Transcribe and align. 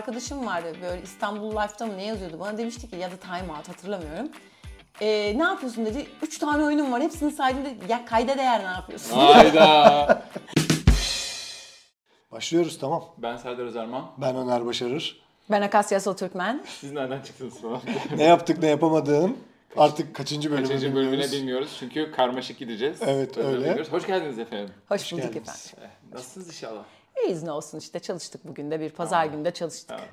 arkadaşım 0.00 0.46
vardı 0.46 0.72
böyle 0.82 1.02
İstanbul 1.02 1.50
Life'da 1.52 1.86
mı 1.86 1.96
ne 1.96 2.04
yazıyordu 2.06 2.36
bana 2.40 2.58
demişti 2.58 2.90
ki 2.90 2.96
ya 2.96 3.10
da 3.10 3.16
Time 3.16 3.52
Out 3.58 3.68
hatırlamıyorum. 3.68 4.28
Ee, 5.00 5.38
ne 5.38 5.42
yapıyorsun 5.42 5.86
dedi. 5.86 6.06
Üç 6.22 6.38
tane 6.38 6.64
oyunum 6.64 6.92
var 6.92 7.02
hepsini 7.02 7.32
saydım 7.32 7.64
dedi. 7.64 7.74
Ya 7.92 8.04
kayda 8.04 8.38
değer 8.38 8.60
ne 8.60 8.68
yapıyorsun? 8.68 9.16
Hayda. 9.18 10.22
Başlıyoruz 12.32 12.78
tamam. 12.78 13.04
ben 13.18 13.36
Serdar 13.36 13.64
Özerman. 13.64 14.10
Ben 14.18 14.36
Öner 14.36 14.66
Başarır. 14.66 15.20
Ben 15.50 15.62
Akasya 15.62 15.98
Asıl 15.98 16.16
Türkmen. 16.16 16.64
Siz 16.80 16.92
nereden 16.92 17.20
çıktınız 17.22 17.60
falan? 17.62 17.80
Ne 18.16 18.22
yaptık 18.24 18.58
ne 18.62 18.68
yapamadığın 18.68 19.36
artık 19.76 20.14
kaçıncı 20.16 20.50
bölümü 20.50 20.66
Kaçıncı 20.66 20.86
bilmiyoruz. 20.86 21.12
bölümüne 21.12 21.32
bilmiyoruz 21.32 21.76
çünkü 21.80 22.12
karmaşık 22.12 22.58
gideceğiz. 22.58 22.98
Evet, 23.06 23.38
öyle. 23.38 23.60
diliyoruz. 23.60 23.92
Hoş 23.92 24.06
geldiniz 24.06 24.38
efendim. 24.38 24.74
Hoş 24.88 25.12
bulduk 25.12 25.24
geldiniz. 25.24 25.72
efendim. 25.74 25.90
Eh, 26.10 26.14
Nasılsınız 26.14 26.48
inşallah? 26.48 26.84
İyiyiz 27.24 27.42
ne 27.42 27.52
olsun 27.52 27.78
işte 27.78 28.00
çalıştık 28.00 28.44
bugün 28.44 28.70
de 28.70 28.80
bir 28.80 28.90
pazar 28.90 29.26
günde 29.26 29.50
çalıştık. 29.50 29.88
Tamam. 29.88 30.04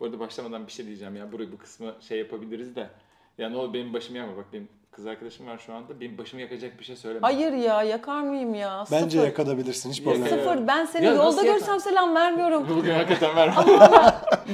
Bu 0.00 0.04
arada 0.04 0.20
başlamadan 0.20 0.66
bir 0.66 0.72
şey 0.72 0.86
diyeceğim 0.86 1.16
ya. 1.16 1.32
Burayı 1.32 1.52
bu 1.52 1.58
kısmı 1.58 1.94
şey 2.00 2.18
yapabiliriz 2.18 2.76
de. 2.76 2.90
Ya 3.38 3.48
ne 3.50 3.56
olur 3.56 3.74
benim 3.74 3.92
başımı 3.94 4.18
yakma. 4.18 4.36
Bak 4.36 4.46
benim 4.52 4.68
kız 4.98 5.06
arkadaşım 5.06 5.46
var 5.46 5.58
şu 5.66 5.74
anda. 5.74 6.00
Benim 6.00 6.18
başımı 6.18 6.42
yakacak 6.42 6.78
bir 6.80 6.84
şey 6.84 6.96
söyleme. 6.96 7.20
Hayır 7.26 7.52
ya 7.52 7.82
yakar 7.82 8.20
mıyım 8.22 8.54
ya? 8.54 8.84
Bence 8.92 9.10
Sıfır. 9.10 9.24
yakadabilirsin 9.26 9.90
hiç 9.90 10.02
problem 10.04 10.20
yok. 10.20 10.30
Yakar. 10.30 10.44
Sıfır. 10.52 10.66
Ben 10.68 10.84
seni 10.84 11.04
Ya 11.06 11.12
yolda 11.12 11.24
nasıl 11.26 11.44
yakar? 11.44 11.58
görsem 11.58 11.80
selam 11.80 12.14
vermiyorum. 12.14 12.66
Bugün 12.76 12.94
hakikaten 12.94 13.36
ver. 13.36 13.50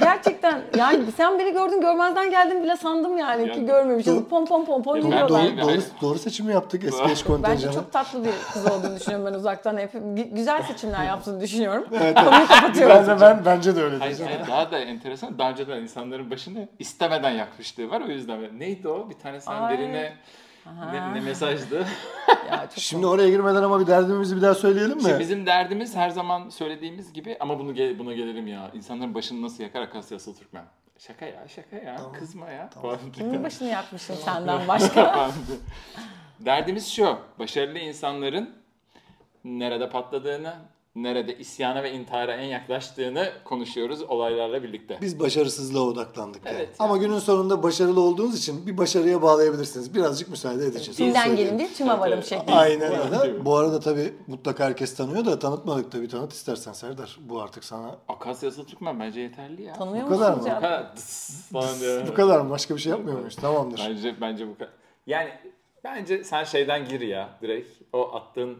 Gerçekten 0.00 0.62
yani 0.76 1.12
sen 1.16 1.38
beni 1.38 1.52
gördün 1.52 1.80
görmezden 1.80 2.30
geldin 2.30 2.62
bile 2.62 2.76
sandım 2.76 3.18
yani 3.18 3.48
Ya- 3.48 3.54
ki 3.54 3.66
görmemişiz. 3.66 4.14
Doğru. 4.16 4.28
Pom 4.28 4.46
pom 4.46 4.64
pom 4.64 4.82
pom 4.82 4.96
Ya 4.96 5.02
ben 5.10 5.20
doğru- 5.28 5.28
Doğru, 5.28 5.60
doğru, 5.60 5.80
doğru 6.02 6.18
seçimi 6.18 6.52
yaptık 6.52 6.84
eski 6.84 7.02
eş 7.04 7.08
Bence 7.10 7.24
kontenjanı. 7.24 7.74
çok 7.74 7.92
tatlı 7.92 8.24
bir 8.24 8.30
kız 8.52 8.66
olduğunu 8.66 8.96
düşünüyorum 8.96 9.26
ben 9.26 9.38
uzaktan 9.38 9.76
hep. 9.78 9.94
Gü- 9.94 10.34
Güzel 10.34 10.62
seçimler 10.62 11.04
yaptığını 11.04 11.40
düşünüyorum. 11.40 11.84
Evet, 11.92 12.16
Konuyu 12.18 12.46
kapatıyorum. 12.48 12.96
ben 13.08 13.16
de 13.16 13.20
ben 13.20 13.42
bence 13.44 13.76
de 13.76 13.82
öyle 13.82 13.96
Hayır, 13.96 14.16
diyeceğim. 14.18 14.32
hayır, 14.46 14.50
daha 14.50 14.72
da 14.72 14.78
enteresan. 14.78 15.38
Daha 15.38 15.50
önceden 15.50 15.82
insanların 15.82 16.30
başını 16.30 16.68
istemeden 16.78 17.30
yakmışlığı 17.30 17.90
var. 17.90 18.00
O 18.00 18.06
yüzden 18.10 18.58
neydi 18.60 18.88
o? 18.88 19.10
Bir 19.10 19.14
tane 19.14 19.40
sen 19.40 19.52
Ay. 19.62 19.78
birine 19.78 20.12
ne, 20.92 21.14
ne 21.14 21.20
mesajdı? 21.20 21.86
Ya 22.50 22.60
çok 22.60 22.78
Şimdi 22.78 23.06
oraya 23.06 23.28
girmeden 23.30 23.62
ama 23.62 23.80
bir 23.80 23.86
derdimizi 23.86 24.36
bir 24.36 24.42
daha 24.42 24.54
söyleyelim 24.54 24.96
mi? 24.96 25.02
Şimdi 25.02 25.18
bizim 25.18 25.46
derdimiz 25.46 25.96
her 25.96 26.10
zaman 26.10 26.48
söylediğimiz 26.48 27.12
gibi 27.12 27.36
ama 27.40 27.58
bunu 27.58 27.74
gel- 27.74 27.98
buna 27.98 28.12
gelelim 28.12 28.46
ya. 28.46 28.70
İnsanların 28.74 29.14
başını 29.14 29.42
nasıl 29.42 29.62
yakar 29.62 29.82
Akasya 29.82 30.16
Asıl 30.16 30.34
Türkmen. 30.34 30.64
Şaka 30.98 31.26
ya 31.26 31.48
şaka 31.48 31.76
ya 31.76 31.96
kızma 32.18 32.50
ya. 32.50 32.70
Kimin 33.12 33.44
başını 33.44 33.68
yakmışım 33.68 34.16
senden 34.16 34.68
başka? 34.68 35.30
Derdimiz 36.40 36.88
şu. 36.92 37.18
Başarılı 37.38 37.78
insanların 37.78 38.50
nerede 39.44 39.88
patladığını, 39.88 40.54
nerede 40.94 41.38
isyana 41.38 41.82
ve 41.82 41.92
intihara 41.92 42.34
en 42.34 42.46
yaklaştığını 42.46 43.32
konuşuyoruz 43.44 44.02
olaylarla 44.02 44.62
birlikte. 44.62 44.98
Biz 45.02 45.20
başarısızlığa 45.20 45.82
odaklandık. 45.82 46.46
yani. 46.46 46.56
Evet. 46.56 46.68
Ama 46.78 46.96
günün 46.96 47.18
sonunda 47.18 47.62
başarılı 47.62 48.00
olduğunuz 48.00 48.38
için 48.38 48.66
bir 48.66 48.78
başarıya 48.78 49.22
bağlayabilirsiniz. 49.22 49.94
Birazcık 49.94 50.28
müsaade 50.28 50.64
edeceğiz. 50.66 50.96
Söyleyeyim. 50.96 51.36
gelin 51.36 51.58
değil 51.58 51.74
tüme 51.74 51.98
varım 51.98 52.12
Evet. 52.14 52.26
şekli. 52.28 52.52
Aynen 52.52 52.92
öyle. 53.22 53.44
Bu 53.44 53.56
arada 53.56 53.80
tabii 53.80 54.14
mutlaka 54.26 54.64
herkes 54.64 54.96
tanıyor 54.96 55.24
da 55.24 55.38
tanıtmadık 55.38 55.92
tabii. 55.92 56.08
Tanıt 56.08 56.32
istersen 56.32 56.72
Serdar. 56.72 57.18
Bu 57.20 57.42
artık 57.42 57.64
sana 57.64 57.98
Akasya 58.08 58.48
Asıl 58.48 58.64
Türkmen 58.64 59.00
bence 59.00 59.20
yeterli 59.20 59.62
ya. 59.62 59.72
Tanıyor 59.74 60.06
Bu 60.06 60.08
kadar 60.10 60.32
mı? 60.32 60.42
Bu 62.08 62.14
kadar 62.14 62.40
mı? 62.40 62.50
Başka 62.50 62.74
bir 62.76 62.80
şey 62.80 62.90
yapmıyor 62.90 63.18
muyuz? 63.18 63.36
Tamamdır. 63.36 63.78
Bence 63.88 64.14
bence 64.20 64.48
bu 64.48 64.54
kadar. 64.54 64.72
Yani 65.06 65.30
bence 65.84 66.24
sen 66.24 66.44
şeyden 66.44 66.88
gir 66.88 67.00
ya 67.00 67.28
direkt. 67.42 67.68
O 67.92 68.14
attığın 68.14 68.58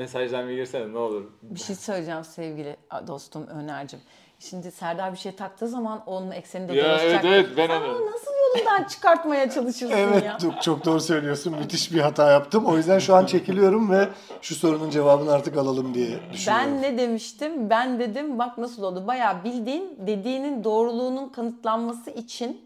mesajdan 0.00 0.48
bir 0.48 0.54
girsene 0.54 0.92
ne 0.92 0.98
olur. 0.98 1.24
Bir 1.42 1.60
şey 1.60 1.76
söyleyeceğim 1.76 2.24
sevgili 2.24 2.76
dostum 3.06 3.46
Öner'cim. 3.46 4.00
Şimdi 4.38 4.70
Serdar 4.70 5.12
bir 5.12 5.18
şey 5.18 5.32
taktığı 5.36 5.68
zaman 5.68 6.02
onun 6.06 6.30
ekseni 6.30 6.68
de 6.68 6.74
Ya 6.74 6.84
dolaşacak. 6.84 7.24
evet, 7.24 7.46
evet, 7.46 7.56
ben 7.56 7.66
Sen 7.66 7.80
onu- 7.82 8.06
nasıl 8.06 8.30
yolundan 8.56 8.84
çıkartmaya 8.84 9.50
çalışırsın 9.50 9.90
Evet 9.96 10.24
ya? 10.24 10.38
çok, 10.38 10.62
çok 10.62 10.84
doğru 10.84 11.00
söylüyorsun. 11.00 11.54
Müthiş 11.58 11.92
bir 11.92 12.00
hata 12.00 12.30
yaptım. 12.30 12.66
O 12.66 12.76
yüzden 12.76 12.98
şu 12.98 13.14
an 13.14 13.26
çekiliyorum 13.26 13.90
ve 13.90 14.08
şu 14.42 14.54
sorunun 14.54 14.90
cevabını 14.90 15.32
artık 15.32 15.56
alalım 15.56 15.94
diye 15.94 16.06
düşünüyorum. 16.32 16.66
Ben 16.74 16.82
ne 16.82 16.98
demiştim? 16.98 17.70
Ben 17.70 17.98
dedim 17.98 18.38
bak 18.38 18.58
nasıl 18.58 18.82
oldu. 18.82 19.06
Bayağı 19.06 19.44
bildiğin 19.44 19.98
dediğinin 20.06 20.64
doğruluğunun 20.64 21.28
kanıtlanması 21.28 22.10
için 22.10 22.65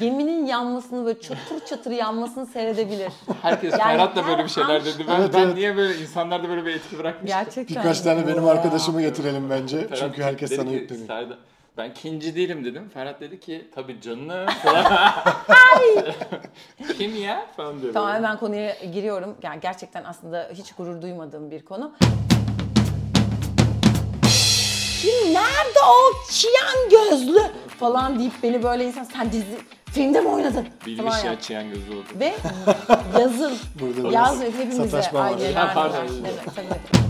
geminin 0.00 0.46
yanmasını 0.46 1.06
böyle 1.06 1.20
çatır 1.20 1.66
çatır 1.66 1.90
yanmasını 1.90 2.46
seyredebilir. 2.46 3.12
Herkes 3.42 3.72
Yani 3.72 3.82
Ferhat 3.82 4.16
da 4.16 4.26
böyle 4.26 4.44
bir 4.44 4.48
şeyler 4.48 4.74
an- 4.74 4.80
dedi. 4.84 5.04
Ben, 5.08 5.20
Evet, 5.20 5.34
ben 5.34 5.38
evet. 5.42 5.54
niye 5.54 5.76
böyle 5.76 5.98
insanlarda 6.00 6.48
böyle 6.48 6.64
bir 6.66 6.74
etki 6.74 6.98
bırakmış? 6.98 7.30
Gerçekten. 7.30 7.76
Birkaç 7.76 8.00
tane 8.00 8.26
benim 8.26 8.46
arkadaşımı 8.48 9.02
getirelim 9.02 9.50
bence. 9.50 9.80
Ferhat 9.88 9.98
Çünkü 9.98 10.22
herkes 10.22 10.56
sana 10.56 10.70
yükleniyor. 10.70 11.08
Ben 11.76 11.94
kinci 11.94 12.36
değilim 12.36 12.64
dedim. 12.64 12.88
Ferhat 12.94 13.20
dedi 13.20 13.40
ki 13.40 13.68
tabii 13.74 14.00
canım 14.00 14.46
falan. 14.62 14.84
Kim 16.98 17.16
ya 17.22 17.46
falan 17.56 17.82
diyor. 17.82 17.92
Tamam 17.92 18.08
böyle. 18.08 18.18
hemen 18.18 18.38
konuya 18.38 18.74
giriyorum. 18.92 19.36
Yani 19.42 19.60
gerçekten 19.60 20.04
aslında 20.04 20.50
hiç 20.54 20.72
gurur 20.72 21.02
duymadığım 21.02 21.50
bir 21.50 21.64
konu. 21.64 21.92
Şimdi 25.00 25.34
nerede 25.34 25.78
o 25.88 26.30
çiyan 26.30 26.90
gözlü 26.90 27.40
falan 27.78 28.18
deyip 28.18 28.32
beni 28.42 28.62
böyle 28.62 28.84
insan 28.84 29.04
sen 29.04 29.32
dizi 29.32 29.58
filmde 29.86 30.20
mi 30.20 30.28
oynadın 30.28 30.66
Bilmiş 30.86 31.04
falan 31.04 31.18
ya 31.18 31.32
yap. 31.32 31.42
çiyan 31.42 31.68
gözü 31.68 31.90
oldu. 31.92 32.06
Ve 32.20 32.34
yazın 33.20 33.52
yaz 34.10 34.40
hepimize 34.42 34.88
sataşma 34.88 35.20
var. 35.20 35.26
aileler 35.32 35.54
Ha, 35.54 35.70
pardon. 35.74 36.06
Evet, 36.24 36.38
tabii. 36.56 37.08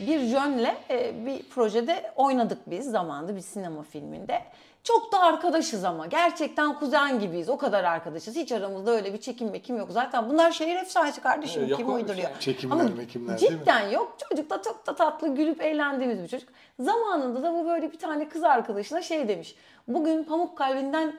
Bir 0.00 0.20
jönle 0.26 0.76
e, 0.90 1.26
bir 1.26 1.42
projede 1.42 2.12
oynadık 2.16 2.58
biz 2.66 2.90
zamanında 2.90 3.36
bir 3.36 3.40
sinema 3.40 3.82
filminde. 3.82 4.42
Çok 4.86 5.12
da 5.12 5.20
arkadaşız 5.22 5.84
ama 5.84 6.06
gerçekten 6.06 6.78
kuzen 6.78 7.20
gibiyiz. 7.20 7.48
O 7.48 7.56
kadar 7.58 7.84
arkadaşız. 7.84 8.36
Hiç 8.36 8.52
aramızda 8.52 8.90
öyle 8.90 9.12
bir 9.12 9.20
çekim 9.20 9.50
mekim 9.50 9.76
yok. 9.76 9.88
Zaten 9.92 10.28
bunlar 10.28 10.50
şehir 10.52 10.76
efsanesi 10.76 11.20
kardeşim. 11.20 11.62
Evet, 11.66 11.76
Kim 11.76 11.94
uyduruyor? 11.94 12.28
şey. 12.28 12.38
Çekimler, 12.40 12.74
Ama 12.74 12.84
mekimler 12.96 13.40
değil 13.40 13.52
mi? 13.52 13.58
cidden 13.58 13.88
yok. 13.88 14.16
Çocuk 14.28 14.50
da 14.50 14.62
çok 14.62 14.86
da 14.86 14.94
tatlı 14.94 15.28
gülüp 15.34 15.62
eğlendiğimiz 15.62 16.22
bir 16.22 16.28
çocuk. 16.28 16.48
Zamanında 16.80 17.42
da 17.42 17.52
bu 17.54 17.66
böyle 17.66 17.92
bir 17.92 17.98
tane 17.98 18.28
kız 18.28 18.44
arkadaşına 18.44 19.02
şey 19.02 19.28
demiş. 19.28 19.54
Bugün 19.88 20.24
pamuk 20.24 20.58
kalbinden 20.58 21.12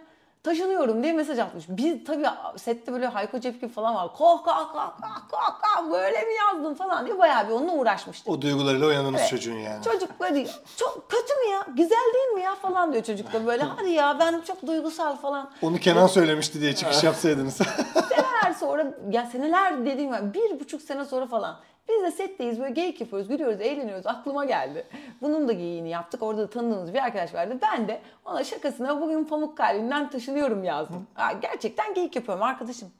taşınıyorum 0.47 1.03
diye 1.03 1.13
mesaj 1.13 1.40
atmış. 1.40 1.66
Biz 1.69 2.03
tabii 2.03 2.28
sette 2.56 2.94
böyle 2.94 3.08
Hayko 3.08 3.40
Cepkin 3.40 3.68
falan 3.69 3.96
var. 3.96 4.13
Koh 4.18 4.44
kah 4.44 4.74
kah 4.74 5.02
kah 5.02 5.30
kah 5.31 5.62
kah 5.62 5.91
böyle 5.91 6.22
mi 6.22 6.34
yazdın 6.34 6.74
falan 6.74 7.06
diye 7.06 7.19
bayağı 7.19 7.47
bir 7.47 7.53
onunla 7.53 7.72
uğraşmıştık. 7.72 8.30
O 8.30 8.41
duygularıyla 8.41 8.88
oynadığınız 8.88 9.19
Evet. 9.19 9.30
çocuğun 9.30 9.53
yani. 9.57 9.84
Çocuk 9.84 10.19
böyle 10.19 10.36
diyor, 10.36 10.59
çok 10.78 11.09
kötü 11.09 11.34
mü 11.34 11.52
ya? 11.52 11.66
Güzel 11.75 12.13
değil 12.13 12.28
mi 12.28 12.41
ya 12.41 12.56
falan 12.56 12.94
diyor 12.94 13.03
çocuk 13.03 13.34
da 13.34 13.46
böyle. 13.46 13.63
Hadi 13.78 13.90
ya 13.90 14.18
ben 14.19 14.41
çok 14.41 14.68
duygusal 14.68 15.16
falan. 15.18 15.50
Onu 15.62 15.78
Kenan 15.78 16.07
söylemişti 16.07 16.62
diye 16.62 16.75
çıkış 16.75 17.03
yapsaydınız. 17.03 17.53
Seneler 18.09 18.53
sonra 18.59 18.86
ya 19.12 19.25
seneler 19.25 19.86
dediğim 19.86 20.16
gibi 20.16 20.34
bir 20.34 20.59
buçuk 20.59 20.81
sene 20.81 21.06
sonra 21.06 21.25
falan 21.25 21.56
biz 21.90 22.03
de 22.03 22.12
setteyiz 22.12 22.59
böyle 22.59 22.74
geyik 22.74 23.02
yapıyoruz, 23.02 23.28
gülüyoruz, 23.28 23.62
eğleniyoruz. 23.62 24.08
Aklıma 24.08 24.46
geldi. 24.46 24.88
Bunun 25.22 25.48
da 25.48 25.53
geyiğini 25.53 25.90
yaptık. 25.90 26.24
Orada 26.24 26.42
da 26.42 26.50
tanıdığımız 26.50 26.94
bir 26.94 27.00
arkadaş 27.03 27.34
vardı. 27.34 27.58
Ben 27.62 27.88
de 27.88 28.02
ona 28.25 28.44
şakasına 28.44 29.02
bugün 29.02 29.24
pamuk 29.24 29.58
kalbinden 29.58 30.09
taşınıyorum 30.09 30.64
yazdım. 30.64 31.08
Ha, 31.14 31.31
gerçekten 31.31 31.94
geyik 31.94 32.16
yapıyorum 32.16 32.44
arkadaşım. 32.44 32.92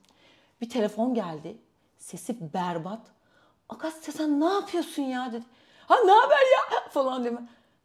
Bir 0.62 0.70
telefon 0.70 1.14
geldi. 1.14 1.58
Sesi 1.98 2.54
berbat. 2.54 3.00
Akasya 3.70 4.14
sen 4.14 4.40
ne 4.40 4.46
yapıyorsun 4.54 5.04
ya 5.04 5.32
dedi. 5.32 5.44
Ha 5.88 5.96
ne 6.06 6.12
haber 6.12 6.36
ya 6.38 6.90
falan 6.90 7.24
diyor. 7.24 7.38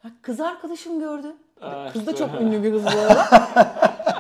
Ha, 0.03 0.09
kız 0.23 0.41
arkadaşım 0.41 0.99
gördü. 1.01 1.37
Aa, 1.61 1.93
Kız 1.93 2.07
da 2.07 2.17
çok 2.17 2.35
ünlü 2.41 2.63
bir 2.63 2.73
kız 2.73 2.85
bu 2.85 2.89
arada. 2.89 3.27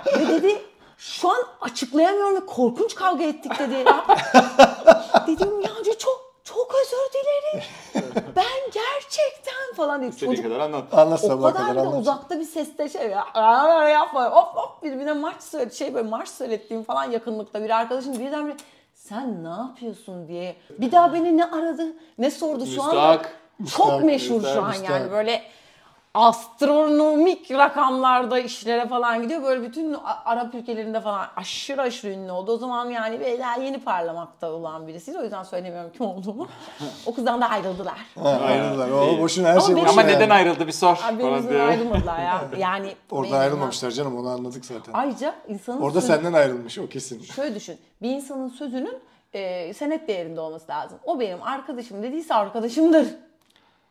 Ve 0.19 0.26
dedi 0.28 0.62
şu 0.99 1.28
an 1.31 1.37
açıklayamıyorum 1.61 2.37
ve 2.37 2.46
korkunç 2.46 2.94
kavga 2.94 3.25
ettik 3.25 3.58
dedi. 3.58 3.75
Ya. 3.75 4.06
Dedim 5.26 5.61
ya 5.61 5.70
çok 5.99 6.21
çok 6.54 6.75
özür 6.82 7.12
dilerim. 7.14 7.64
ben 8.37 8.70
gerçekten 8.72 9.75
falan 9.76 10.02
dedi. 10.02 10.08
İstediğin 10.10 10.31
Çocuk 10.37 10.44
kadar 10.52 10.60
anlat. 10.64 10.84
Anlat 10.94 11.25
o 11.25 11.26
sabaha 11.26 11.52
kadar 11.52 11.66
kadar 11.69 11.76
da 11.84 11.88
anlat. 11.88 12.00
uzakta 12.00 12.40
bir 12.40 12.44
seste 12.44 12.88
şey 12.88 13.10
ya 13.10 13.25
"Aa, 13.34 13.88
yapma 13.88 14.25
hop 14.31 14.56
hop 14.56 14.82
birbirine 14.82 15.12
marş 15.12 15.43
söyle 15.43 15.70
şey 15.70 15.94
böyle 15.94 16.08
marş 16.08 16.28
söylettiğim 16.28 16.82
falan 16.84 17.10
yakınlıkta 17.10 17.64
bir 17.64 17.70
arkadaşım 17.70 18.19
birdenbire 18.19 18.56
sen 18.94 19.44
ne 19.44 19.49
yapıyorsun 19.49 20.28
diye 20.28 20.56
bir 20.78 20.93
daha 20.93 21.12
beni 21.14 21.37
ne 21.37 21.44
aradı 21.44 21.87
ne 22.19 22.31
sordu 22.31 22.66
şu 22.66 22.82
anda 22.82 22.94
Müstahak. 22.94 23.37
çok 23.76 24.04
meşhur 24.04 24.43
şu 24.43 24.62
an 24.62 24.69
müstahak. 24.69 24.90
yani 25.00 25.10
böyle 25.10 25.43
astronomik 26.14 27.50
rakamlarda 27.50 28.38
işlere 28.38 28.88
falan 28.88 29.23
gidiyor. 29.23 29.43
Böyle 29.43 29.62
bütün 29.62 29.97
Arap 30.25 30.55
ülkelerinde 30.55 31.00
falan 31.00 31.26
aşırı 31.37 31.82
aşırı 31.82 32.12
ünlü 32.12 32.31
oldu. 32.32 32.53
O 32.53 32.56
zaman 32.56 32.91
yani 32.91 33.20
beyler 33.20 33.59
yeni 33.59 33.79
parlamakta 33.81 34.50
olan 34.50 34.87
birisiydi. 34.87 35.19
O 35.19 35.23
yüzden 35.23 35.43
söylemiyorum 35.43 35.91
kim 35.97 36.06
olduğumu. 36.06 36.49
o 37.06 37.14
kızdan 37.14 37.41
da 37.41 37.49
ayrıldılar. 37.50 37.97
Ha, 38.23 38.29
ayrıldılar. 38.29 38.91
O 38.91 39.19
boşuna 39.19 39.49
her 39.49 39.53
Ama 39.53 39.61
şey 39.61 39.75
benim- 39.76 39.87
boşuna. 39.87 40.00
Ama 40.00 40.11
neden 40.11 40.20
yani. 40.20 40.32
ayrıldı 40.32 40.67
bir 40.67 40.73
sor. 40.73 41.00
Abi 41.05 41.19
benim 41.19 41.35
yüzümden 41.37 41.69
ayrılmadılar 41.69 42.19
ya. 42.19 42.43
Yani 42.59 42.94
Orada 43.11 43.38
ayrılmamışlar 43.38 43.91
canım 43.91 44.17
onu 44.19 44.29
anladık 44.29 44.64
zaten. 44.64 44.93
Ayrıca 44.93 45.35
insanın 45.49 45.81
Orada 45.81 46.00
sözü- 46.00 46.12
senden 46.12 46.32
ayrılmış 46.32 46.79
o 46.79 46.87
kesin. 46.88 47.23
şöyle 47.23 47.55
düşün. 47.55 47.79
Bir 48.03 48.11
insanın 48.11 48.49
sözünün 48.49 48.99
e, 49.32 49.75
senet 49.75 50.09
değerinde 50.09 50.41
olması 50.41 50.69
lazım. 50.73 50.99
O 51.05 51.20
benim 51.20 51.43
arkadaşım 51.43 52.03
dediyse 52.03 52.35
arkadaşımdır. 52.35 53.06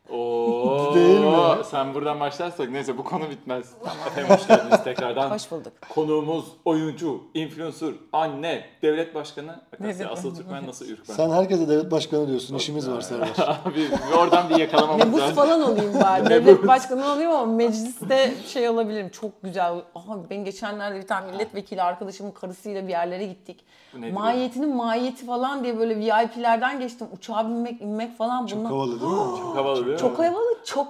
Oo, 0.10 0.92
Değil 0.96 1.20
mi? 1.20 1.66
Sen 1.72 1.94
buradan 1.94 2.20
başlarsak 2.20 2.70
neyse 2.70 2.98
bu 2.98 3.04
konu 3.04 3.30
bitmez. 3.30 3.66
Efendim 4.08 4.36
hoş 4.36 4.48
geldiniz 4.48 4.84
tekrardan. 4.84 5.32
Hoş 5.32 5.52
bulduk. 5.52 5.74
Konuğumuz 5.90 6.46
oyuncu, 6.66 7.22
influencer, 7.34 7.94
anne, 8.14 8.66
devlet 8.82 9.16
başkanı. 9.16 9.62
Akasya 9.74 10.10
asıl 10.10 10.36
Türkmen 10.36 10.68
nasıl 10.68 10.86
ürkmen? 10.86 11.16
Sen 11.16 11.30
herkese 11.30 11.70
devlet 11.70 11.92
başkanı 11.92 12.28
diyorsun. 12.28 12.56
İşimiz 12.56 12.90
var 12.90 13.02
Serdar. 13.02 13.30
Abi 13.66 13.76
bir 13.76 13.92
oradan 14.18 14.50
bir 14.50 14.56
yakalamamız 14.56 15.06
Mebus 15.06 15.20
lazım. 15.20 15.36
falan 15.36 15.62
olayım 15.62 15.94
bari. 16.04 16.26
Devlet 16.30 16.68
başkanı 16.68 17.06
olayım 17.14 17.32
ama 17.32 17.46
mecliste 17.54 18.34
şey 18.48 18.70
olabilirim. 18.70 19.10
Çok 19.10 19.44
güzel. 19.44 19.74
Aha 19.96 20.18
ben 20.30 20.46
geçenlerde 20.46 20.98
bir 21.00 21.08
tane 21.08 21.32
milletvekili 21.32 21.82
arkadaşımın 21.82 22.32
karısıyla 22.32 22.84
bir 22.84 22.90
yerlere 22.92 23.26
gittik. 23.26 23.66
Nedir? 23.94 24.14
Mahiyetinin 24.14 24.76
mahiyeti 24.76 25.26
falan 25.26 25.64
diye 25.64 25.80
böyle 25.80 25.96
VIP'lerden 26.00 26.80
geçtim. 26.80 27.08
Uçağa 27.14 27.46
binmek, 27.50 27.82
inmek 27.82 28.18
falan. 28.18 28.46
Çok 28.46 28.60
Bunlar- 28.60 28.72
havalı 28.72 29.02
değil 29.02 29.12
mi? 29.12 29.54
Havalı 29.56 29.76
değil 29.86 29.94
mi? 29.94 29.98
Çok 29.98 30.20
havalı, 30.20 30.58
çok 30.66 30.88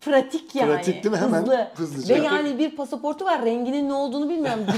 pratik 0.00 0.54
yani. 0.54 0.72
Pratik 0.72 1.04
değil 1.04 1.14
mi? 1.14 1.20
Hemen 1.20 1.40
Hızlı. 1.40 1.68
hızlıca. 1.74 2.14
Ve 2.14 2.20
yani 2.20 2.58
bir 2.58 2.76
pasaportu 2.76 3.24
var. 3.24 3.44
Renginin 3.44 3.88
ne 3.88 3.92
olduğunu 3.94 4.28
bilmiyorum. 4.28 4.64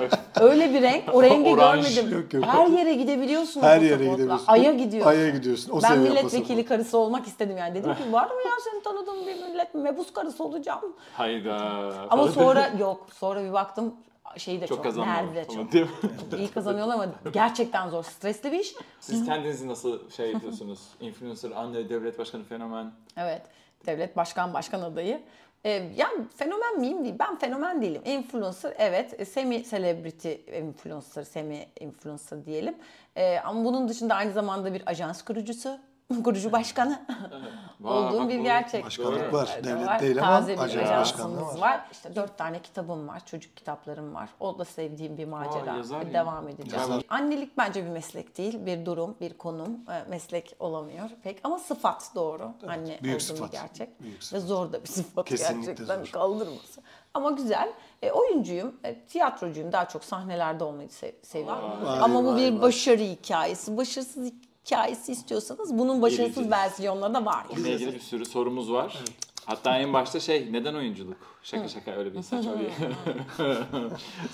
Öyle 0.40 0.74
bir 0.74 0.82
renk. 0.82 1.14
O 1.14 1.22
rengi 1.22 1.50
Oranj. 1.50 1.94
görmedim. 1.94 2.18
Yok, 2.18 2.34
yok. 2.34 2.44
Her 2.44 2.66
yere 2.66 2.94
gidebiliyorsun 2.94 3.60
o 3.60 3.64
Her 3.64 3.80
yere 3.80 4.04
gidebiliyorsun. 4.04 4.44
Ay'a 4.46 4.72
gidiyorsun. 4.72 5.10
Ay'a 5.10 5.30
gidiyorsun. 5.30 5.72
O 5.72 5.82
ben 5.82 5.98
milletvekili 5.98 6.42
pasaport. 6.42 6.68
karısı 6.68 6.98
olmak 6.98 7.26
istedim 7.26 7.56
yani. 7.58 7.74
Dedim 7.74 7.94
ki 7.94 8.12
var 8.12 8.26
mı 8.26 8.40
ya 8.46 8.52
senin 8.70 8.80
tanıdığın 8.82 9.26
bir 9.26 9.48
millet 9.48 9.74
mebus 9.74 10.12
karısı 10.12 10.44
olacağım. 10.44 10.96
Hayda. 11.14 11.56
Ama 12.10 12.28
sonra 12.28 12.70
yok. 12.78 13.06
Sonra 13.18 13.44
bir 13.44 13.52
baktım 13.52 13.94
şeyi 14.36 14.60
de 14.60 14.66
çok, 14.66 14.84
çok 14.84 14.96
nerede 14.96 15.34
de 15.34 15.44
çok. 15.44 15.72
Değil 15.72 15.84
mi? 15.84 15.90
İyi 16.38 16.48
kazanıyorlar 16.48 16.94
ama 16.94 17.06
gerçekten 17.32 17.88
zor. 17.88 18.04
Stresli 18.04 18.52
bir 18.52 18.60
iş. 18.60 18.74
Siz 19.00 19.26
kendinizi 19.26 19.68
nasıl 19.68 20.10
şey 20.10 20.32
yapıyorsunuz? 20.32 20.80
Influencer, 21.00 21.50
anne, 21.50 21.88
devlet 21.88 22.18
başkanı, 22.18 22.44
fenomen. 22.44 22.92
Evet. 23.16 23.42
Devlet 23.86 24.16
başkan 24.16 24.54
başkan 24.54 24.82
adayı. 24.82 25.22
Ee, 25.64 25.70
yani 25.70 26.24
fenomen 26.36 26.80
miyim 26.80 27.04
değil. 27.04 27.14
Ben 27.18 27.38
fenomen 27.38 27.82
değilim. 27.82 28.02
Influencer 28.04 28.74
evet. 28.78 29.28
Semi 29.28 29.64
celebrity 29.64 30.32
influencer, 30.58 31.22
semi 31.22 31.66
influencer 31.80 32.46
diyelim. 32.46 32.74
Ee, 33.16 33.38
ama 33.38 33.64
bunun 33.64 33.88
dışında 33.88 34.14
aynı 34.14 34.32
zamanda 34.32 34.74
bir 34.74 34.82
ajans 34.86 35.22
kurucusu, 35.22 35.78
kurucu 36.18 36.52
başkanı 36.52 36.98
olduğum 37.84 38.28
bir 38.28 38.38
bu- 38.38 38.42
gerçek. 38.42 38.84
Başkanlık 38.84 39.32
var. 39.32 39.50
Evet, 39.54 39.64
Devlet 39.64 39.86
var. 39.86 40.00
değil 40.00 40.18
ama 40.18 40.28
Taze 40.40 40.52
bir 40.54 40.58
ajans 40.62 40.90
başkanlığı 41.00 41.40
var. 41.42 41.58
var. 41.58 41.80
İşte 41.92 42.14
dört 42.16 42.38
tane 42.38 42.62
kitabım 42.62 43.08
var. 43.08 43.22
Çocuk 43.26 43.56
kitaplarım 43.56 44.14
var. 44.14 44.28
O 44.40 44.58
da 44.58 44.64
sevdiğim 44.64 45.18
bir 45.18 45.24
macera. 45.24 45.76
yazar 45.76 46.02
ya. 46.06 46.12
Devam 46.14 46.48
edeceğim. 46.48 46.80
Yazar. 46.80 47.02
Annelik 47.08 47.58
bence 47.58 47.84
bir 47.84 47.90
meslek 47.90 48.38
değil. 48.38 48.66
Bir 48.66 48.86
durum, 48.86 49.16
bir 49.20 49.38
konum. 49.38 49.70
E, 49.90 50.10
Meslek 50.10 50.56
olamıyor 50.58 51.10
pek. 51.22 51.40
Ama 51.44 51.58
sıfat 51.58 52.10
doğru. 52.14 52.52
Anne 52.68 52.86
büyük 53.02 53.16
olduğunu 53.16 53.20
sıfat. 53.20 53.52
gerçek. 53.52 54.00
Büyük 54.02 54.18
Ve 54.18 54.22
sıfat. 54.24 54.42
zor 54.42 54.72
da 54.72 54.82
bir 54.82 54.88
sıfat 54.88 55.28
Kesinlikle 55.28 55.72
gerçekten. 55.72 55.98
zor. 56.04 56.12
Kaldırması. 56.12 56.80
Ama 57.14 57.30
güzel. 57.30 57.72
E, 58.02 58.10
oyuncuyum, 58.12 58.74
e, 58.84 59.00
tiyatrocuyum. 59.00 59.72
Daha 59.72 59.88
çok 59.88 60.04
sahnelerde 60.04 60.64
olmayı 60.64 60.88
se- 60.88 61.14
seviyorum. 61.22 61.70
Vay, 61.84 61.98
Ama 62.00 62.24
bu 62.24 62.28
vay, 62.28 62.36
bir 62.36 62.52
vay. 62.52 62.62
başarı 62.62 62.98
hikayesi. 63.02 63.76
Başarısız 63.76 64.16
hikayesi 64.26 64.49
istiyorsanız 65.08 65.78
bunun 65.78 66.02
başarısız 66.02 66.34
Geleceğiz. 66.34 66.50
versiyonları 66.50 67.14
da 67.14 67.24
var. 67.24 67.46
Bununla 67.56 67.68
ilgili 67.68 67.94
bir 67.94 68.00
sürü 68.00 68.24
sorumuz 68.24 68.72
var. 68.72 68.98
Hatta 69.46 69.78
en 69.78 69.92
başta 69.92 70.20
şey 70.20 70.52
neden 70.52 70.74
oyunculuk? 70.74 71.16
Şaka 71.42 71.68
şaka 71.68 71.90
öyle 71.90 72.14
bir 72.14 72.22
saçma 72.22 72.52
bir 72.60 72.70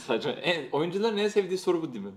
saçma. 0.07 0.31
En, 0.31 0.71
oyuncuların 0.73 1.17
en 1.17 1.29
sevdiği 1.29 1.59
soru 1.59 1.83
bu 1.83 1.93
değil 1.93 2.05
mi? 2.05 2.11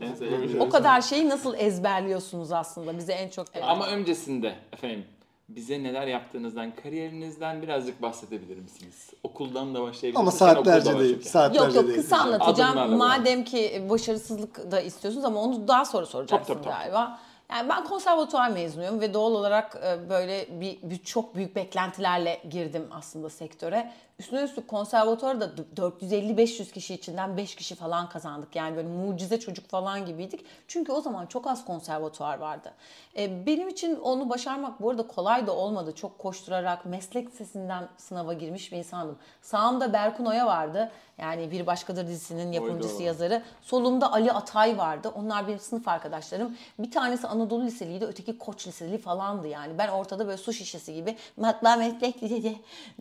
En 0.00 0.14
sevdiği 0.14 0.60
O 0.60 0.68
kadar 0.68 1.00
şeyi 1.00 1.28
nasıl 1.28 1.54
ezberliyorsunuz 1.54 2.52
aslında? 2.52 2.98
Bize 2.98 3.12
en 3.12 3.28
çok 3.28 3.46
Ama 3.62 3.86
öncesinde 3.86 4.54
efendim 4.72 5.04
bize 5.48 5.82
neler 5.82 6.06
yaptığınızdan, 6.06 6.72
kariyerinizden 6.82 7.62
birazcık 7.62 8.02
bahsedebilir 8.02 8.56
misiniz? 8.56 9.10
Okuldan 9.22 9.74
da 9.74 9.82
başlayabilirsiniz. 9.82 10.16
Ama 10.16 10.30
saatlerce 10.30 10.98
değil. 10.98 11.22
Saatlerce 11.22 11.64
Yok 11.64 11.74
yok 11.74 11.86
değil. 11.86 11.96
kısa 11.96 12.16
anlatacağım. 12.16 12.78
Adımlarla 12.78 12.96
Madem 12.96 13.44
ki 13.44 13.86
başarısızlık 13.90 14.70
da 14.70 14.80
istiyorsunuz 14.80 15.24
ama 15.24 15.40
onu 15.40 15.68
daha 15.68 15.84
sonra 15.84 16.06
soracaksınız 16.06 16.46
Tabii, 16.46 16.64
tabii, 16.64 16.74
tabii. 16.74 16.82
galiba. 16.82 17.18
Yani 17.52 17.68
ben 17.68 17.84
konservatuvar 17.84 18.48
mezunuyum 18.48 19.00
ve 19.00 19.14
doğal 19.14 19.32
olarak 19.32 19.76
e, 19.84 20.08
böyle 20.08 20.60
bir, 20.60 20.78
bir 20.82 20.98
çok 20.98 21.34
büyük 21.34 21.56
beklentilerle 21.56 22.40
girdim 22.50 22.88
aslında 22.92 23.30
sektöre. 23.30 23.92
Üstüne 24.18 24.42
üstlük 24.42 24.68
konservatuvarda 24.68 25.50
450-500 25.76 26.72
kişi 26.72 26.94
içinden 26.94 27.36
5 27.36 27.54
kişi 27.54 27.74
falan 27.74 28.08
kazandık. 28.08 28.56
Yani 28.56 28.76
böyle 28.76 28.88
mucize 28.88 29.40
çocuk 29.40 29.68
falan 29.68 30.06
gibiydik. 30.06 30.46
Çünkü 30.68 30.92
o 30.92 31.00
zaman 31.00 31.26
çok 31.26 31.46
az 31.46 31.64
konservatuvar 31.64 32.38
vardı. 32.38 32.72
E, 33.16 33.46
Benim 33.46 33.68
için 33.68 33.96
onu 34.00 34.28
başarmak 34.30 34.82
bu 34.82 34.90
arada 34.90 35.06
kolay 35.06 35.46
da 35.46 35.56
olmadı. 35.56 35.94
Çok 35.94 36.18
koşturarak 36.18 36.84
meslek 36.86 37.30
sesinden 37.30 37.88
sınava 37.96 38.32
girmiş 38.32 38.72
bir 38.72 38.76
insandım. 38.76 39.18
Sağımda 39.42 39.92
Berkun 39.92 40.24
Oya 40.24 40.46
vardı. 40.46 40.90
Yani 41.18 41.50
Bir 41.50 41.66
Başkadır 41.66 42.06
dizisinin 42.06 42.52
yapımcısı, 42.52 42.94
Oydu. 42.94 43.02
yazarı. 43.02 43.42
Solumda 43.62 44.12
Ali 44.12 44.32
Atay 44.32 44.78
vardı. 44.78 45.12
Onlar 45.16 45.48
benim 45.48 45.58
sınıf 45.58 45.88
arkadaşlarım. 45.88 46.56
Bir 46.78 46.90
tanesi 46.90 47.26
Anadolu 47.26 47.41
Liseliydi, 47.50 48.04
öteki 48.04 48.38
Koç 48.38 48.66
Liseli 48.66 48.98
falandı 48.98 49.48
yani. 49.48 49.78
Ben 49.78 49.88
ortada 49.88 50.26
böyle 50.26 50.36
su 50.36 50.52
şişesi 50.52 50.94
gibi 50.94 51.16
matbaa 51.36 51.76
meslek 51.76 52.22
lisesi 52.22 52.56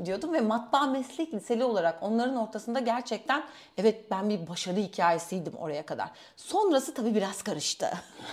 diyordum 0.06 0.34
ve 0.34 0.42
matbaa 0.42 0.86
meslek 0.86 1.34
liseli 1.34 1.64
olarak 1.64 2.04
onların 2.04 2.36
ortasında 2.36 2.80
gerçekten 2.80 3.44
evet 3.78 4.12
ben 4.12 4.30
bir 4.30 4.48
başarı 4.48 4.80
hikayesiydim 4.80 5.54
oraya 5.54 5.86
kadar. 5.86 6.10
Sonrası 6.36 6.94
tabii 6.94 7.16
biraz 7.16 7.44
karıştı. 7.44 7.90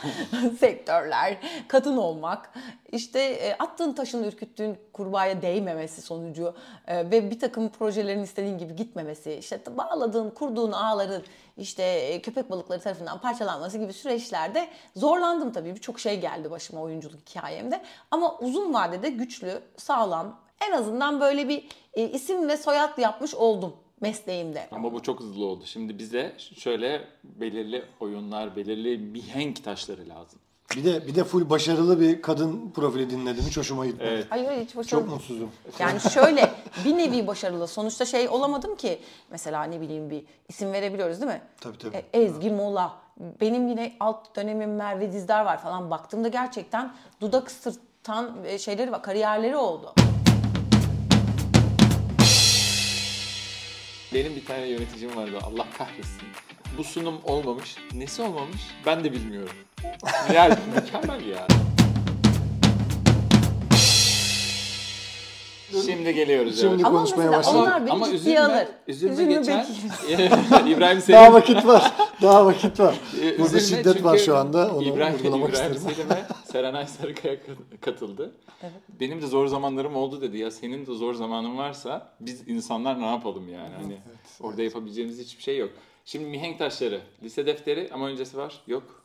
Sektörler, 0.61 1.39
kadın 1.69 1.97
olmak, 1.97 2.51
işte 2.93 3.21
e, 3.21 3.55
attığın 3.59 3.93
taşın 3.93 4.25
ürküttüğün 4.25 4.79
kurbağaya 4.93 5.43
değmemesi 5.43 6.03
sonucu 6.03 6.55
e, 6.87 7.11
ve 7.11 7.31
bir 7.31 7.41
takım 7.41 7.69
projelerin 7.69 8.23
istediğin 8.23 8.59
gibi 8.59 8.77
gitmemesi, 8.77 9.33
işte 9.33 9.61
bağladığın, 9.77 10.31
kurduğun 10.31 10.73
ağların 10.73 11.23
işte 11.59 11.83
e, 11.83 12.23
köpek 12.23 12.51
balıkları 12.51 12.81
tarafından 12.81 13.21
parçalanması 13.21 13.79
gibi 13.79 13.93
süreçlerde 13.93 14.69
zorlandım 14.97 15.53
tabii. 15.53 15.75
Birçok 15.75 16.01
şey 16.01 16.21
geldi 16.21 16.51
başıma 16.51 16.83
oyunculuk 16.83 17.21
hikayemde. 17.29 17.83
Ama 18.11 18.39
uzun 18.39 18.75
vadede 18.75 19.11
güçlü, 19.11 19.63
sağlam, 19.77 20.41
en 20.69 20.73
azından 20.73 21.21
böyle 21.21 21.49
bir 21.49 21.69
e, 21.95 22.09
isim 22.09 22.49
ve 22.49 22.57
soyad 22.57 22.99
yapmış 22.99 23.35
oldum 23.35 23.77
mesleğimde. 24.01 24.69
Ama 24.73 24.93
bu 24.93 25.03
çok 25.03 25.21
hızlı 25.21 25.45
oldu. 25.45 25.65
Şimdi 25.67 25.99
bize 25.99 26.37
şöyle 26.39 27.05
belirli 27.25 27.85
oyunlar, 28.01 28.57
belirli 28.57 28.99
mihenk 28.99 29.65
taşları 29.65 30.09
lazım. 30.09 30.41
Bir 30.77 30.85
de 30.85 31.07
bir 31.07 31.15
de 31.15 31.25
full 31.25 31.51
başarılı 31.51 32.01
bir 32.01 32.23
kadın 32.23 32.71
profili 32.75 33.11
dinledim. 33.11 33.45
Hiç 33.49 33.57
hoşuma 33.57 33.87
gitmedi. 33.87 34.09
Evet. 34.13 34.27
Hayır 34.31 34.47
hayır 34.47 34.65
hiç 34.65 34.77
başarılı 34.77 35.05
Çok 35.05 35.15
mutsuzum. 35.15 35.51
Yani 35.79 36.01
şöyle 36.01 36.51
bir 36.85 36.97
nevi 36.97 37.27
başarılı. 37.27 37.69
Sonuçta 37.69 38.05
şey 38.05 38.29
olamadım 38.29 38.77
ki 38.77 39.01
mesela 39.31 39.65
ne 39.65 39.81
bileyim 39.81 40.11
bir 40.11 40.25
isim 40.49 40.73
verebiliyoruz 40.73 41.21
değil 41.21 41.33
mi? 41.33 41.43
Tabii, 41.61 41.79
tabii. 41.79 41.97
E, 41.97 42.21
Ezgi 42.23 42.51
Mola. 42.51 42.97
Benim 43.41 43.69
yine 43.69 43.97
alt 44.01 44.37
dönemim 44.37 44.75
Merve 44.75 45.13
Dizdar 45.13 45.45
var 45.45 45.63
falan. 45.63 45.91
Baktığımda 45.91 46.29
gerçekten 46.29 46.95
dudak 47.21 47.49
ısırtan 47.49 48.45
e, 48.45 48.59
şeyleri 48.59 48.93
var, 48.93 49.03
kariyerleri 49.03 49.57
oldu. 49.57 49.95
Benim 54.15 54.37
bir 54.37 54.45
tane 54.45 54.67
yöneticim 54.67 55.17
vardı 55.17 55.39
Allah 55.43 55.67
kahretsin. 55.79 56.29
Bu 56.79 56.85
sunum 56.85 57.21
olmamış. 57.25 57.77
Nesi 57.95 58.23
olmamış? 58.23 58.61
Ben 58.87 59.05
de 59.05 59.13
bilmiyorum. 59.13 59.57
Yani 60.35 60.55
mükemmel 60.75 61.27
ya. 61.27 61.47
Şimdi 65.87 66.15
geliyoruz. 66.15 66.61
Şimdi 66.61 66.75
evet. 66.75 66.85
Ama 66.85 66.99
konuşmaya 66.99 67.33
başladık. 67.33 67.73
beni 67.81 67.91
ama 67.93 68.05
ciddiye 68.07 68.37
üzülme, 68.39 68.55
alır. 68.55 68.67
üzülme, 68.89 69.13
Üzülme 69.13 69.33
geçen. 69.35 69.67
İbrahim 70.67 70.99
Daha 70.99 71.01
Selim. 71.01 71.33
vakit 71.33 71.67
var. 71.67 71.93
Daha 72.23 72.47
vakit 72.47 72.81
var. 72.81 72.95
Burada 73.39 73.57
üzülme 73.59 73.61
şiddet 73.61 74.05
var 74.05 74.19
şu 74.19 74.37
anda. 74.37 74.75
Onu 74.75 74.83
İbrahim, 74.83 75.19
İbrahim 75.27 75.53
isterim. 75.53 75.77
Selim'e 75.77 76.25
Serenay 76.53 76.87
Sarıkaya 76.87 77.37
kat- 77.37 77.81
katıldı. 77.81 78.33
Benim 79.01 79.23
de 79.23 79.27
zor 79.27 79.47
zamanlarım 79.47 79.97
oldu 79.97 80.21
dedi. 80.21 80.39
Ya 80.39 80.51
senin 80.51 80.87
de 80.87 80.95
zor 80.95 81.15
zamanın 81.15 81.59
varsa 81.59 82.13
biz 82.21 82.49
insanlar 82.49 83.01
ne 83.01 83.07
yapalım 83.07 83.49
yani? 83.53 83.75
Hani 83.83 83.97
orada 84.41 84.63
yapabileceğimiz 84.63 85.19
hiçbir 85.21 85.43
şey 85.43 85.59
yok. 85.59 85.71
Şimdi 86.05 86.25
mihenk 86.27 86.59
taşları, 86.59 87.01
lise 87.23 87.47
defteri 87.47 87.91
ama 87.95 88.07
öncesi 88.09 88.37
var. 88.37 88.55
Yok. 88.67 88.98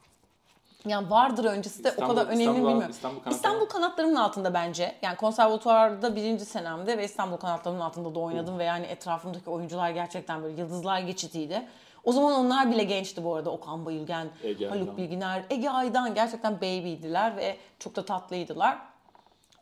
Yani 0.88 1.10
vardır 1.10 1.46
öncesi 1.46 1.84
de 1.84 1.88
o 1.88 1.92
İstanbul- 1.92 2.16
kadar 2.16 2.26
önemli 2.28 2.42
İstanbul- 2.44 2.68
bilmiyorum. 2.70 2.90
İstanbul 2.92 3.18
İstanbul, 3.32 3.60
kanatları. 3.60 3.68
kanatlarımın 3.70 4.16
altında 4.16 4.54
bence. 4.54 4.96
Yani 5.02 5.16
konservatuvarda 5.18 6.16
birinci 6.16 6.46
senemde 6.46 6.98
ve 6.98 7.06
İstanbul 7.06 7.38
kanatlarımın 7.38 7.82
altında 7.82 8.16
da 8.16 8.20
oynadım 8.20 8.60
ve 8.60 8.64
yani 8.64 8.86
etrafımdaki 8.86 9.50
oyuncular 9.50 9.90
gerçekten 9.90 10.44
böyle 10.44 10.62
yıldızlar 10.62 11.00
geçitiydi. 11.00 11.66
O 12.04 12.12
zaman 12.12 12.34
onlar 12.34 12.72
bile 12.72 12.84
gençti 12.84 13.24
bu 13.24 13.36
arada. 13.36 13.50
Okan 13.50 13.86
Bayülgen, 13.86 14.28
Ege 14.44 14.68
Haluk 14.68 14.82
Aydan. 14.82 14.98
Bilginer, 14.98 15.44
Ege 15.50 15.70
Aydan 15.70 16.14
gerçekten 16.14 16.58
baby'diler 16.58 17.38
ve 17.38 17.58
çok 17.80 17.96
da 17.96 18.06
tatlıydılar. 18.06 18.78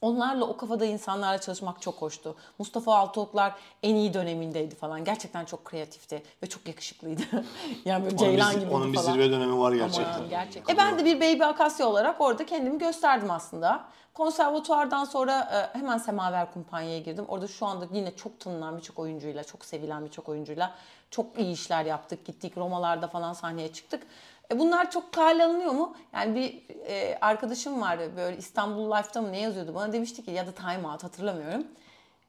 Onlarla 0.01 0.45
o 0.45 0.57
kafada 0.57 0.85
insanlarla 0.85 1.41
çalışmak 1.41 1.81
çok 1.81 1.95
hoştu. 1.95 2.35
Mustafa 2.59 2.95
Altıoklar 2.95 3.55
en 3.83 3.95
iyi 3.95 4.13
dönemindeydi 4.13 4.75
falan. 4.75 5.03
Gerçekten 5.03 5.45
çok 5.45 5.65
kreatifti 5.65 6.23
ve 6.43 6.47
çok 6.47 6.67
yakışıklıydı. 6.67 7.21
yani 7.85 8.03
böyle 8.05 8.15
Onun 8.15 8.25
Ceylan 8.25 8.55
bir, 8.55 8.59
gibi 8.61 8.71
onun 8.73 8.93
bir 8.93 8.97
falan. 8.97 9.13
zirve 9.13 9.31
dönemi 9.31 9.59
var 9.59 9.73
gerçekten. 9.73 10.13
Aman, 10.13 10.29
gerçekten. 10.29 10.75
E 10.75 10.77
ben 10.77 10.99
de 10.99 11.05
bir 11.05 11.15
Baby 11.15 11.43
Akasya 11.43 11.87
olarak 11.87 12.21
orada 12.21 12.45
kendimi 12.45 12.77
gösterdim 12.77 13.31
aslında. 13.31 13.83
Konservatuvardan 14.13 15.05
sonra 15.05 15.39
e, 15.73 15.77
hemen 15.79 15.97
Semaver 15.97 16.53
Kumpanya'ya 16.53 16.99
girdim. 16.99 17.25
Orada 17.27 17.47
şu 17.47 17.65
anda 17.65 17.87
yine 17.93 18.15
çok 18.15 18.39
tanınan 18.39 18.77
birçok 18.77 18.99
oyuncuyla, 18.99 19.43
çok 19.43 19.65
sevilen 19.65 20.05
birçok 20.05 20.29
oyuncuyla 20.29 20.73
çok 21.11 21.39
iyi 21.39 21.53
işler 21.53 21.85
yaptık. 21.85 22.25
Gittik 22.25 22.57
Romalarda 22.57 23.07
falan 23.07 23.33
sahneye 23.33 23.73
çıktık. 23.73 24.03
E 24.51 24.59
bunlar 24.59 24.91
çok 24.91 25.13
kale 25.13 25.45
alınıyor 25.45 25.71
mu? 25.71 25.95
Yani 26.13 26.35
bir 26.35 26.75
e, 26.85 27.17
arkadaşım 27.21 27.81
vardı 27.81 28.11
böyle 28.17 28.37
İstanbul 28.37 28.97
Life'da 28.97 29.21
mı 29.21 29.31
ne 29.31 29.39
yazıyordu 29.39 29.75
bana 29.75 29.93
demişti 29.93 30.25
ki 30.25 30.31
ya 30.31 30.47
da 30.47 30.51
Time 30.51 30.87
Out 30.87 31.03
hatırlamıyorum. 31.03 31.67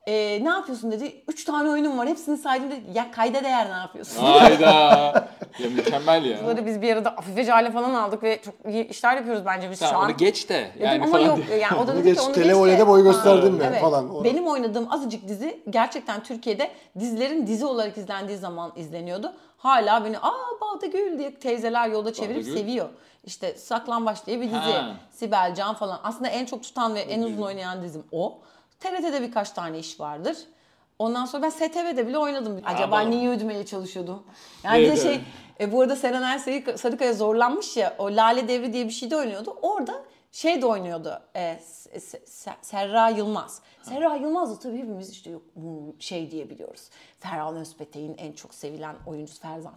E, 0.06 0.44
ne 0.44 0.48
yapıyorsun 0.48 0.92
dedi. 0.92 1.22
Üç 1.28 1.44
tane 1.44 1.70
oyunum 1.70 1.98
var 1.98 2.08
hepsini 2.08 2.36
saydım 2.38 2.70
dedi. 2.70 2.80
Ya 2.94 3.10
kayda 3.10 3.44
değer 3.44 3.66
ne 3.70 3.76
yapıyorsun? 3.76 4.22
Hayda. 4.22 4.68
ya 5.58 5.70
mükemmel 5.70 6.24
ya. 6.24 6.38
Bunları 6.42 6.66
biz 6.66 6.82
bir 6.82 6.92
arada 6.92 7.10
Afife 7.16 7.44
Cale 7.44 7.70
falan 7.70 7.94
aldık 7.94 8.22
ve 8.22 8.40
çok 8.42 8.54
iyi 8.68 8.88
işler 8.88 9.16
yapıyoruz 9.16 9.42
bence 9.46 9.70
biz 9.70 9.78
Sen 9.78 9.90
şu 9.90 9.96
an. 9.96 10.04
onu 10.04 10.16
geç 10.16 10.48
de. 10.48 10.54
Dedim 10.74 10.86
Yani 10.86 11.02
ama 11.02 11.12
falan 11.12 11.26
yok 11.26 11.38
diye. 11.48 11.58
yani 11.58 11.78
o 11.80 11.86
da 11.86 11.94
dedi 11.96 12.02
geç, 12.04 12.16
ki 12.18 12.22
onu 12.22 12.34
geç 12.34 12.78
de- 12.78 12.88
boy 12.88 13.02
gösterdim 13.02 13.60
ben 13.60 13.80
falan. 13.80 14.14
O- 14.14 14.24
Benim 14.24 14.46
oynadığım 14.46 14.92
azıcık 14.92 15.28
dizi 15.28 15.62
gerçekten 15.70 16.22
Türkiye'de 16.22 16.70
dizilerin 16.98 17.46
dizi 17.46 17.64
olarak 17.66 17.98
izlendiği 17.98 18.38
zaman 18.38 18.72
izleniyordu. 18.76 19.32
Hala 19.56 20.04
beni 20.04 20.18
aa 20.18 20.32
Bağdagül 20.60 21.18
diye 21.18 21.34
teyzeler 21.34 21.88
yolda 21.88 22.12
çevirip 22.12 22.44
seviyor. 22.44 22.88
İşte 23.24 23.54
Saklambaç 23.54 24.26
diye 24.26 24.40
bir 24.40 24.46
dizi. 24.46 24.56
Ha. 24.56 24.94
Sibel 25.10 25.54
Can 25.54 25.74
falan. 25.74 26.00
Aslında 26.04 26.28
en 26.28 26.44
çok 26.46 26.62
tutan 26.62 26.94
ve 26.94 27.00
en 27.00 27.22
uzun 27.22 27.42
oynayan 27.42 27.82
dizim 27.82 28.04
o. 28.12 28.38
TRT'de 28.82 29.22
birkaç 29.22 29.50
tane 29.50 29.78
iş 29.78 30.00
vardır. 30.00 30.36
Ondan 30.98 31.26
sonra 31.26 31.42
ben 31.42 31.50
STV'de 31.50 32.08
bile 32.08 32.18
oynadım. 32.18 32.60
Acaba 32.64 32.96
Aa, 32.96 33.00
niye 33.00 33.30
ödemeye 33.30 33.66
çalışıyordum? 33.66 34.22
Yani 34.64 34.82
bir 34.82 34.88
de 34.88 34.96
şey 34.96 35.20
e, 35.60 35.72
bu 35.72 35.80
arada 35.80 35.96
Seren 35.96 36.22
Ersay 36.22 36.64
Sarıkaya 36.76 37.12
zorlanmış 37.12 37.76
ya 37.76 37.94
o 37.98 38.06
Lale 38.06 38.48
Devri 38.48 38.72
diye 38.72 38.84
bir 38.84 38.90
şeyde 38.90 39.16
oynuyordu. 39.16 39.56
Orada 39.62 40.04
şey 40.32 40.62
de 40.62 40.66
oynuyordu. 40.66 41.20
E, 41.36 41.60
Serra 42.62 43.08
Yılmaz. 43.08 43.62
Serra 43.82 44.16
Yılmaz 44.16 44.50
da 44.50 44.58
tabii 44.58 44.78
hepimiz 44.78 45.10
işte 45.10 45.30
yok, 45.30 45.42
şey 45.98 46.30
diye 46.30 46.50
biliyoruz. 46.50 46.82
Ferhan 47.18 47.56
Özpetek'in 47.56 48.14
en 48.18 48.32
çok 48.32 48.54
sevilen 48.54 48.96
oyuncusu 49.06 49.40
Ferzan. 49.40 49.74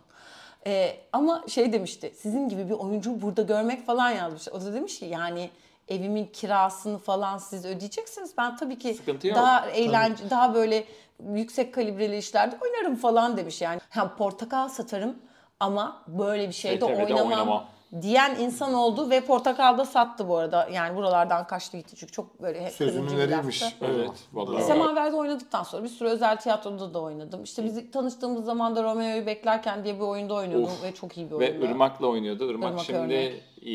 E, 0.68 0.98
ama 1.14 1.44
şey 1.48 1.74
demişti. 1.74 2.14
Sizin 2.18 2.50
gibi 2.50 2.70
bir 2.70 2.74
oyuncu 2.74 3.22
burada 3.22 3.42
görmek 3.42 3.86
falan 3.86 4.12
yazmış. 4.12 4.48
O 4.48 4.62
da 4.62 4.74
demiş 4.74 5.00
ki 5.00 5.06
yani 5.06 5.50
evimin 5.88 6.26
kirasını 6.26 6.98
falan 6.98 7.38
siz 7.38 7.66
ödeyeceksiniz. 7.66 8.38
Ben 8.38 8.58
tabii 8.58 8.78
ki 8.78 8.94
Sıkıntı 8.94 9.28
yok. 9.28 9.38
daha 9.38 9.70
eğlence, 9.70 10.30
daha 10.30 10.54
böyle 10.54 10.86
yüksek 11.34 11.74
kalibreli 11.74 12.18
işlerde 12.18 12.58
oynarım 12.62 12.96
falan 12.96 13.38
demiş 13.38 13.62
yani. 13.62 13.82
Ha, 13.90 14.16
portakal 14.16 14.70
satarım 14.70 15.16
ama 15.60 16.04
böyle 16.08 16.48
bir 16.48 16.54
şeyde 16.54 16.86
STV'de 16.86 17.04
oynamam, 17.04 17.28
oynamam. 17.28 17.66
Diyen 18.02 18.36
insan 18.40 18.74
oldu 18.74 19.10
ve 19.10 19.22
portakal 19.22 19.78
da 19.78 19.86
sattı 19.86 20.30
bu 20.30 20.38
arada. 20.38 20.70
Yani 20.74 20.96
buralardan 20.98 21.48
kaçtı 21.48 21.78
gitti 21.78 21.96
çünkü 21.96 22.12
çok 22.14 22.42
böyle 22.42 22.66
hep 22.66 22.72
Sözünü 22.72 23.32
laftı. 23.32 23.66
Evet. 23.82 24.10
Vallahi. 24.34 24.64
Semaver'de 24.64 25.16
oynadıktan 25.16 25.64
sonra 25.64 25.84
bir 25.84 25.90
sürü 25.90 26.10
özel 26.10 26.38
tiyatroda 26.38 26.94
da 26.94 27.02
oynadım. 27.02 27.44
İşte 27.44 27.64
biz 27.64 27.92
tanıştığımız 27.92 28.46
zaman 28.46 28.76
da 28.76 28.84
Romeo'yu 28.84 29.26
beklerken 29.26 29.84
diye 29.84 29.96
bir 29.96 30.00
oyunda 30.00 30.34
oynuyordum 30.34 30.64
Of. 30.74 30.84
ve 30.84 30.94
çok 30.94 31.18
iyi 31.18 31.26
bir 31.32 31.32
Ve 31.32 31.36
oyundu. 31.36 31.66
Irmak'la 31.66 32.08
oynuyordu. 32.08 32.52
Irmak, 32.52 32.70
Irmak 32.70 32.86
şimdi 32.86 33.00
örnek. 33.00 33.44
e, 33.62 33.72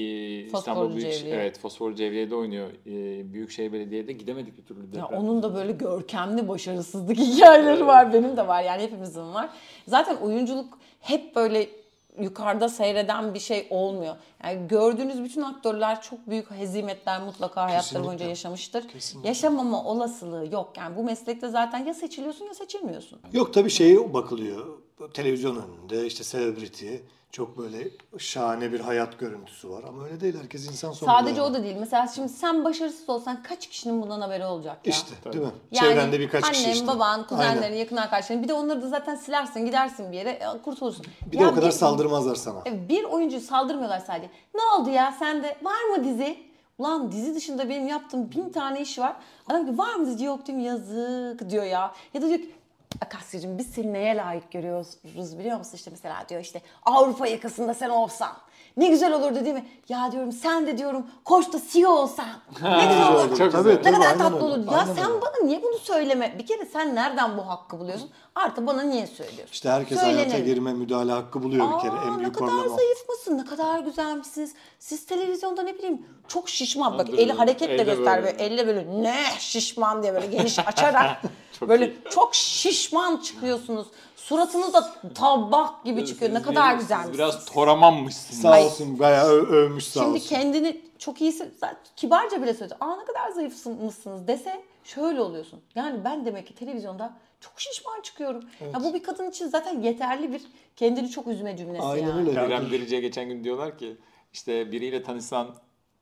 İstanbul 0.59 0.97
Büyük 0.97 1.13
Cevriye. 1.13 1.35
evet 1.37 1.59
Fosfor 1.59 1.95
Cevriye'de 1.95 2.35
oynuyor. 2.35 2.69
E, 2.87 3.33
Büyükşehir 3.33 3.73
Belediye'de 3.73 4.13
gidemedik 4.13 4.59
bir 4.59 4.65
türlü. 4.65 4.99
Ya 4.99 5.07
onun 5.07 5.43
da 5.43 5.55
böyle 5.55 5.73
görkemli 5.73 6.49
başarısızlık 6.49 7.17
hikayeleri 7.19 7.87
var. 7.87 8.13
Benim 8.13 8.37
de 8.37 8.47
var 8.49 8.63
yani 8.63 8.83
hepimizin 8.83 9.35
var. 9.35 9.51
Zaten 9.87 10.17
oyunculuk 10.17 10.79
hep 11.01 11.37
böyle 11.37 11.80
yukarıda 12.19 12.69
seyreden 12.69 13.35
bir 13.35 13.39
şey 13.39 13.67
olmuyor. 13.71 14.17
Yani 14.45 14.69
gördüğünüz 14.69 15.25
bütün 15.25 15.43
aktörler 15.43 16.03
çok 16.03 16.27
büyük 16.31 16.51
hezimetler 16.51 17.23
mutlaka 17.23 17.63
hayatları 17.63 18.05
boyunca 18.05 18.27
yaşamıştır. 18.27 18.89
Kesinlikle. 18.89 19.29
Yaşamama 19.29 19.85
olasılığı 19.85 20.53
yok. 20.53 20.73
Yani 20.77 20.97
bu 20.97 21.05
meslekte 21.05 21.49
zaten 21.49 21.87
ya 21.87 21.95
seçiliyorsun 21.95 22.45
ya 22.45 22.55
seçilmiyorsun. 22.55 23.19
Yok 23.33 23.55
tabii 23.55 23.71
şeye 23.71 24.15
bakılıyor. 24.15 24.67
Televizyon 25.15 25.57
önünde 25.57 26.07
işte 26.07 26.25
celebrity 26.25 26.97
çok 27.33 27.59
böyle 27.59 27.89
şahane 28.19 28.73
bir 28.73 28.81
hayat 28.81 29.19
görüntüsü 29.19 29.71
var 29.71 29.85
ama 29.89 30.05
öyle 30.05 30.21
değil 30.21 30.35
herkes 30.43 30.67
insan 30.69 30.93
sonunda. 30.93 31.19
Sadece 31.19 31.43
o 31.43 31.55
da 31.55 31.63
değil. 31.63 31.77
Mesela 31.81 32.07
şimdi 32.07 32.29
sen 32.29 32.65
başarısız 32.65 33.09
olsan 33.09 33.43
kaç 33.43 33.67
kişinin 33.69 34.03
bundan 34.03 34.21
haberi 34.21 34.45
olacak 34.45 34.77
ya? 34.87 34.91
İşte 34.93 35.33
değil 35.33 35.45
mi? 35.45 35.51
Yani 35.73 35.89
Çevrende 35.89 36.21
birkaç 36.21 36.45
annem, 36.45 36.55
kişi 36.55 36.71
işte. 36.71 36.87
baban, 36.87 37.27
kuzenlerin, 37.27 37.63
Aynen. 37.63 37.77
yakın 37.77 37.97
arkadaşların. 37.97 38.43
Bir 38.43 38.49
de 38.49 38.53
onları 38.53 38.83
da 38.83 38.89
zaten 38.89 39.15
silersin, 39.15 39.67
gidersin 39.67 40.13
bir 40.13 40.17
yere, 40.17 40.31
e, 40.31 40.45
kurtulursun. 40.65 41.07
Bir 41.33 41.39
de 41.39 41.43
Ya 41.43 41.51
o 41.51 41.55
kadar 41.55 41.67
bir- 41.69 41.75
saldırmazlar 41.75 42.35
sana. 42.35 42.59
E, 42.67 42.89
Bir 42.89 43.05
oyuncu 43.05 43.41
saldırmıyorlar 43.41 43.99
sadece. 44.01 44.31
Ne 44.55 44.61
oldu 44.79 44.91
ya 44.91 45.13
sende 45.19 45.57
var 45.63 45.85
mı 45.97 46.05
dizi? 46.05 46.39
Ulan 46.79 47.13
dizi 47.13 47.35
dışında 47.35 47.69
benim 47.69 47.89
yaptığım 47.89 48.31
bin 48.31 48.51
tane 48.51 48.81
iş 48.81 48.99
var. 48.99 49.17
Adam 49.51 49.67
ki 49.67 49.79
var 49.79 49.95
mı 49.95 50.07
dizi? 50.07 50.25
Yok 50.25 50.49
mi? 50.49 50.63
Yazık 50.65 51.51
diyor 51.51 51.65
ya. 51.65 51.93
Ya 52.15 52.23
da 52.23 52.29
diyor 52.29 52.39
ki 52.39 52.55
Akasya'cığım 53.01 53.59
biz 53.59 53.67
seni 53.67 53.93
neye 53.93 54.17
layık 54.17 54.51
görüyoruz 54.53 55.39
biliyor 55.39 55.59
musun? 55.59 55.73
İşte 55.75 55.91
mesela 55.91 56.29
diyor 56.29 56.41
işte 56.41 56.63
Avrupa 56.83 57.27
yakasında 57.27 57.75
sen 57.75 57.89
olsan. 57.89 58.37
Ne 58.81 58.89
güzel 58.89 59.13
olurdu 59.13 59.35
değil 59.45 59.55
mi? 59.55 59.67
Ya 59.89 60.13
diyorum 60.13 60.33
sen 60.33 60.67
de 60.67 60.79
diyorum 60.79 61.07
Koç'ta 61.25 61.59
CEO 61.73 61.91
olsan. 61.91 62.27
Ne 62.63 62.87
güzel 62.89 63.13
olur. 63.13 63.37
Çok 63.39 63.53
güzel. 63.53 63.75
Ne 63.85 63.93
kadar 63.93 64.19
tatlı 64.19 64.35
öyle. 64.37 64.45
olur. 64.45 64.73
Ya 64.73 64.87
sen 64.97 65.11
öyle. 65.11 65.21
bana 65.21 65.45
niye 65.47 65.63
bunu 65.63 65.79
söyleme? 65.79 66.35
Bir 66.39 66.47
kere 66.47 66.67
sen 66.73 66.95
nereden 66.95 67.39
bu 67.39 67.49
hakkı 67.49 67.79
buluyorsun? 67.81 68.11
Artı 68.35 68.67
bana 68.67 68.83
niye 68.83 69.07
söylüyorsun? 69.07 69.53
İşte 69.53 69.69
herkes 69.71 69.99
hayata 69.99 70.19
Söylenelim. 70.21 70.45
girme 70.47 70.73
müdahale 70.73 71.13
hakkı 71.13 71.43
buluyor 71.43 71.67
bir 71.77 71.79
kere. 71.83 71.93
En 72.07 72.15
ne 72.15 72.19
büyük 72.19 72.35
kadar 72.35 72.51
problem 72.51 72.73
o. 72.73 72.77
zayıf 72.77 73.09
mısın? 73.09 73.39
Ne 73.39 73.45
kadar 73.45 73.79
güzelmişsiniz. 73.79 74.55
Siz 74.79 75.07
televizyonda 75.07 75.63
ne 75.63 75.75
bileyim 75.79 76.07
çok 76.29 76.49
şişman. 76.49 76.99
Bak 76.99 77.07
Dur, 77.07 77.19
eli 77.19 77.33
hareketle 77.33 77.75
Elle 77.75 77.85
göster 77.85 78.23
böyle. 78.25 78.39
böyle. 78.39 78.45
Elle 78.45 78.67
böyle 78.67 79.03
ne 79.03 79.17
şişman 79.39 80.03
diye 80.03 80.15
böyle 80.15 80.27
geniş 80.27 80.59
açarak 80.67 81.23
Çok 81.61 81.69
böyle 81.69 81.87
iyi. 81.87 81.99
çok 82.11 82.35
şişman 82.35 83.17
çıkıyorsunuz. 83.17 83.87
Suratınız 84.31 84.75
da 84.75 84.95
tabak 85.15 85.85
gibi 85.85 86.07
çıkıyor. 86.07 86.35
Ne 86.35 86.43
kadar. 86.43 86.79
Siz 86.79 87.13
biraz 87.13 87.45
toramanmışsınız. 87.45 88.41
Sağ 88.41 88.65
olsun 88.65 88.99
bayağı 88.99 89.29
ö- 89.29 89.47
övmüş 89.47 89.85
sağ 89.85 90.01
Şimdi 90.01 90.15
olsun. 90.17 90.29
kendini 90.29 90.81
çok 90.99 91.21
iyisi 91.21 91.51
zaten 91.57 91.77
kibarca 91.97 92.43
bile 92.43 92.55
söyledi. 92.55 92.77
Aa 92.81 92.97
ne 92.97 93.05
kadar 93.05 93.31
zayıfsınız 93.31 94.27
dese 94.27 94.63
şöyle 94.85 95.21
oluyorsun. 95.21 95.61
Yani 95.75 96.05
ben 96.05 96.25
demek 96.27 96.47
ki 96.47 96.55
televizyonda 96.55 97.17
çok 97.41 97.53
şişman 97.61 98.01
çıkıyorum. 98.03 98.45
Ya 98.75 98.85
bu 98.85 98.95
bir 98.95 99.03
kadın 99.03 99.31
için 99.31 99.49
zaten 99.49 99.83
yeterli 99.83 100.33
bir 100.33 100.43
kendini 100.77 101.11
çok 101.11 101.27
üzme 101.27 101.57
cümlesi 101.57 101.83
Aynen 101.87 102.09
yani. 102.09 102.29
öyle. 102.29 102.47
İrem 102.47 102.71
Derici'ye 102.71 103.01
geçen 103.01 103.29
gün 103.29 103.45
diyorlar 103.45 103.79
ki 103.79 103.97
işte 104.33 104.73
biriyle 104.73 105.03
tanışsan 105.03 105.55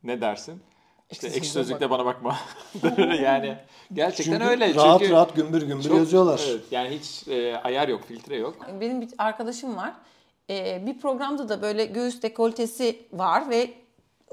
ne 0.02 0.20
dersin? 0.20 0.60
İşte 1.10 1.26
Ekşi 1.28 1.50
sözlükte 1.50 1.90
bana 1.90 2.04
bakma. 2.06 2.36
yani 3.22 3.56
gerçekten 3.92 4.32
Çünkü 4.32 4.44
öyle. 4.50 4.74
rahat 4.74 5.00
Çünkü 5.00 5.12
rahat 5.12 5.36
gümbür 5.36 5.62
gümbür 5.62 5.84
çok- 5.88 5.96
yazıyorlar. 5.96 6.40
Evet, 6.50 6.60
yani 6.70 6.98
hiç 6.98 7.28
e, 7.28 7.56
ayar 7.56 7.88
yok, 7.88 8.00
filtre 8.08 8.36
yok. 8.36 8.56
Benim 8.80 9.00
bir 9.00 9.08
arkadaşım 9.18 9.76
var. 9.76 9.92
Ee, 10.50 10.86
bir 10.86 10.98
programda 10.98 11.48
da 11.48 11.62
böyle 11.62 11.84
göğüs 11.84 12.22
dekoltesi 12.22 13.02
var 13.12 13.50
ve 13.50 13.70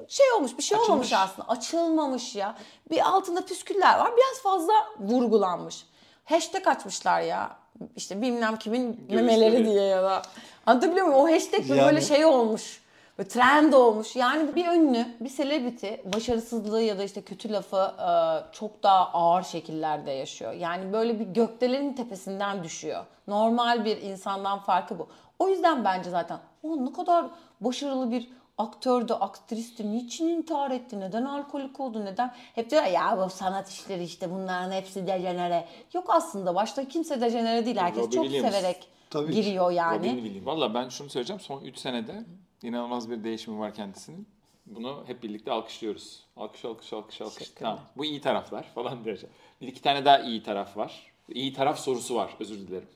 şey 0.07 0.25
olmuş 0.37 0.57
bir 0.57 0.63
şey 0.63 0.75
Açılmış. 0.77 0.89
olmamış 0.89 1.13
aslında. 1.13 1.47
Açılmamış 1.47 2.35
ya. 2.35 2.57
Bir 2.91 3.07
altında 3.09 3.45
püsküller 3.45 3.99
var. 3.99 4.11
Biraz 4.17 4.41
fazla 4.43 4.73
vurgulanmış. 4.99 5.85
Hashtag 6.25 6.67
açmışlar 6.67 7.21
ya. 7.21 7.57
İşte 7.95 8.21
bilmem 8.21 8.55
kimin 8.57 9.05
memeleri 9.09 9.65
diye 9.65 9.83
ya 9.83 10.03
da. 10.03 10.21
Anlatabiliyor 10.65 11.05
muyum? 11.05 11.19
O 11.21 11.31
hashtag 11.31 11.69
Yani- 11.69 11.81
böyle 11.81 12.01
şey 12.01 12.25
olmuş. 12.25 12.81
Böyle 13.17 13.29
trend 13.29 13.73
olmuş. 13.73 14.15
Yani 14.15 14.55
bir 14.55 14.67
ünlü, 14.67 15.05
bir 15.19 15.29
celebrity 15.29 15.87
başarısızlığı 16.15 16.81
ya 16.81 16.97
da 16.97 17.03
işte 17.03 17.21
kötü 17.21 17.51
lafı 17.51 17.77
e, 17.77 18.09
çok 18.51 18.83
daha 18.83 19.09
ağır 19.13 19.43
şekillerde 19.43 20.11
yaşıyor. 20.11 20.53
Yani 20.53 20.93
böyle 20.93 21.19
bir 21.19 21.25
gökdelenin 21.25 21.93
tepesinden 21.93 22.63
düşüyor. 22.63 23.05
Normal 23.27 23.85
bir 23.85 23.97
insandan 24.01 24.59
farkı 24.59 24.99
bu. 24.99 25.07
O 25.39 25.49
yüzden 25.49 25.85
bence 25.85 26.09
zaten 26.09 26.39
o 26.63 26.85
ne 26.85 26.93
kadar 26.93 27.25
başarılı 27.61 28.11
bir 28.11 28.29
aktördü, 28.57 29.13
aktristi, 29.13 29.91
niçin 29.91 30.27
intihar 30.27 30.71
etti, 30.71 30.99
neden 30.99 31.25
alkolik 31.25 31.79
oldu, 31.79 32.05
neden? 32.05 32.33
Hep 32.55 32.69
diyorlar 32.69 32.89
ya 32.89 33.17
bu 33.25 33.29
sanat 33.29 33.69
işleri 33.69 34.03
işte 34.03 34.31
bunların 34.31 34.71
hepsi 34.71 35.07
dejenere. 35.07 35.65
Yok 35.93 36.05
aslında 36.09 36.55
başta 36.55 36.87
kimse 36.87 37.21
dejenere 37.21 37.65
değil. 37.65 37.77
Herkes 37.77 38.03
Robbie 38.03 38.15
çok 38.15 38.25
Williams. 38.25 38.53
severek 38.55 38.87
Tabii 39.09 39.33
ki. 39.33 39.41
giriyor 39.41 39.71
yani. 39.71 40.09
Robin 40.09 40.15
Williams. 40.23 40.45
Valla 40.45 40.73
ben 40.73 40.89
şunu 40.89 41.09
söyleyeceğim. 41.09 41.39
Son 41.39 41.61
3 41.61 41.77
senede 41.77 42.25
inanılmaz 42.63 43.09
bir 43.09 43.23
değişimi 43.23 43.59
var 43.59 43.73
kendisinin. 43.73 44.27
Bunu 44.65 45.03
hep 45.07 45.23
birlikte 45.23 45.51
alkışlıyoruz. 45.51 46.23
Alkış, 46.37 46.65
alkış, 46.65 46.93
alkış, 46.93 47.21
alkış. 47.21 47.49
Tamam. 47.49 47.79
Bu 47.97 48.05
iyi 48.05 48.21
taraflar 48.21 48.65
falan 48.75 49.05
diyeceğim. 49.05 49.35
Bir 49.61 49.67
iki 49.67 49.81
tane 49.81 50.05
daha 50.05 50.19
iyi 50.19 50.43
taraf 50.43 50.77
var. 50.77 51.11
İyi 51.29 51.53
taraf 51.53 51.79
sorusu 51.79 52.15
var. 52.15 52.31
Özür 52.39 52.67
dilerim. 52.67 52.87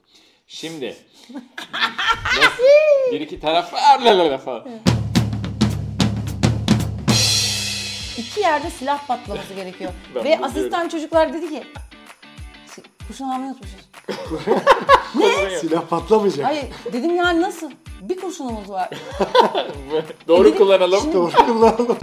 Şimdi. 0.48 0.98
Bir 3.12 3.22
iki 3.22 3.39
taraf 3.39 3.74
var 3.74 4.00
la 4.00 4.18
la 4.18 4.32
la 4.32 4.38
falan. 4.38 4.68
iki 8.18 8.39
yerde 8.39 8.70
silah 8.70 9.08
patlaması 9.08 9.54
gerekiyor. 9.54 9.92
Ben 10.16 10.24
Ve 10.24 10.39
asistan 10.39 10.89
çocuklar 10.89 11.34
dedi 11.34 11.50
ki 11.50 11.63
"Si- 12.68 12.84
kurşun 13.08 13.25
almayı 13.25 13.51
unutmuşuz. 13.51 13.89
Silah 15.62 15.88
patlamayacak. 15.89 16.46
Hayır 16.46 16.66
dedim 16.94 17.16
yani 17.16 17.42
nasıl? 17.42 17.72
Bir 18.01 18.18
kurşunumuz 18.18 18.70
var. 18.70 18.89
Doğru 20.28 20.46
Dedim, 20.46 20.58
kullanalım. 20.58 21.00
şimdi- 21.01 21.13
Doğru 21.16 21.32
kullanalım. 21.32 21.98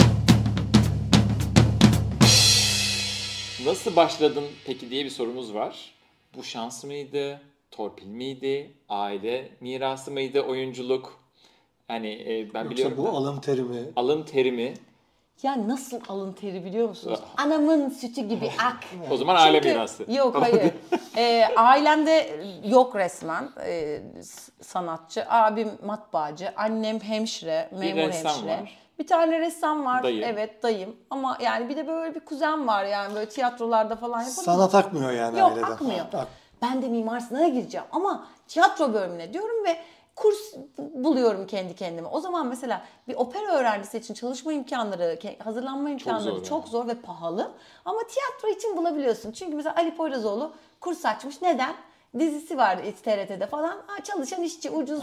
Nasıl 3.65 3.97
başladın 3.97 4.45
peki 4.67 4.91
diye 4.91 5.05
bir 5.05 5.11
sorumuz 5.11 5.55
var. 5.55 5.93
Bu 6.37 6.45
şans 6.45 6.85
mıydı? 6.85 7.41
Torpil 7.71 8.07
miydi? 8.07 8.71
Aile 8.89 9.49
mirası 9.61 10.11
mıydı 10.11 10.41
oyunculuk? 10.41 11.13
Hani 11.89 12.09
e, 12.13 12.49
ben 12.55 12.61
Yoksa 12.61 12.71
biliyorum. 12.71 12.97
bu 12.99 13.05
da- 13.05 13.09
alım 13.11 13.41
terimi. 13.41 13.79
alın 13.97 14.23
terimi. 14.23 14.75
Ya 15.43 15.69
nasıl 15.69 16.01
alın 16.09 16.33
teri 16.33 16.65
biliyor 16.65 16.89
musunuz? 16.89 17.21
Anamın 17.37 17.89
sütü 17.91 18.21
gibi 18.21 18.51
ak. 18.67 18.77
O 19.11 19.17
zaman 19.17 19.37
aile 19.37 19.63
Çünkü- 19.63 19.75
mirası. 19.75 20.05
Yok 20.13 20.37
hayır. 20.43 20.73
Ee, 21.17 21.45
ailemde 21.57 22.41
yok 22.65 22.97
resmen 22.97 23.49
s- 24.23 24.53
sanatçı. 24.63 25.25
Abim 25.29 25.71
matbaacı. 25.87 26.53
Annem 26.57 27.01
hemşire, 27.01 27.69
memur 27.73 27.97
ressam 28.09 28.33
hemşire. 28.33 28.51
var. 28.53 28.79
Bir 28.99 29.07
tane 29.07 29.41
ressam 29.41 29.85
var. 29.85 30.03
Dayı. 30.03 30.23
Evet 30.25 30.63
dayım. 30.63 30.97
Ama 31.11 31.39
yani 31.41 31.69
bir 31.69 31.77
de 31.77 31.87
böyle 31.89 32.15
bir 32.15 32.21
kuzen 32.21 32.67
var 32.67 32.85
yani 32.85 33.15
böyle 33.15 33.29
tiyatrolarda 33.29 33.97
falan 33.97 34.19
yapar. 34.21 34.31
Sanat 34.33 34.75
akmıyor 34.75 35.11
yani 35.13 35.39
Yok 35.39 35.51
aileden. 35.51 35.71
akmıyor. 35.71 36.07
Ak- 36.13 36.29
Ben 36.63 36.83
de 36.83 36.89
Mimar 36.89 37.21
Sinan'a 37.21 37.49
gireceğim 37.49 37.87
ama 37.93 38.27
tiyatro 38.49 38.93
bölümüne 38.95 39.33
diyorum 39.33 39.65
ve 39.65 39.77
kurs 40.17 40.55
buluyorum 40.79 41.47
kendi 41.47 41.75
kendime. 41.75 42.09
O 42.09 42.21
zaman 42.21 42.47
mesela 42.47 42.85
bir 43.09 43.15
opera 43.15 43.53
öğrencisi 43.53 43.99
için 43.99 44.15
çalışma 44.15 44.53
imkanları, 44.53 45.19
hazırlanma 45.45 45.91
imkanları 45.91 46.35
zor 46.35 46.45
çok 46.45 46.65
yani. 46.65 46.71
zor 46.71 46.89
ve 46.89 46.95
pahalı. 46.95 47.53
Ama 47.85 48.01
tiyatro 48.07 48.59
için 48.59 48.77
bulabiliyorsun. 48.77 49.33
Çünkü 49.33 49.57
mesela 49.57 49.75
Ali 49.77 49.97
Poyrazoğlu 49.97 50.53
kurs 50.81 51.05
açmış. 51.07 51.43
Neden? 51.43 51.75
Dizisi 52.19 52.59
var 52.59 52.79
TRT'de 53.05 53.47
falan. 53.47 53.83
Ha, 53.87 54.05
çalışan 54.05 54.43
işçi 54.43 54.71
ucuz 54.71 55.03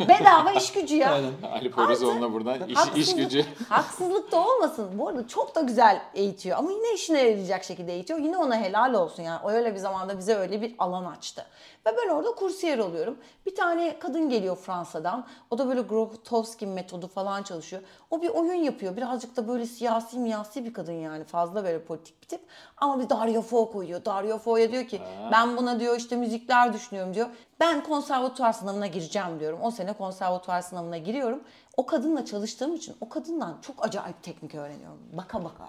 bedava 0.00 0.52
iş 0.52 0.72
gücü 0.72 0.96
ya. 0.96 1.20
Ali 1.52 1.70
Poyrazoğlu'na 1.70 2.32
buradan 2.32 2.68
iş, 2.68 2.78
iş 2.96 3.16
gücü. 3.16 3.44
Haksızlık 3.68 4.32
da 4.32 4.48
olmasın. 4.48 4.90
Bu 4.98 5.08
arada 5.08 5.28
çok 5.28 5.54
da 5.54 5.60
güzel 5.60 6.02
eğitiyor 6.14 6.58
ama 6.58 6.70
yine 6.70 6.94
işine 6.94 7.18
yarayacak 7.18 7.64
şekilde 7.64 7.92
eğitiyor. 7.92 8.18
Yine 8.18 8.38
ona 8.38 8.56
helal 8.56 8.94
olsun 8.94 9.22
yani. 9.22 9.40
O 9.44 9.50
öyle 9.50 9.74
bir 9.74 9.78
zamanda 9.78 10.18
bize 10.18 10.34
öyle 10.34 10.62
bir 10.62 10.74
alan 10.78 11.04
açtı. 11.04 11.46
Ve 11.86 11.96
ben 11.96 12.08
orada 12.08 12.34
kursiyer 12.34 12.78
oluyorum. 12.78 13.16
Bir 13.46 13.54
tane 13.54 13.98
kadın 13.98 14.28
geliyor 14.28 14.56
Fransa'dan. 14.56 15.26
O 15.50 15.58
da 15.58 15.68
böyle 15.68 15.80
Grotowski 15.80 16.66
metodu 16.66 17.08
falan 17.08 17.42
çalışıyor. 17.42 17.82
O 18.10 18.22
bir 18.22 18.28
oyun 18.28 18.54
yapıyor. 18.54 18.96
Birazcık 18.96 19.36
da 19.36 19.48
böyle 19.48 19.66
siyasi 19.66 20.18
miyasi 20.18 20.64
bir 20.64 20.72
kadın 20.72 20.92
yani. 20.92 21.24
Fazla 21.24 21.64
böyle 21.64 21.82
politik 21.84 22.22
bir 22.22 22.26
tip. 22.28 22.40
Ama 22.76 23.00
bir 23.00 23.08
Dario 23.08 23.42
Fo 23.42 23.72
koyuyor. 23.72 24.04
Dario 24.04 24.38
Fo'ya 24.38 24.72
diyor 24.72 24.84
ki 24.84 25.00
ben 25.32 25.56
buna 25.56 25.80
diyor 25.80 25.96
işte 25.96 26.16
müzikler 26.44 26.72
düşünüyorum 26.72 27.14
diyor. 27.14 27.28
Ben 27.60 27.82
konservatuvar 27.82 28.52
sınavına 28.52 28.86
gireceğim 28.86 29.40
diyorum. 29.40 29.58
O 29.62 29.70
sene 29.70 29.92
konservatuvar 29.92 30.62
sınavına 30.62 30.98
giriyorum. 30.98 31.42
O 31.76 31.86
kadınla 31.86 32.24
çalıştığım 32.24 32.74
için 32.74 32.96
o 33.00 33.08
kadından 33.08 33.58
çok 33.62 33.84
acayip 33.86 34.22
teknik 34.22 34.54
öğreniyorum. 34.54 35.00
Baka 35.12 35.44
baka. 35.44 35.68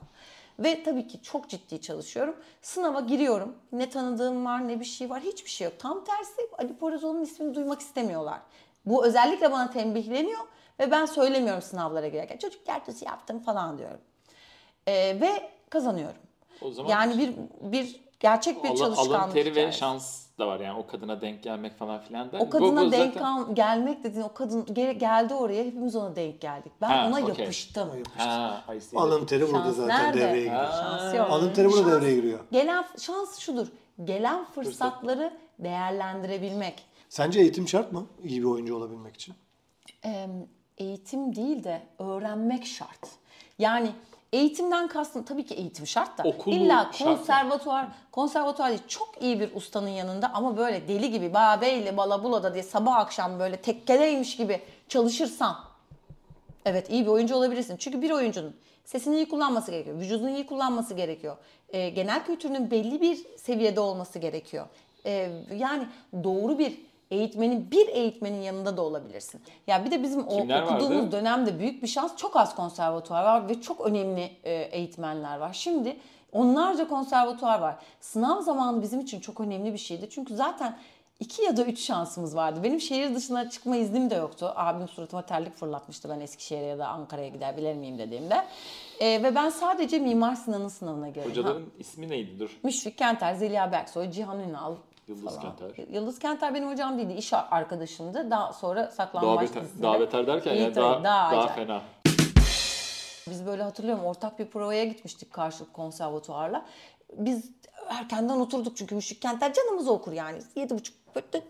Ve 0.60 0.84
tabii 0.84 1.08
ki 1.08 1.22
çok 1.22 1.50
ciddi 1.50 1.82
çalışıyorum. 1.82 2.36
Sınava 2.62 3.00
giriyorum. 3.00 3.56
Ne 3.72 3.90
tanıdığım 3.90 4.46
var 4.46 4.68
ne 4.68 4.80
bir 4.80 4.86
şey 4.86 5.10
var. 5.10 5.22
Hiçbir 5.22 5.50
şey 5.50 5.66
yok. 5.66 5.80
Tam 5.80 6.04
tersi 6.04 6.42
Ali 6.58 6.76
Poyrazoğlu'nun 6.78 7.24
ismini 7.24 7.56
duymak 7.56 7.82
istemiyorlar. 7.82 8.40
Bu 8.86 9.06
özellikle 9.06 9.52
bana 9.52 9.70
tembihleniyor 9.72 10.42
ve 10.80 10.92
ben 10.92 11.06
söylemiyorum 11.06 11.62
sınavlara 11.62 12.08
girerken. 12.08 12.38
Çocuk 12.38 12.66
tiyatrosu 12.66 13.06
yaptım 13.06 13.40
falan 13.40 13.78
diyorum. 13.78 14.00
Ee, 14.88 14.94
ve 15.22 15.50
kazanıyorum. 15.70 16.22
O 16.62 16.72
zaman 16.72 16.90
Yani 16.90 17.18
bir 17.18 17.34
bir 17.72 18.02
gerçek 18.20 18.64
bir 18.64 18.70
alın, 18.70 18.78
çalışkanlık 18.78 19.20
alın 19.20 19.32
teri 19.34 19.46
ve 19.46 19.50
hikayesi. 19.52 19.78
şans 19.80 20.25
da 20.40 20.48
var 20.48 20.60
yani 20.60 20.80
o 20.80 20.88
kadına 20.88 21.22
denk 21.22 21.44
gelmek 21.44 21.78
falan 21.78 22.02
filan 22.02 22.32
da. 22.32 22.38
O 22.40 22.50
kadına 22.50 22.86
bu 22.86 22.92
denk 22.92 23.14
zaten- 23.14 23.26
al- 23.26 23.56
gelmek 23.56 24.04
dediğin 24.04 24.24
o 24.26 24.34
kadın 24.34 24.66
gel- 24.74 25.00
geldi 25.00 25.34
oraya 25.34 25.64
hepimiz 25.64 25.96
ona 25.96 26.16
denk 26.16 26.42
geldik. 26.42 26.72
Ben 26.82 26.88
Ha, 26.90 27.08
ona 27.08 27.20
okey. 27.26 27.44
yapıştım. 27.46 27.90
Ha, 28.18 28.64
I 28.78 28.82
see. 28.82 29.00
Alın 29.00 29.26
teri 29.26 29.42
burada 29.48 29.64
Şans 29.64 29.76
zaten 29.76 30.06
nerede? 30.06 30.20
devreye 30.22 30.44
giriyor. 30.44 30.68
Şans 30.72 31.16
yok. 31.16 31.28
Alın 31.30 31.54
teri 31.54 31.68
burada 31.72 31.90
Şans- 31.90 31.92
devreye 32.02 32.16
giriyor. 32.16 32.40
Gelen 32.52 32.86
şans 33.00 33.40
şudur. 33.40 33.68
Gelen 34.04 34.46
fırsatları 34.46 35.34
değerlendirebilmek. 35.60 36.84
Sence 37.10 37.40
eğitim 37.40 37.68
şart 37.68 37.92
mı 37.92 38.06
iyi 38.24 38.40
bir 38.42 38.46
oyuncu 38.48 38.76
olabilmek 38.76 39.16
için? 39.16 39.36
Ee, 40.06 40.28
eğitim 40.78 41.36
değil 41.36 41.64
de 41.64 41.82
öğrenmek 42.00 42.66
şart. 42.66 43.08
Yani 43.60 43.92
eğitimden 44.36 44.88
kastım 44.88 45.24
tabii 45.24 45.46
ki 45.46 45.54
eğitim 45.56 45.88
şart 45.88 46.18
da. 46.18 46.24
Okulu 46.24 46.56
İlla 46.56 46.90
şart 46.94 47.02
mı? 47.02 47.08
konservatuvar, 47.08 47.88
konservatuvar 48.12 48.70
değil 48.70 48.82
çok 48.88 49.22
iyi 49.22 49.40
bir 49.40 49.56
ustanın 49.56 49.90
yanında 49.90 50.32
ama 50.34 50.58
böyle 50.58 50.88
deli 50.88 51.12
gibi 51.12 51.34
Babeyli 51.34 51.98
Balabula'da 51.98 52.54
diye 52.54 52.64
sabah 52.64 52.96
akşam 52.96 53.40
böyle 53.40 53.58
tekkedeymiş 53.58 54.36
gibi 54.38 54.62
çalışırsan 54.90 55.56
Evet 56.66 56.90
iyi 56.90 57.06
bir 57.06 57.10
oyuncu 57.12 57.36
olabilirsin. 57.36 57.78
Çünkü 57.78 58.02
bir 58.02 58.12
oyuncunun 58.12 58.56
sesini 58.86 59.16
iyi 59.16 59.30
kullanması 59.30 59.72
gerekiyor. 59.72 60.00
Vücudunu 60.00 60.30
iyi 60.30 60.46
kullanması 60.46 60.94
gerekiyor. 60.94 61.38
Ee, 61.70 61.90
genel 61.90 62.26
kültürünün 62.26 62.72
belli 62.72 63.02
bir 63.02 63.20
seviyede 63.38 63.80
olması 63.80 64.20
gerekiyor. 64.20 64.66
Ee, 65.06 65.30
yani 65.56 65.88
doğru 66.24 66.60
bir 66.60 66.82
eğitmenin 67.12 67.72
bir 67.72 67.88
eğitmenin 67.88 68.42
yanında 68.42 68.78
da 68.78 68.82
olabilirsin. 68.82 69.42
Ya 69.68 69.86
bir 69.86 69.92
de 69.92 70.04
bizim 70.04 70.28
o 70.28 70.38
Kimler 70.38 70.64
okuduğumuz 70.64 70.98
vardı? 71.04 71.12
dönemde 71.12 71.60
büyük 71.60 71.84
bir 71.84 71.88
şans 71.88 72.16
çok 72.16 72.36
az 72.36 72.56
konservatuvar 72.56 73.24
var 73.24 73.50
ve 73.50 73.62
çok 73.62 73.82
önemli 73.82 74.32
e, 74.44 74.54
eğitmenler 74.54 75.38
var. 75.38 75.54
Şimdi 75.54 75.98
onlarca 76.32 76.88
konservatuvar 76.88 77.60
var. 77.60 77.76
Sınav 78.02 78.42
zamanı 78.42 78.82
bizim 78.82 79.00
için 79.00 79.20
çok 79.20 79.42
önemli 79.42 79.74
bir 79.74 79.78
şeydi. 79.78 80.08
Çünkü 80.10 80.36
zaten 80.36 80.78
iki 81.20 81.42
ya 81.44 81.58
da 81.58 81.66
üç 81.66 81.80
şansımız 81.80 82.36
vardı. 82.36 82.60
Benim 82.64 82.82
şehir 82.82 83.16
dışına 83.16 83.50
çıkma 83.50 83.76
iznim 83.76 84.10
de 84.10 84.16
yoktu. 84.16 84.54
Abim 84.56 84.88
suratıma 84.88 85.22
terlik 85.22 85.56
fırlatmıştı 85.56 86.10
ben 86.10 86.20
Eskişehir'e 86.20 86.66
ya 86.66 86.80
da 86.80 86.88
Ankara'ya 86.88 87.28
gider 87.28 87.58
bilir 87.58 87.74
miyim 87.74 87.98
dediğimde. 87.98 88.46
E, 89.00 89.24
ve 89.24 89.36
ben 89.36 89.50
sadece 89.50 90.00
Mimar 90.00 90.36
Sinan'ın 90.36 90.68
sınavına 90.68 91.08
girdim. 91.10 91.24
Ha, 91.24 91.30
Hocaların 91.30 91.64
ismi 91.80 92.10
neydi 92.10 92.40
dur? 92.40 92.58
Müşfik 92.64 92.98
Kenter, 92.98 93.34
Zeliha 93.34 93.72
Berksoy, 93.72 94.12
Cihan 94.12 94.40
Ünal 94.40 94.76
Yıldız 95.08 95.26
falan. 95.40 95.42
Kenter. 95.58 95.88
Yıldız 95.94 96.20
Kenter 96.20 96.54
benim 96.54 96.70
hocam 96.72 96.98
değildi. 96.98 97.14
iş 97.14 97.34
arkadaşımdı. 97.34 98.32
Daha 98.32 98.54
sonra 98.54 98.92
Daha 98.98 99.42
beter, 99.42 99.64
dizisinde. 99.64 99.84
daha 99.84 100.00
beter 100.00 100.28
derken 100.28 100.54
İyi 100.54 100.62
yani 100.62 100.74
tabii, 100.74 101.04
daha, 101.04 101.04
daha, 101.04 101.28
acayip. 101.28 101.56
fena. 101.56 101.82
Biz 103.30 103.46
böyle 103.46 103.64
hatırlıyorum 103.64 104.06
ortak 104.06 104.40
bir 104.40 104.46
provaya 104.48 104.84
gitmiştik 104.86 105.34
karşılık 105.34 105.74
konservatuvarla. 105.74 106.66
Biz 107.14 107.52
erkenden 107.90 108.40
oturduk 108.40 108.78
çünkü 108.78 108.96
Müşrik 108.96 109.22
Kentler 109.22 109.54
canımızı 109.54 109.92
okur 109.92 110.12
yani. 110.12 110.38
7.30 110.56 110.92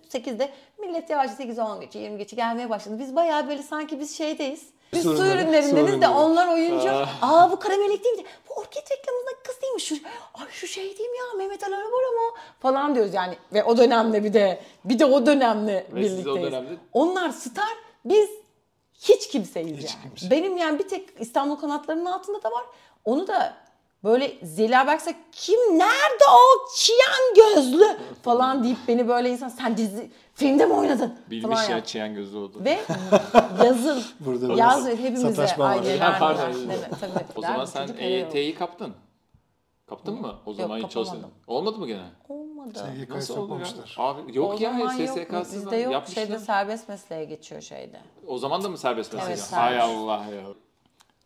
8'de 0.10 0.50
millet 0.80 1.10
yavaş 1.10 1.32
8 1.32 1.60
10 1.60 1.82
geçe 1.82 2.00
20 2.00 2.18
geçe 2.18 2.36
gelmeye 2.36 2.70
başladı. 2.70 3.00
Biz 3.00 3.16
bayağı 3.16 3.48
böyle 3.48 3.64
sanki 3.64 4.00
biz 4.00 4.18
şeydeyiz. 4.18 4.70
Biz 4.94 5.04
Su 5.04 5.18
su 5.18 5.24
ürünleri, 5.26 5.42
ürünlerindeniz 5.44 6.02
de 6.02 6.08
onlar 6.08 6.48
oyuncu. 6.54 6.90
Ah. 6.92 7.18
Aa 7.22 7.52
bu 7.52 7.60
kara 7.60 7.78
melek 7.78 8.04
değil 8.04 8.16
mi? 8.16 8.24
Bu 8.50 8.54
orket 8.54 8.92
reklamındaki 8.92 9.38
kız 9.48 9.62
değil 9.62 9.74
mi? 9.74 9.82
Şu, 9.82 9.96
ay 10.34 10.46
şu 10.52 10.68
şey 10.68 10.98
değil 10.98 11.10
mi 11.10 11.18
ya 11.18 11.24
Mehmet 11.38 11.64
Ali 11.64 11.76
Arabora 11.76 12.12
mı? 12.12 12.38
Falan 12.60 12.96
diyoruz 12.96 13.14
yani. 13.14 13.38
Ve 13.54 13.64
o 13.64 13.78
dönemde 13.78 14.24
bir 14.24 14.34
de 14.34 14.62
bir 14.86 15.00
de 15.00 15.06
o 15.06 15.26
dönemle 15.26 15.88
Ve 15.94 16.04
siz 16.04 16.14
birlikteyiz. 16.14 16.40
o 16.40 16.52
dönemde- 16.52 16.78
Onlar 16.94 17.30
star 17.30 17.74
biz 18.06 18.30
hiç 18.94 19.28
kimseyiz 19.28 19.78
Hiç 19.78 19.90
yani. 19.96 20.02
kimse. 20.04 20.32
Benim 20.32 20.58
yani 20.58 20.80
bir 20.80 20.88
tek 20.88 21.10
İstanbul 21.20 21.56
kanatlarının 21.56 22.06
altında 22.06 22.44
da 22.44 22.52
var. 22.52 22.64
Onu 23.06 23.28
da 23.28 23.54
böyle 24.04 24.32
Zeliha 24.44 24.88
Berkse 24.88 25.16
kim 25.32 25.60
nerede 25.80 26.24
o 26.34 26.68
çiyan 26.76 27.34
gözlü 27.56 27.98
falan 28.24 28.64
deyip 28.64 28.78
beni 28.88 29.08
böyle 29.08 29.30
insan 29.30 29.50
sen 29.50 29.78
dizi 29.78 30.12
filmde 30.36 30.66
mi 30.66 30.74
oynadın 30.74 31.14
Bilmiş 31.32 31.70
ya 31.70 31.76
yap. 31.78 31.86
çiyen 31.88 32.16
gözü 32.16 32.38
oldu. 32.38 32.58
Ve 32.66 32.80
yazın 33.66 34.04
Burada 34.20 34.46
yaz 34.54 34.86
biraz 34.88 35.00
hepimize 35.00 35.30
sataşma 35.34 35.66
var. 35.66 35.70
aileler 35.78 35.98
Ha, 36.00 36.18
pardon. 36.20 36.60
mi? 36.60 36.74
Tabii. 37.02 37.26
O 37.36 37.42
zaman 37.42 37.66
sen. 37.66 37.90
EYT'yi 37.98 38.56
kaptın. 38.56 38.94
Kaptın 39.90 40.22
mı? 40.22 40.36
O 40.46 40.54
zaman 40.54 40.78
hiç 40.78 40.92
çalıştın. 40.92 41.04
kapamadım. 41.16 41.32
Olmadı 41.48 41.78
mı 41.80 41.88
gene? 41.88 42.04
Olmadı. 42.30 42.80
SGK'yı 42.80 43.10
Nasıl 43.10 43.38
oldu 43.38 43.60
ya? 43.60 44.04
Abi 44.04 44.38
yok 44.38 44.54
o 44.60 44.64
ya 44.64 44.80
yok. 44.80 44.92
SSK'sız 44.92 45.66
Bizde 45.66 45.76
yok. 45.76 45.94
yapmışlar. 45.94 46.24
Şeyde 46.26 46.40
serbest 46.40 46.90
mesleğe 46.90 47.26
geçiyor 47.26 47.62
şeyde. 47.62 48.00
O 48.28 48.38
zaman 48.38 48.64
da 48.64 48.70
mı 48.70 48.78
serbest 48.78 49.14
meslek? 49.14 49.30
Evet, 49.30 49.52
Hay. 49.54 49.80
Allah 49.82 50.26
ya. 50.36 50.42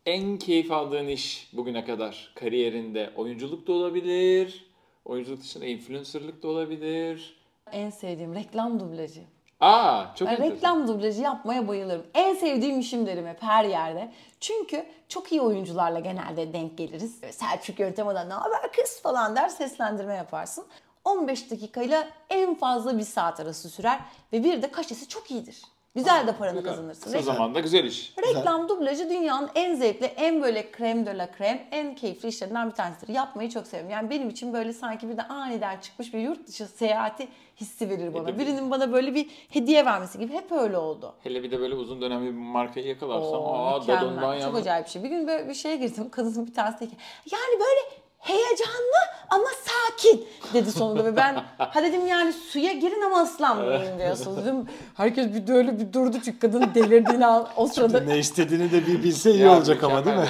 En 0.05 0.37
keyif 0.37 0.71
aldığın 0.71 1.07
iş 1.07 1.49
bugüne 1.53 1.85
kadar 1.85 2.31
kariyerinde 2.35 3.13
oyunculuk 3.15 3.67
da 3.67 3.71
olabilir. 3.73 4.65
Oyunculuk 5.05 5.41
dışında 5.41 5.65
influencerlık 5.65 6.43
da 6.43 6.47
olabilir. 6.47 7.38
En 7.71 7.89
sevdiğim 7.89 8.35
reklam 8.35 8.79
dublajı. 8.79 9.21
Aa 9.59 10.05
çok 10.15 10.27
Ben 10.27 10.33
enteresan. 10.33 10.55
reklam 10.55 10.87
dublajı 10.87 11.21
yapmaya 11.21 11.67
bayılırım. 11.67 12.05
En 12.13 12.35
sevdiğim 12.35 12.79
işim 12.79 13.05
derim 13.07 13.27
hep 13.27 13.43
her 13.43 13.63
yerde. 13.65 14.11
Çünkü 14.39 14.85
çok 15.07 15.31
iyi 15.31 15.41
oyuncularla 15.41 15.99
genelde 15.99 16.53
denk 16.53 16.77
geliriz. 16.77 17.19
Selçuk 17.31 17.79
Yöntema'da 17.79 18.23
ne 18.23 18.33
haber 18.33 18.71
kız 18.71 19.01
falan 19.01 19.35
der 19.35 19.49
seslendirme 19.49 20.15
yaparsın. 20.15 20.65
15 21.05 21.51
dakikayla 21.51 22.07
en 22.29 22.55
fazla 22.55 22.97
bir 22.97 23.03
saat 23.03 23.39
arası 23.39 23.69
sürer 23.69 23.99
ve 24.33 24.43
bir 24.43 24.61
de 24.61 24.71
kaşesi 24.71 25.07
çok 25.07 25.31
iyidir. 25.31 25.61
Güzel 25.95 26.27
de 26.27 26.35
paranı 26.35 26.57
Güzel. 26.57 26.71
kazanırsın. 26.71 27.03
Kısa 27.03 27.17
Reklam- 27.17 27.23
zamanda 27.35 27.59
güzel 27.59 27.83
iş. 27.83 28.13
Reklam 28.27 28.69
dublajı 28.69 29.09
dünyanın 29.09 29.49
en 29.55 29.75
zevkli, 29.75 30.05
en 30.05 30.41
böyle 30.41 30.71
krem 30.71 31.05
de 31.05 31.17
la 31.17 31.31
krem, 31.31 31.61
en 31.71 31.95
keyifli 31.95 32.29
işlerinden 32.29 32.69
bir 32.69 32.75
tanesidir. 32.75 33.13
Yapmayı 33.13 33.49
çok 33.49 33.67
seviyorum. 33.67 33.91
Yani 33.91 34.09
benim 34.09 34.29
için 34.29 34.53
böyle 34.53 34.73
sanki 34.73 35.09
bir 35.09 35.17
de 35.17 35.21
aniden 35.23 35.79
çıkmış 35.79 36.13
bir 36.13 36.19
yurt 36.19 36.47
dışı 36.47 36.65
seyahati 36.67 37.27
hissi 37.59 37.89
verir 37.89 38.13
bana. 38.13 38.25
Tabii. 38.25 38.39
Birinin 38.39 38.71
bana 38.71 38.91
böyle 38.93 39.15
bir 39.15 39.29
hediye 39.49 39.85
vermesi 39.85 40.19
gibi 40.19 40.33
hep 40.33 40.51
öyle 40.51 40.77
oldu. 40.77 41.13
Hele 41.23 41.43
bir 41.43 41.51
de 41.51 41.59
böyle 41.59 41.75
uzun 41.75 42.01
dönemli 42.01 42.25
bir 42.27 42.37
markayı 42.37 42.85
yakalarsan 42.87 43.33
Oo, 43.41 43.53
aa 43.53 43.79
mükemmel. 43.79 44.15
Çok 44.33 44.41
yandım. 44.41 44.55
acayip 44.55 44.85
bir 44.85 44.91
şey. 44.91 45.03
Bir 45.03 45.09
gün 45.09 45.27
böyle 45.27 45.49
bir 45.49 45.53
şeye 45.53 45.75
girdim. 45.75 46.09
Kadının 46.09 46.47
bir 46.47 46.53
tanesi 46.53 46.79
dedi 46.79 46.89
ki 46.89 46.97
yani 47.31 47.59
böyle 47.59 47.98
heyecanlı 48.19 48.99
ama 49.29 49.45
sakin 49.65 50.27
dedi 50.53 50.71
sonunda 50.71 51.05
ve 51.05 51.15
ben 51.15 51.33
ha 51.57 51.83
dedim 51.83 52.07
yani 52.07 52.33
suya 52.33 52.73
girin 52.73 53.01
ama 53.01 53.23
ıslanmayın 53.23 53.99
diyorsunuz 53.99 54.37
dedim. 54.45 54.65
Herkes 54.97 55.33
bir 55.33 55.47
de 55.47 55.53
öyle 55.53 55.79
bir 55.79 55.93
durdu 55.93 56.17
çünkü 56.25 56.39
kadın 56.39 56.71
delirdiğini 56.75 57.25
an 57.25 57.47
o 57.55 57.67
sırada 57.67 57.99
Ne 57.99 58.17
istediğini 58.17 58.71
de 58.71 58.87
bir 58.87 59.03
bilse 59.03 59.31
iyi 59.31 59.41
Ya, 59.41 59.57
olacak 59.57 59.83
ama 59.83 60.05
değil 60.05 60.17
mi? 60.17 60.29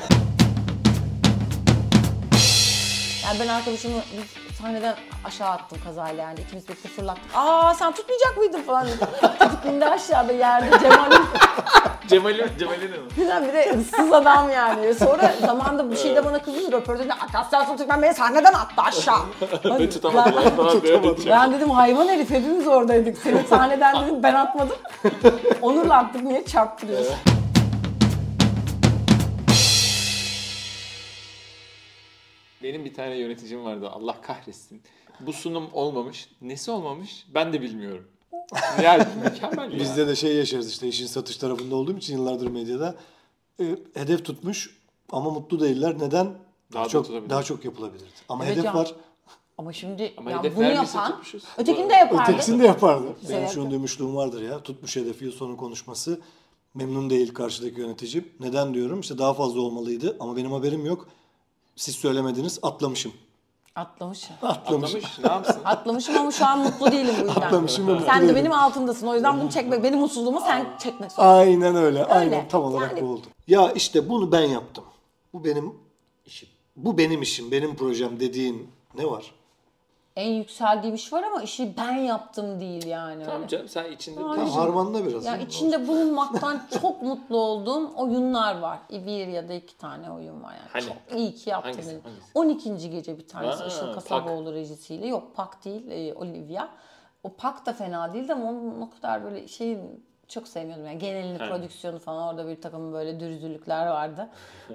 Yani 3.23 3.39
ben 3.39 3.47
arkadaşımı 3.47 3.95
biz 4.17 4.48
sahneden 4.61 4.95
aşağı 5.25 5.49
attım 5.49 5.77
kazayla 5.85 6.23
yani 6.23 6.39
ikimiz 6.39 6.67
birlikte 6.69 6.89
fırlattık. 6.89 7.23
Aa 7.35 7.73
sen 7.73 7.91
tutmayacak 7.91 8.37
mıydın 8.37 8.61
falan 8.61 8.87
dedim. 8.87 9.07
İndi 9.69 9.85
aşağıda 9.85 10.33
yerde 10.33 10.79
Cemal'in 10.79 11.23
Cemal'in 12.07 12.57
Cemal'in 12.59 12.89
mi? 12.91 12.97
Güzel 13.17 13.47
bir 13.47 13.53
de 13.53 13.73
ıssız 13.77 14.13
adam 14.13 14.49
yani. 14.49 14.93
Sonra 14.93 15.33
zamanında 15.45 15.91
bir 15.91 15.95
şey 15.97 16.15
de 16.15 16.25
bana 16.25 16.39
kızdı 16.41 16.71
röportajda 16.71 17.13
Akasya 17.13 17.65
Sultan 17.65 18.01
beni 18.01 18.13
sahneden 18.13 18.53
attı 18.53 18.81
aşağı. 18.81 19.19
Ve 19.79 19.89
tutamadılar 19.89 20.55
falan 20.55 20.81
diye. 20.81 21.01
Ben 21.29 21.53
dedim 21.53 21.69
hayvan 21.69 22.07
herif 22.07 22.29
hepimiz 22.29 22.67
oradaydık. 22.67 23.17
Seni 23.17 23.43
sahneden 23.47 24.03
dedim 24.03 24.23
ben 24.23 24.33
atmadım. 24.33 24.75
Onurla 25.61 25.95
attık 25.97 26.23
niye 26.23 26.45
çarptırıyorsun? 26.45 27.15
Benim 32.69 32.85
bir 32.85 32.93
tane 32.93 33.15
yöneticim 33.15 33.63
vardı 33.63 33.89
Allah 33.89 34.21
kahretsin. 34.21 34.81
Bu 35.19 35.33
sunum 35.33 35.69
olmamış. 35.73 36.29
Nesi 36.41 36.71
olmamış 36.71 37.25
ben 37.33 37.53
de 37.53 37.61
bilmiyorum. 37.61 38.07
Yani 38.83 39.03
mükemmel 39.23 39.71
ya. 39.71 39.79
Bizde 39.79 40.07
de 40.07 40.15
şey 40.15 40.35
yaşarız 40.35 40.69
işte 40.69 40.87
işin 40.87 41.05
satış 41.05 41.37
tarafında 41.37 41.75
olduğum 41.75 41.97
için 41.97 42.17
yıllardır 42.17 42.47
medyada. 42.47 42.95
E, 43.59 43.63
hedef 43.93 44.25
tutmuş 44.25 44.77
ama 45.11 45.29
mutlu 45.29 45.59
değiller. 45.59 45.95
Neden? 45.99 46.25
Daha 46.25 46.35
Daha, 46.73 46.85
da 46.85 46.89
çok 46.89 47.29
daha 47.29 47.43
çok 47.43 47.65
yapılabilirdi. 47.65 48.09
Ama 48.29 48.45
Evet 48.45 48.53
hedef 48.53 48.65
ya. 48.65 48.73
var. 48.73 48.95
Ama 49.57 49.73
şimdi 49.73 50.13
Ama 50.17 50.31
ya 50.31 50.43
bunu 50.55 50.63
yapan 50.63 51.09
tutmuşuz. 51.09 51.43
ötekini 51.57 51.89
de 51.89 51.93
yapardı. 51.93 52.31
Ötekisini 52.31 52.61
de 52.61 52.67
yapardı. 52.67 53.03
Benim 53.05 53.27
Sebep 53.27 53.49
şunu 53.49 53.71
duymuşluğum 53.71 54.15
vardır 54.15 54.41
ya. 54.41 54.63
Tutmuş 54.63 54.95
hedefi 54.95 55.25
yıl 55.25 55.31
sonu 55.31 55.57
konuşması. 55.57 56.21
Memnun 56.73 57.09
değil 57.09 57.33
karşıdaki 57.33 57.79
yöneticim. 57.81 58.27
Neden 58.39 58.73
diyorum? 58.73 58.99
İşte 58.99 59.17
daha 59.17 59.33
fazla 59.33 59.61
olmalıydı 59.61 60.17
ama 60.19 60.35
benim 60.35 60.51
haberim 60.51 60.85
yok. 60.85 61.07
Siz 61.79 61.95
söylemediniz 61.95 62.59
atlamışım. 62.61 63.13
Atlamışım. 63.75 64.35
Atlamışım. 64.41 64.97
Atlamış 64.99 65.19
ne 65.23 65.31
yapsın? 65.31 65.61
Atlamışım 65.65 66.17
ama 66.17 66.31
şu 66.31 66.45
an 66.45 66.59
mutlu 66.59 66.91
değilim 66.91 67.15
bu 67.21 67.25
yüzden. 67.27 67.41
Atlamışım 67.41 67.87
ve 67.87 67.93
mutlu 67.93 68.05
Sen 68.05 68.17
de 68.17 68.23
değilim. 68.23 68.35
benim 68.35 68.51
altımdasın. 68.53 69.07
O 69.07 69.13
yüzden 69.13 69.41
bunu 69.41 69.51
çekmek, 69.51 69.83
benim 69.83 69.99
mutsuzluğumu 69.99 70.41
sen 70.41 70.77
çekmek 70.79 71.11
zorundasın. 71.11 71.39
Aynen 71.39 71.75
öyle. 71.75 72.05
Aynen 72.05 72.47
tam 72.47 72.63
olarak 72.63 72.91
Yani- 72.91 73.01
bu 73.01 73.05
oldu. 73.11 73.27
Ya 73.47 73.71
işte 73.71 74.09
bunu 74.09 74.31
ben 74.31 74.41
yaptım. 74.41 74.83
Bu 75.33 75.43
benim 75.43 75.73
İşim. 76.25 76.49
bu 76.75 76.97
benim 76.97 77.21
işim, 77.21 77.51
benim 77.51 77.75
projem 77.75 78.19
dediğin 78.19 78.71
ne 78.97 79.05
var? 79.05 79.31
En 80.19 80.33
yükseldiğim 80.33 80.95
iş 80.95 81.13
var 81.13 81.23
ama 81.23 81.41
işi 81.41 81.77
ben 81.77 81.93
yaptım 81.95 82.59
değil 82.59 82.85
yani. 82.85 83.23
Tamam 83.23 83.39
öyle. 83.39 83.47
canım 83.47 83.69
sen 83.69 83.91
içinde 83.91 84.15
Tamam 84.15 84.31
Aynen. 84.31 84.45
harmanla 84.51 85.05
biraz. 85.05 85.25
Ya 85.25 85.35
ya. 85.35 85.41
içinde 85.41 85.87
bulunmaktan 85.87 86.61
çok 86.81 87.01
mutlu 87.01 87.37
olduğum 87.37 87.91
oyunlar 87.95 88.59
var. 88.59 88.79
Bir 88.89 89.27
ya 89.27 89.49
da 89.49 89.53
iki 89.53 89.77
tane 89.77 90.11
oyun 90.11 90.43
var 90.43 90.51
yani. 90.51 90.69
Hani? 90.73 90.83
Çok 90.83 91.19
iyi 91.19 91.35
ki 91.35 91.49
yaptım. 91.49 91.71
Hangisi? 91.71 92.01
Hangisi? 92.03 92.71
12. 92.73 92.89
gece 92.89 93.17
bir 93.17 93.27
tanesi 93.27 93.59
Ha, 93.59 93.67
Işıl 93.67 93.93
Kasaboğlu 93.93 94.53
rejisiyle. 94.53 95.07
Yok 95.07 95.35
Pak 95.35 95.65
değil 95.65 95.87
e, 95.91 96.13
Olivia. 96.13 96.67
O 97.23 97.33
Pak 97.33 97.65
da 97.65 97.73
fena 97.73 98.13
değildi 98.13 98.33
ama 98.33 98.49
onun 98.49 98.81
o 98.81 98.89
kadar 98.89 99.23
böyle 99.23 99.47
şey 99.47 99.77
çok 100.29 100.47
sevmiyordum 100.47 100.85
yani 100.85 100.99
genelini 100.99 101.39
He. 101.39 101.47
prodüksiyonu 101.49 101.99
falan 101.99 102.27
orada 102.27 102.47
bir 102.47 102.61
takım 102.61 102.93
böyle 102.93 103.19
dürüzlükler 103.19 103.87
vardı. 103.87 104.29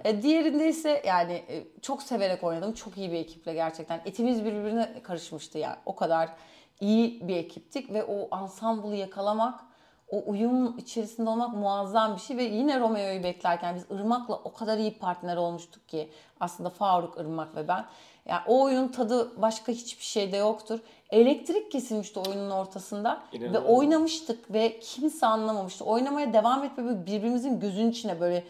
e, 0.05 0.23
diğerinde 0.23 0.69
ise 0.69 1.03
yani 1.07 1.33
e, 1.33 1.64
çok 1.83 2.03
severek 2.03 2.45
oynadım. 2.45 2.73
Çok 2.73 2.97
iyi 2.99 3.12
bir 3.12 3.19
ekiple 3.19 3.55
gerçekten. 3.55 4.01
Etimiz 4.05 4.45
birbirine 4.45 5.03
karışmıştı 5.03 5.59
yani. 5.59 5.77
O 5.87 5.97
kadar 5.97 6.31
iyi 6.81 7.29
bir 7.29 7.37
ekiptik 7.37 7.93
ve 7.93 8.05
o 8.05 8.29
ansamblı 8.31 8.97
yakalamak 8.97 9.61
o 10.09 10.23
uyum 10.27 10.79
içerisinde 10.79 11.31
olmak 11.31 11.55
muazzam 11.55 12.14
bir 12.14 12.21
şey 12.21 12.37
ve 12.37 12.43
yine 12.43 12.81
Romeo'yu 12.81 13.23
beklerken 13.23 13.75
biz 13.75 13.87
Irmak'la 13.90 14.35
o 14.35 14.53
kadar 14.53 14.79
iyi 14.79 14.99
partner 14.99 15.37
olmuştuk 15.37 15.88
ki 15.88 16.11
aslında 16.40 16.71
Faruk, 16.71 17.19
Irmak 17.19 17.57
ve 17.57 17.69
ben. 17.69 17.85
Yani 18.29 18.43
o 18.47 18.63
oyun 18.63 18.89
tadı 18.89 19.43
başka 19.43 19.73
hiçbir 19.73 20.05
şeyde 20.05 20.37
yoktur. 20.37 20.81
Elektrik 21.11 21.73
kesilmişti 21.73 22.21
oyunun 22.21 22.51
ortasında 22.51 23.23
ve 23.33 23.37
İnanılmaz. 23.37 23.63
oynamıştık 23.65 24.53
ve 24.53 24.81
kimse 24.81 25.27
anlamamıştı. 25.27 25.85
Oynamaya 25.85 26.33
devam 26.33 26.65
etme 26.65 26.85
böyle 26.85 27.07
birbirimizin 27.07 27.61
gözünün 27.61 27.91
içine 27.91 28.21
böyle 28.21 28.45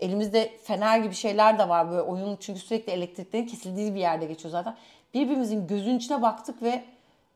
elimizde 0.00 0.52
fener 0.62 0.98
gibi 0.98 1.14
şeyler 1.14 1.58
de 1.58 1.68
var 1.68 1.90
böyle 1.90 2.02
oyun 2.02 2.36
çünkü 2.40 2.60
sürekli 2.60 2.92
elektriklerin 2.92 3.46
kesildiği 3.46 3.94
bir 3.94 4.00
yerde 4.00 4.26
geçiyor 4.26 4.52
zaten. 4.52 4.76
Birbirimizin 5.14 5.66
gözünün 5.66 5.98
içine 5.98 6.22
baktık 6.22 6.62
ve 6.62 6.84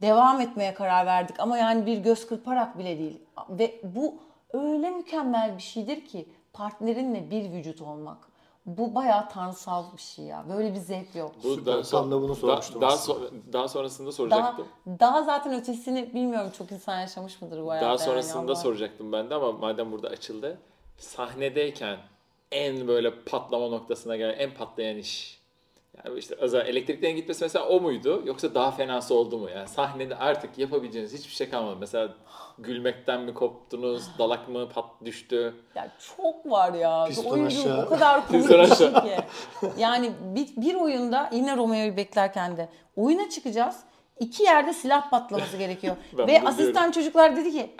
devam 0.02 0.40
etmeye 0.40 0.74
karar 0.74 1.06
verdik 1.06 1.40
ama 1.40 1.58
yani 1.58 1.86
bir 1.86 1.98
göz 1.98 2.26
kırparak 2.26 2.78
bile 2.78 2.98
değil. 2.98 3.20
Ve 3.48 3.80
bu 3.82 4.14
öyle 4.52 4.90
mükemmel 4.90 5.56
bir 5.56 5.62
şeydir 5.62 6.06
ki 6.06 6.28
partnerinle 6.52 7.30
bir 7.30 7.52
vücut 7.52 7.82
olmak. 7.82 8.18
Bu 8.66 8.94
bayağı 8.94 9.28
tanrısal 9.28 9.92
bir 9.96 10.02
şey 10.02 10.24
ya. 10.24 10.44
Böyle 10.48 10.74
bir 10.74 10.78
zevk 10.78 11.14
yok. 11.14 11.32
Bu 11.44 11.54
Süper, 11.54 11.82
tam 11.82 12.10
da 12.10 12.22
bunu 12.22 12.34
sormuştum 12.34 12.80
daha, 12.82 12.92
aslında. 12.92 13.18
sonra- 13.18 13.30
daha 13.52 13.68
sonrasında 13.68 14.06
Daha, 14.06 14.12
soracaktım. 14.12 14.66
daha 15.00 15.22
zaten 15.22 15.54
ötesini 15.54 16.14
bilmiyorum 16.14 16.50
çok 16.58 16.72
insan 16.72 17.00
yaşamış 17.00 17.42
mıdır 17.42 17.62
bu 17.62 17.70
hayatta 17.70 17.84
Daha 17.86 17.90
yani 17.92 18.00
sonrasında 18.04 18.38
ama- 18.42 18.54
soracaktım 18.54 19.12
ben 19.12 19.30
de 19.30 19.34
ama 19.34 19.52
madem 19.52 19.92
burada 19.92 20.08
açıldı. 20.08 20.58
Sahnedeyken 20.98 21.96
en 22.52 22.88
böyle 22.88 23.22
patlama 23.24 23.68
noktasına 23.68 24.16
gelen 24.16 24.38
en 24.38 24.54
patlayan 24.54 24.96
iş. 24.96 25.40
Yani 26.04 26.18
işte 26.18 26.34
özel 26.34 26.66
elektriklerin 26.66 27.16
gitmesi 27.16 27.44
mesela 27.44 27.68
o 27.68 27.80
muydu? 27.80 28.22
Yoksa 28.26 28.54
daha 28.54 28.70
fenası 28.70 29.14
oldu 29.14 29.38
mu? 29.38 29.50
Yani 29.50 29.68
sahnede 29.68 30.16
artık 30.16 30.58
yapabileceğiniz 30.58 31.14
hiçbir 31.14 31.34
şey 31.34 31.50
kalmadı. 31.50 31.76
Mesela 31.80 32.14
gülmekten 32.58 33.20
mi 33.20 33.34
koptunuz? 33.34 34.02
Dalak 34.18 34.48
mı 34.48 34.68
pat 34.68 34.84
düştü? 35.04 35.54
Ya 35.74 35.88
çok 36.16 36.50
var 36.50 36.72
ya. 36.74 37.04
Piston 37.08 37.30
Oyuncu 37.30 37.60
aşağı. 37.60 37.86
o 37.86 37.88
kadar 37.88 38.28
komik 38.28 38.42
Piston 38.48 38.64
bir 38.70 38.74
şey 38.76 38.86
aşağı. 38.86 39.02
ki. 39.02 39.16
Yani 39.78 40.12
bir, 40.20 40.48
bir 40.56 40.74
oyunda 40.74 41.30
yine 41.32 41.56
Romeo'yu 41.56 41.96
beklerken 41.96 42.56
de 42.56 42.68
oyuna 42.96 43.30
çıkacağız. 43.30 43.76
İki 44.20 44.42
yerde 44.42 44.72
silah 44.72 45.10
patlaması 45.10 45.56
gerekiyor. 45.56 45.96
Ben 46.18 46.26
Ve 46.26 46.38
bunu 46.40 46.48
asistan 46.48 46.68
biliyorum. 46.70 46.92
çocuklar 46.92 47.36
dedi 47.36 47.52
ki 47.52 47.70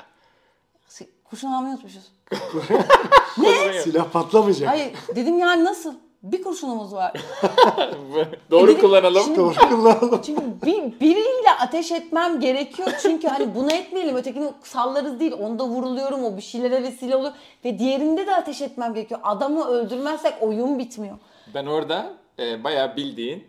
kurşun 1.24 1.52
almayı 1.52 1.74
unutmuşuz. 1.74 2.12
Silah 3.84 4.10
patlamayacak. 4.12 4.68
Hayır 4.68 4.92
dedim 5.16 5.38
yani 5.38 5.64
nasıl? 5.64 5.94
Bir 6.32 6.42
kurşunumuz 6.42 6.92
var. 6.94 7.12
Doğru 8.50 8.68
Dedim, 8.68 8.80
kullanalım. 8.80 9.22
şimdi- 9.24 9.38
Doğru 9.38 9.54
kullanalım. 9.54 10.20
Çünkü 10.26 10.42
bir, 10.66 11.00
biriyle 11.00 11.50
ateş 11.60 11.92
etmem 11.92 12.40
gerekiyor. 12.40 12.88
Çünkü 13.02 13.28
hani 13.28 13.54
bunu 13.54 13.72
etmeyelim 13.72 14.16
ötekini 14.16 14.48
sallarız 14.62 15.20
değil. 15.20 15.32
Onda 15.40 15.64
vuruluyorum 15.64 16.24
o 16.24 16.36
bir 16.36 16.42
şeylere 16.42 16.82
vesile 16.82 17.16
oluyor. 17.16 17.32
Ve 17.64 17.78
diğerinde 17.78 18.26
de 18.26 18.34
ateş 18.36 18.62
etmem 18.62 18.94
gerekiyor. 18.94 19.20
Adamı 19.24 19.64
öldürmezsek 19.68 20.32
oyun 20.40 20.78
bitmiyor. 20.78 21.18
Ben 21.54 21.66
orada 21.66 22.06
e, 22.38 22.64
bayağı 22.64 22.96
bildiğin 22.96 23.44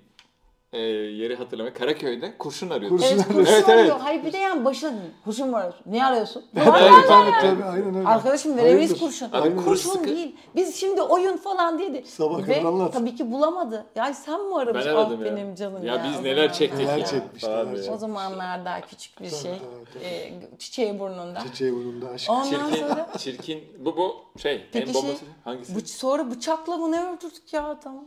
e, 0.78 0.82
yeri 1.24 1.36
hatırlamaya 1.36 1.74
Karaköy'de 1.74 2.38
kurşun 2.38 2.70
arıyordum. 2.70 2.98
Kurşun 2.98 3.16
Evet 3.16 3.28
kurşun 3.28 3.54
Evet, 3.54 3.70
arıyor. 3.70 3.86
evet. 3.86 4.02
Hayır 4.04 4.26
bir 4.26 4.34
de 4.34 4.38
yani 4.38 4.66
başına 4.66 4.94
kurşun 5.24 5.54
var 5.54 5.60
arıyorsun. 5.62 5.84
Niye 5.86 6.06
arıyorsun? 6.06 6.44
tabii 6.56 7.08
tabii 7.08 7.32
tabii 7.42 7.64
aynen 7.64 7.96
öyle. 7.96 8.08
Arkadaşım 8.08 8.58
Hayırdır? 8.58 9.00
kurşun. 9.00 9.30
Aynen. 9.32 9.58
kurşun 9.64 9.90
Sıkı- 9.92 10.08
değil. 10.08 10.36
Biz 10.56 10.76
şimdi 10.76 11.02
oyun 11.02 11.38
falan 11.38 11.80
dedi. 11.80 12.04
Sabah 12.08 12.48
Ve 12.48 12.54
kadar 12.60 12.66
anlat. 12.70 12.94
tabii 12.94 13.16
ki 13.16 13.32
bulamadı. 13.32 13.86
Ya 13.96 14.14
sen 14.14 14.42
mi 14.42 14.52
Ben 14.56 14.60
aramış? 14.60 14.86
aradım 14.86 15.20
ah 15.22 15.26
ya. 15.26 15.36
benim 15.36 15.56
canım 15.56 15.86
Ya 15.86 15.96
ya. 15.96 16.04
biz 16.10 16.20
o 16.20 16.24
neler 16.24 16.54
çektik 16.54 16.80
Neler 16.80 16.98
ya. 16.98 17.06
çekmiş, 17.06 17.44
falan 17.44 17.74
neler. 17.74 17.92
O 17.94 17.98
zamanlar 17.98 18.66
daha 18.66 18.82
küçük 18.82 19.22
bir 19.22 19.30
şey. 19.30 19.52
tabii, 19.94 20.04
E, 20.06 20.34
çiçeği 20.60 21.00
burnunda. 21.00 21.40
Çiçeği 21.40 21.74
burnunda 21.74 22.10
aşk. 22.10 22.30
Ondan 22.30 22.44
Çirkin, 22.50 22.88
sonra 22.88 23.08
çirkin. 23.18 23.64
Bu 23.80 23.98
bu 23.98 24.16
şey. 24.40 24.66
Peki 24.74 24.90
en 24.90 24.94
şey, 24.94 25.02
bombası 25.02 25.26
hangisi? 25.44 25.74
bıç- 25.74 25.88
sonra 25.98 26.32
bıçakla 26.32 26.78
mı 26.78 26.92
ne 26.92 27.04
öldürdük 27.10 27.54
ya 27.54 27.80
tamam. 27.84 28.06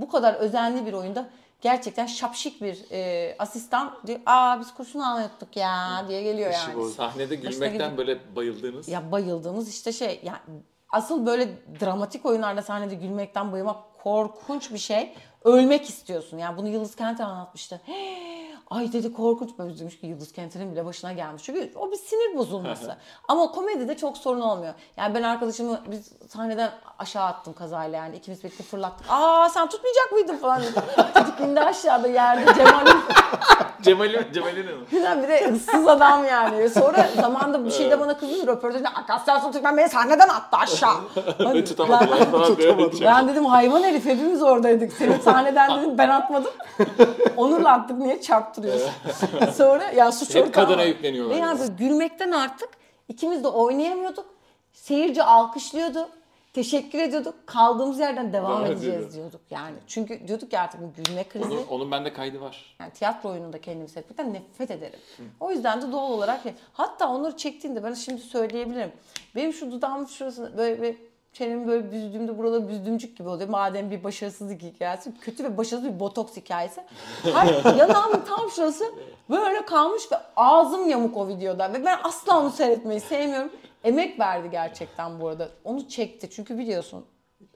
Bu 0.00 0.08
kadar 0.08 0.34
özenli 0.34 0.86
bir 0.86 0.92
oyunda 0.92 1.28
gerçekten 1.64 2.06
şapşik 2.06 2.62
bir 2.62 2.78
e, 2.90 3.36
asistan 3.38 3.98
diyor. 4.06 4.20
Aa 4.26 4.60
biz 4.60 4.74
kurşun 4.74 5.00
alıyorduk 5.00 5.56
ya 5.56 6.04
diye 6.08 6.22
geliyor 6.22 6.50
İşi 6.50 6.60
yani. 6.60 6.76
bozdu. 6.76 6.94
Sahnede 6.94 7.34
gülmekten 7.36 7.96
böyle 7.96 8.36
bayıldığınız. 8.36 8.88
Ya 8.88 9.12
bayıldığımız 9.12 9.68
işte 9.68 9.92
şey 9.92 10.20
yani 10.24 10.38
asıl 10.92 11.26
böyle 11.26 11.48
dramatik 11.80 12.26
oyunlarda 12.26 12.62
sahnede 12.62 12.94
gülmekten 12.94 13.52
bayılmak 13.52 13.76
korkunç 14.02 14.72
bir 14.72 14.78
şey. 14.78 15.14
Ölmek 15.44 15.88
istiyorsun. 15.88 16.38
Yani 16.38 16.56
bunu 16.56 16.68
Yıldız 16.68 16.96
Kenter 16.96 17.24
anlatmıştı. 17.24 17.80
Ay 18.70 18.92
dedi 18.92 19.12
korkunç. 19.12 19.50
Ben 19.58 19.78
demiş 19.78 20.00
ki 20.00 20.06
Yıldız 20.06 20.32
Kenter'in 20.32 20.72
bile 20.72 20.84
başına 20.84 21.12
gelmiş. 21.12 21.42
Çünkü 21.42 21.72
o 21.76 21.90
bir 21.92 21.96
sinir 21.96 22.36
bozulması. 22.36 22.96
Ama 23.28 23.52
komedide 23.52 23.96
çok 23.96 24.16
sorun 24.18 24.40
olmuyor. 24.40 24.74
Yani 24.96 25.14
ben 25.14 25.22
arkadaşımı 25.22 25.80
biz 25.90 26.12
sahneden 26.28 26.70
aşağı 26.98 27.24
attım 27.24 27.52
kazayla 27.52 27.98
yani. 27.98 28.16
ikimiz 28.16 28.44
birlikte 28.44 28.64
fırlattık. 28.64 29.06
Aa 29.10 29.48
sen 29.48 29.68
tutmayacak 29.68 30.12
mıydın 30.12 30.36
falan. 30.36 30.62
Çocuk 31.18 31.40
indi 31.40 31.60
aşağıda 31.64 32.08
yerde 32.08 32.54
Cemal'in 32.54 32.96
Cemal'in 33.82 34.32
Cemal'in 34.32 34.66
mi? 34.66 34.72
Güzel 34.90 35.22
bir 35.22 35.28
de 35.28 35.50
ıssız 35.52 35.88
adam 35.88 36.24
yani. 36.24 36.70
Sonra 36.70 37.08
zamanda 37.20 37.64
bir 37.64 37.70
şeyde 37.70 38.00
bana 38.00 38.18
kızdı 38.18 38.46
röportajda 38.46 38.88
Akasya 38.88 39.40
Sultan 39.40 39.76
beni 39.76 39.88
sahneden 39.88 40.28
attı 40.28 40.56
aşağı. 40.56 40.94
Hani 41.44 41.64
Tutamadılar 41.64 42.20
ben, 42.20 42.30
falan 42.30 42.56
diyor. 42.56 42.90
ben 43.02 43.28
dedim 43.28 43.44
hayvan 43.44 43.82
herif 43.82 44.04
hepimiz 44.04 44.42
oradaydık. 44.42 44.92
Seni 44.92 45.22
sahneden 45.22 45.78
dedim 45.78 45.98
ben 45.98 46.08
atmadım. 46.08 46.50
Onurla 47.36 47.70
attık 47.72 47.98
niye 47.98 48.20
çarptırıyorsun? 48.54 49.52
Sonra 49.52 49.84
ya 49.90 50.12
suç 50.12 50.34
Hep 50.34 50.54
kadına 50.54 50.82
yükleniyorlar. 50.82 51.36
Ve 51.36 51.40
yani 51.40 51.60
böyle 51.60 51.72
gülmekten 51.72 52.30
artık 52.30 52.68
ikimiz 53.08 53.44
de 53.44 53.48
oynayamıyorduk. 53.48 54.26
Seyirci 54.72 55.22
alkışlıyordu. 55.22 56.08
Teşekkür 56.52 56.98
ediyorduk. 56.98 57.34
Kaldığımız 57.46 57.98
yerden 57.98 58.32
devam 58.32 58.50
Devam 58.50 58.72
edeceğiz 58.72 58.96
ediyordu. 58.96 59.14
diyorduk 59.14 59.40
yani. 59.50 59.76
Çünkü 59.86 60.28
diyorduk 60.28 60.50
ki 60.50 60.58
artık 60.58 60.80
bu 60.82 61.02
gülme 61.02 61.24
krizi. 61.28 61.44
Onun, 61.46 61.66
onun 61.66 61.90
bende 61.90 62.12
kaydı 62.12 62.40
var. 62.40 62.76
Yani 62.80 62.92
tiyatro 62.92 63.28
oyununda 63.30 63.60
kendimi 63.60 63.88
seyretmekten 63.88 64.34
nefret 64.34 64.70
ederim. 64.70 64.98
O 65.40 65.50
yüzden 65.50 65.82
de 65.82 65.92
doğal 65.92 66.10
olarak 66.12 66.40
hatta 66.72 67.08
onları 67.08 67.36
çektiğinde 67.36 67.84
ben 67.84 67.94
şimdi 67.94 68.20
söyleyebilirim. 68.20 68.92
Benim 69.34 69.52
şu 69.52 69.72
dudağımın 69.72 70.06
şurası 70.06 70.52
böyle 70.56 70.82
bir 70.82 70.96
çenemi 71.34 71.66
böyle 71.66 71.92
büzdüğümde 71.92 72.38
burada 72.38 72.68
büzdümcük 72.68 73.16
gibi 73.18 73.28
oluyor. 73.28 73.48
Madem 73.48 73.90
bir 73.90 74.04
başarısızlık 74.04 74.62
hikayesi. 74.62 75.12
Kötü 75.20 75.44
ve 75.44 75.56
başarısız 75.56 75.94
bir 75.94 76.00
botoks 76.00 76.36
hikayesi. 76.36 76.80
Hayır, 77.32 77.64
yanağımın 77.78 78.20
tam 78.28 78.50
şurası 78.50 78.84
böyle 79.30 79.64
kalmış 79.64 80.12
ve 80.12 80.16
ağzım 80.36 80.88
yamuk 80.88 81.16
o 81.16 81.28
videoda. 81.28 81.72
Ve 81.72 81.84
ben 81.84 81.98
asla 82.04 82.40
onu 82.40 82.50
seyretmeyi 82.50 83.00
sevmiyorum. 83.00 83.50
Emek 83.84 84.20
verdi 84.20 84.48
gerçekten 84.50 85.20
bu 85.20 85.28
arada. 85.28 85.48
Onu 85.64 85.88
çekti. 85.88 86.30
Çünkü 86.30 86.58
biliyorsun 86.58 87.04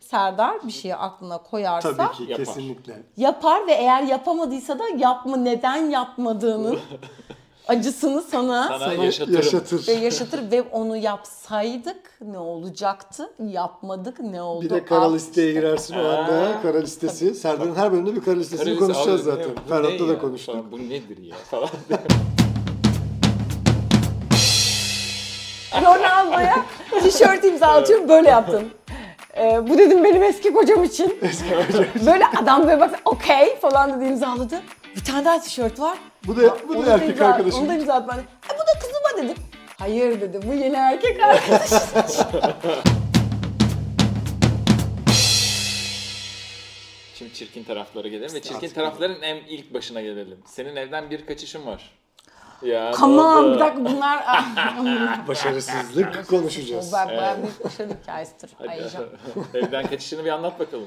Serdar 0.01 0.67
bir 0.67 0.73
şeyi 0.73 0.97
aklına 0.97 1.39
koyarsa 1.39 1.97
Tabii 1.97 2.17
ki 2.17 2.23
Yapar. 2.23 2.45
kesinlikle. 2.47 3.03
yapar 3.17 3.67
ve 3.67 3.73
eğer 3.73 4.03
yapamadıysa 4.03 4.79
da 4.79 4.85
yapma 4.97 5.37
neden 5.37 5.77
yapmadığının 5.91 6.79
acısını 7.69 8.23
sana, 8.23 8.79
Sana, 8.79 8.93
yaşatırım. 9.05 9.37
yaşatır. 9.37 9.89
ve 9.89 9.93
yaşatır 9.93 10.51
ve 10.53 10.63
onu 10.63 10.97
yapsaydık 10.97 12.11
ne 12.21 12.39
olacaktı? 12.39 13.31
Yapmadık 13.49 14.21
ne 14.21 14.43
oldu? 14.43 14.65
Bir 14.65 14.71
de 14.71 14.85
kara 14.85 15.13
listeye 15.13 15.53
girersin 15.53 15.95
o 15.95 16.09
anda. 16.09 16.59
Kara 16.63 16.79
listesi. 16.79 17.35
Serdar'ın 17.35 17.75
her 17.75 17.93
bölümünde 17.93 18.17
bir 18.17 18.21
kara 18.25 18.37
listesini 18.37 18.65
Karısı, 18.65 18.81
konuşacağız 18.81 19.29
abi, 19.29 19.37
zaten. 19.37 19.49
ne- 19.51 19.57
bu 19.57 19.61
ne 19.61 19.69
Ferhat'ta 19.83 20.09
da 20.09 20.19
konuştuk. 20.19 20.55
Falan, 20.55 20.73
Bu 20.73 20.79
nedir 20.79 21.19
ya 21.23 21.37
falan. 21.51 21.69
Ronaldo'ya 25.83 26.57
tişört 27.03 27.45
imzalatıyorum 27.45 28.09
böyle 28.09 28.29
yaptım. 28.31 28.63
Ee, 29.37 29.69
bu 29.69 29.79
dedim 29.79 30.05
benim 30.05 30.23
eski 30.23 30.53
kocam 30.53 30.85
için. 30.85 31.19
böyle 32.07 32.25
adam 32.43 32.63
böyle 32.67 32.81
bak 32.81 33.01
okey 33.05 33.57
falan 33.61 34.01
dedi 34.01 34.09
imzaladı. 34.09 34.61
Bir 34.97 35.05
tane 35.05 35.25
daha 35.25 35.41
tişört 35.41 35.81
var. 35.81 35.99
Bu 36.29 36.37
da, 36.37 36.57
bu 36.69 36.87
da 36.87 36.93
erkek 36.95 37.17
imza- 37.17 37.25
arkadaşım. 37.25 37.61
Onu 37.61 37.69
da 37.69 37.75
imzaladım 37.75 38.09
ben 38.09 38.17
de. 38.17 38.21
"E, 38.23 38.55
bu 38.55 38.59
da 38.61 38.81
kızıma 38.81 39.23
dedim. 39.29 39.43
Hayır 39.79 40.21
dedi 40.21 40.41
bu 40.49 40.55
yeni 40.55 40.77
erkek 40.77 41.23
arkadaş. 41.23 41.71
Şimdi 47.15 47.33
çirkin 47.35 47.65
taraflara 47.65 48.09
gelelim 48.09 48.35
ve 48.35 48.43
çirkin 48.43 48.69
tarafların 48.69 49.23
en 49.23 49.37
ilk 49.37 49.75
başına 49.75 50.01
gelelim. 50.01 50.39
Senin 50.47 50.77
evden 50.77 51.11
bir 51.11 51.27
kaçışın 51.27 51.67
var. 51.67 51.91
Ya 52.63 52.93
oldu? 53.39 53.55
bir 53.55 53.61
dakika 53.61 53.85
bunlar 53.85 54.25
Başarısızlık 55.29 56.29
konuşacağız. 56.29 56.93
bu 56.93 56.97
ben 56.97 57.09
bayağı 57.09 57.43
büyük 57.43 57.65
başarı 57.65 57.89
hikayesidir. 58.03 58.51
Ayıca. 58.69 59.01
evden 59.55 59.87
kaçışını 59.87 60.25
bir 60.25 60.31
anlat 60.31 60.61
bakalım. 60.61 60.87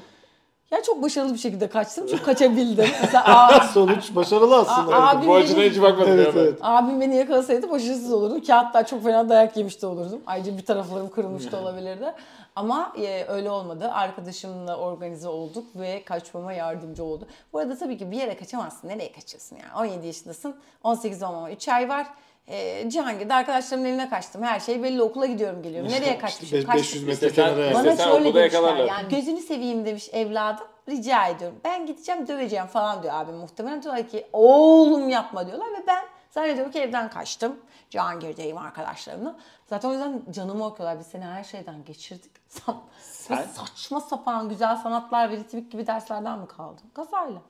Ya 0.72 0.82
çok 0.82 1.02
başarılı 1.02 1.32
bir 1.34 1.38
şekilde 1.38 1.68
kaçtım 1.68 2.06
çünkü 2.10 2.22
kaçabildim. 2.22 2.86
Mesela 3.02 3.60
Sonuç 3.74 4.14
başarılı 4.14 4.56
aslında. 4.56 4.96
Aa, 4.96 5.10
abi 5.10 5.26
Bu 5.26 5.34
açıdan 5.34 5.60
benim- 5.60 5.70
hiç 5.72 5.82
bakmadım 5.82 6.12
Evet, 6.12 6.26
ya 6.26 6.34
ben. 6.34 6.40
evet. 6.40 6.58
abim 6.62 7.00
beni 7.00 7.16
yakalasaydı 7.16 7.70
başarısız 7.70 8.12
olurdum 8.12 8.40
ki 8.40 8.52
hatta 8.52 8.86
çok 8.86 9.02
fena 9.04 9.28
dayak 9.28 9.56
yemiş 9.56 9.82
de 9.82 9.86
olurdum. 9.86 10.20
Ayrıca 10.26 10.58
bir 10.58 10.64
taraflarım 10.66 11.10
kırılmış 11.10 11.52
da 11.52 11.60
olabilirdi. 11.62 12.12
Ama 12.56 12.92
e, 12.98 13.24
öyle 13.28 13.50
olmadı. 13.50 13.90
Arkadaşımla 13.92 14.76
organize 14.76 15.28
olduk 15.28 15.64
ve 15.76 16.02
kaçmama 16.04 16.52
yardımcı 16.52 17.04
oldu. 17.04 17.26
Bu 17.52 17.58
arada 17.58 17.78
tabii 17.78 17.98
ki 17.98 18.10
bir 18.10 18.16
yere 18.16 18.36
kaçamazsın. 18.36 18.88
Nereye 18.88 19.12
kaçıyorsun 19.12 19.56
yani? 19.56 19.88
17 19.88 20.06
yaşındasın. 20.06 20.56
18 20.84 21.22
olmama 21.22 21.50
3 21.50 21.68
ay 21.68 21.88
var. 21.88 22.06
E, 22.48 22.90
Cihangir'de 22.90 23.34
arkadaşlarımın 23.34 23.88
evine 23.88 24.08
kaçtım. 24.10 24.42
Her 24.42 24.60
şey 24.60 24.82
belli 24.82 25.02
okula 25.02 25.26
gidiyorum 25.26 25.62
geliyorum. 25.62 25.90
Nereye 25.90 26.18
kaçmışım? 26.18 26.58
Beş- 26.58 26.64
Kaçtım. 26.66 26.82
500 26.82 27.04
metre 27.06 27.32
kenara. 27.32 27.56
Bana 27.74 27.82
İstesen 27.90 28.04
şöyle 28.04 28.24
demişler 28.24 28.42
yakalarlar. 28.42 28.84
yani 28.84 29.08
gözünü 29.08 29.40
seveyim 29.40 29.84
demiş 29.86 30.08
evladım 30.12 30.66
rica 30.88 31.26
ediyorum. 31.26 31.60
Ben 31.64 31.86
gideceğim 31.86 32.28
döveceğim 32.28 32.66
falan 32.66 33.02
diyor 33.02 33.14
abim 33.14 33.34
muhtemelen. 33.34 33.82
Diyorlar 33.82 34.08
ki 34.08 34.26
oğlum 34.32 35.08
yapma 35.08 35.46
diyorlar 35.46 35.66
ve 35.72 35.86
ben 35.86 36.04
zannediyorum 36.30 36.72
ki 36.72 36.78
evden 36.80 37.10
kaçtım. 37.10 37.56
Cihangir'deyim 37.90 38.58
arkadaşlarımla. 38.58 39.36
Zaten 39.66 39.88
o 39.88 39.92
yüzden 39.92 40.22
canımı 40.30 40.66
okuyorlar. 40.66 40.98
Biz 40.98 41.06
seni 41.06 41.24
her 41.24 41.44
şeyden 41.44 41.84
geçirdik. 41.84 42.32
Sen, 42.48 42.74
Sen? 43.02 43.42
saçma 43.42 44.00
sapan 44.00 44.48
güzel 44.48 44.76
sanatlar 44.76 45.30
ve 45.30 45.36
ritmik 45.36 45.72
gibi 45.72 45.86
derslerden 45.86 46.38
mi 46.38 46.46
kaldın? 46.48 46.84
Kazayla. 46.94 47.42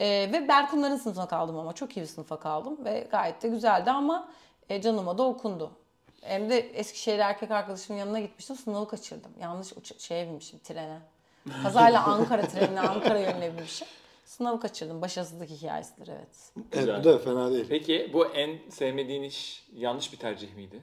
Ee, 0.00 0.30
ve 0.32 0.48
Berkunların 0.48 0.96
sınıfına 0.96 1.28
kaldım 1.28 1.58
ama 1.58 1.72
çok 1.72 1.96
iyi 1.96 2.00
bir 2.00 2.06
sınıfa 2.06 2.38
kaldım 2.40 2.84
ve 2.84 3.06
gayet 3.10 3.42
de 3.42 3.48
güzeldi 3.48 3.90
ama 3.90 4.28
e, 4.68 4.82
canıma 4.82 5.18
da 5.18 5.22
okundu. 5.22 5.70
Hem 6.22 6.50
de 6.50 6.58
Eskişehir 6.58 7.18
erkek 7.18 7.50
arkadaşımın 7.50 7.98
yanına 7.98 8.20
gitmiştim 8.20 8.56
sınavı 8.56 8.88
kaçırdım. 8.88 9.30
Yanlış 9.40 9.72
uç- 9.72 10.00
şeye 10.00 10.26
binmişim 10.26 10.58
trene. 10.58 10.98
Kazayla 11.62 12.04
Ankara 12.04 12.42
trenine 12.42 12.80
Ankara 12.80 13.18
yönüne 13.18 13.52
binmişim. 13.56 13.88
Sınavı 14.24 14.60
kaçırdım. 14.60 15.02
Başarısızlık 15.02 15.50
hikayesidir 15.50 16.08
evet. 16.08 16.52
Evet 16.72 17.00
bu 17.00 17.04
da 17.04 17.18
fena 17.18 17.50
değil. 17.50 17.66
Peki 17.68 18.10
bu 18.12 18.26
en 18.26 18.70
sevmediğin 18.70 19.22
iş 19.22 19.66
yanlış 19.74 20.12
bir 20.12 20.18
tercih 20.18 20.54
miydi? 20.54 20.82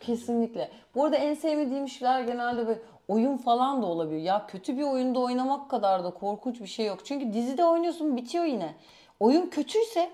Kesinlikle. 0.00 0.70
Bu 0.94 1.04
arada 1.04 1.16
en 1.16 1.34
sevmediğim 1.34 1.84
işler 1.84 2.22
genelde 2.22 2.66
böyle 2.66 2.80
oyun 3.08 3.36
falan 3.36 3.82
da 3.82 3.86
olabiliyor. 3.86 4.22
Ya 4.22 4.46
kötü 4.46 4.78
bir 4.78 4.82
oyunda 4.82 5.20
oynamak 5.20 5.70
kadar 5.70 6.04
da 6.04 6.10
korkunç 6.10 6.60
bir 6.60 6.66
şey 6.66 6.86
yok. 6.86 6.98
Çünkü 7.04 7.32
dizide 7.32 7.64
oynuyorsun 7.64 8.16
bitiyor 8.16 8.44
yine. 8.44 8.74
Oyun 9.20 9.46
kötüyse 9.46 10.10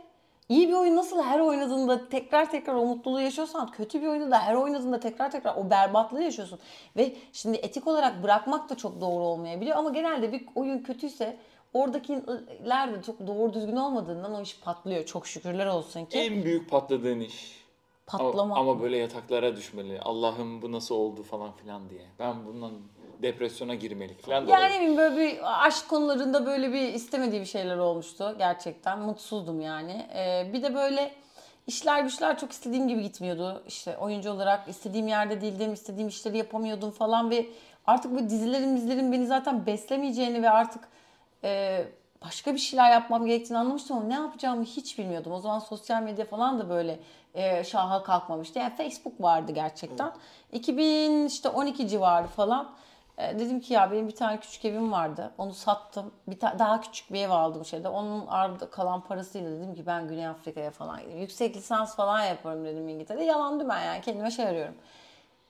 iyi 0.48 0.68
bir 0.68 0.72
oyun 0.72 0.96
nasıl 0.96 1.22
her 1.22 1.40
oynadığında 1.40 2.08
tekrar 2.08 2.50
tekrar 2.50 2.74
o 2.74 2.86
mutluluğu 2.86 3.20
yaşıyorsan 3.20 3.70
kötü 3.70 4.02
bir 4.02 4.06
oyunda 4.06 4.30
da 4.30 4.38
her 4.38 4.54
oynadığında 4.54 5.00
tekrar 5.00 5.30
tekrar 5.30 5.56
o 5.56 5.70
berbatlığı 5.70 6.22
yaşıyorsun. 6.22 6.58
Ve 6.96 7.16
şimdi 7.32 7.56
etik 7.56 7.86
olarak 7.86 8.22
bırakmak 8.22 8.70
da 8.70 8.76
çok 8.76 9.00
doğru 9.00 9.24
olmayabiliyor 9.24 9.76
ama 9.76 9.90
genelde 9.90 10.32
bir 10.32 10.46
oyun 10.54 10.78
kötüyse 10.78 11.36
oradakiler 11.74 12.94
de 12.94 13.02
çok 13.02 13.26
doğru 13.26 13.52
düzgün 13.54 13.76
olmadığından 13.76 14.34
o 14.34 14.40
iş 14.42 14.60
patlıyor. 14.60 15.04
Çok 15.04 15.26
şükürler 15.26 15.66
olsun 15.66 16.04
ki. 16.04 16.18
En 16.18 16.44
büyük 16.44 16.70
patladığın 16.70 17.20
iş. 17.20 17.59
Patlama. 18.18 18.56
Ama, 18.56 18.72
ama 18.72 18.82
böyle 18.82 18.96
yataklara 18.96 19.56
düşmeli. 19.56 20.00
Allah'ım 20.00 20.62
bu 20.62 20.72
nasıl 20.72 20.94
oldu 20.94 21.22
falan 21.22 21.52
filan 21.52 21.90
diye. 21.90 22.04
Ben 22.18 22.46
bundan 22.46 22.72
depresyona 23.22 23.74
girmelik 23.74 24.22
falan 24.22 24.46
da 24.46 24.50
Yani 24.50 24.74
ne 24.74 24.76
bileyim 24.76 24.96
böyle 24.96 25.16
bir 25.16 25.66
aşk 25.66 25.88
konularında 25.88 26.46
böyle 26.46 26.72
bir 26.72 26.92
istemediği 26.94 27.40
bir 27.40 27.46
şeyler 27.46 27.76
olmuştu 27.76 28.34
gerçekten. 28.38 28.98
Mutsuzdum 28.98 29.60
yani. 29.60 30.06
Ee, 30.14 30.50
bir 30.52 30.62
de 30.62 30.74
böyle 30.74 31.12
işler 31.66 32.02
güçler 32.02 32.38
çok 32.38 32.52
istediğim 32.52 32.88
gibi 32.88 33.02
gitmiyordu. 33.02 33.62
İşte 33.68 33.96
oyuncu 33.96 34.30
olarak 34.30 34.68
istediğim 34.68 35.08
yerde 35.08 35.40
değildim, 35.40 35.72
istediğim 35.72 36.08
işleri 36.08 36.38
yapamıyordum 36.38 36.90
falan 36.90 37.30
ve 37.30 37.46
artık 37.86 38.14
bu 38.14 38.18
dizilerin 38.18 38.76
dizilerin 38.76 39.12
beni 39.12 39.26
zaten 39.26 39.66
beslemeyeceğini 39.66 40.42
ve 40.42 40.50
artık 40.50 40.88
e, 41.44 41.84
başka 42.24 42.54
bir 42.54 42.58
şeyler 42.58 42.90
yapmam 42.90 43.26
gerektiğini 43.26 43.58
anlamıştım 43.58 43.96
ama 43.96 44.06
ne 44.06 44.14
yapacağımı 44.14 44.64
hiç 44.64 44.98
bilmiyordum. 44.98 45.32
O 45.32 45.38
zaman 45.38 45.58
sosyal 45.58 46.02
medya 46.02 46.24
falan 46.24 46.58
da 46.58 46.68
böyle 46.68 46.98
e, 47.34 47.64
şaha 47.64 48.02
kalkmamıştı. 48.02 48.58
Yani 48.58 48.76
Facebook 48.76 49.20
vardı 49.20 49.52
gerçekten. 49.52 50.12
2000 50.52 51.26
işte 51.26 51.48
12 51.48 51.88
civarı 51.88 52.26
falan. 52.26 52.70
E, 53.18 53.38
dedim 53.38 53.60
ki 53.60 53.72
ya 53.74 53.90
benim 53.92 54.08
bir 54.08 54.14
tane 54.16 54.40
küçük 54.40 54.64
evim 54.64 54.92
vardı. 54.92 55.30
Onu 55.38 55.54
sattım. 55.54 56.10
Bir 56.26 56.38
ta- 56.40 56.58
daha 56.58 56.80
küçük 56.80 57.12
bir 57.12 57.20
ev 57.20 57.30
aldım 57.30 57.64
şeyde. 57.64 57.88
Onun 57.88 58.26
ardı 58.26 58.70
kalan 58.70 59.00
parasıyla 59.00 59.50
dedim 59.50 59.74
ki 59.74 59.86
ben 59.86 60.08
Güney 60.08 60.26
Afrika'ya 60.26 60.70
falan 60.70 61.00
gideyim. 61.00 61.20
Yüksek 61.20 61.56
lisans 61.56 61.96
falan 61.96 62.22
yaparım 62.24 62.64
dedim 62.64 62.88
İngiltere'de. 62.88 63.24
Yalan 63.24 63.60
dümen 63.60 63.84
yani 63.84 64.00
kendime 64.00 64.30
şey 64.30 64.46
arıyorum. 64.46 64.74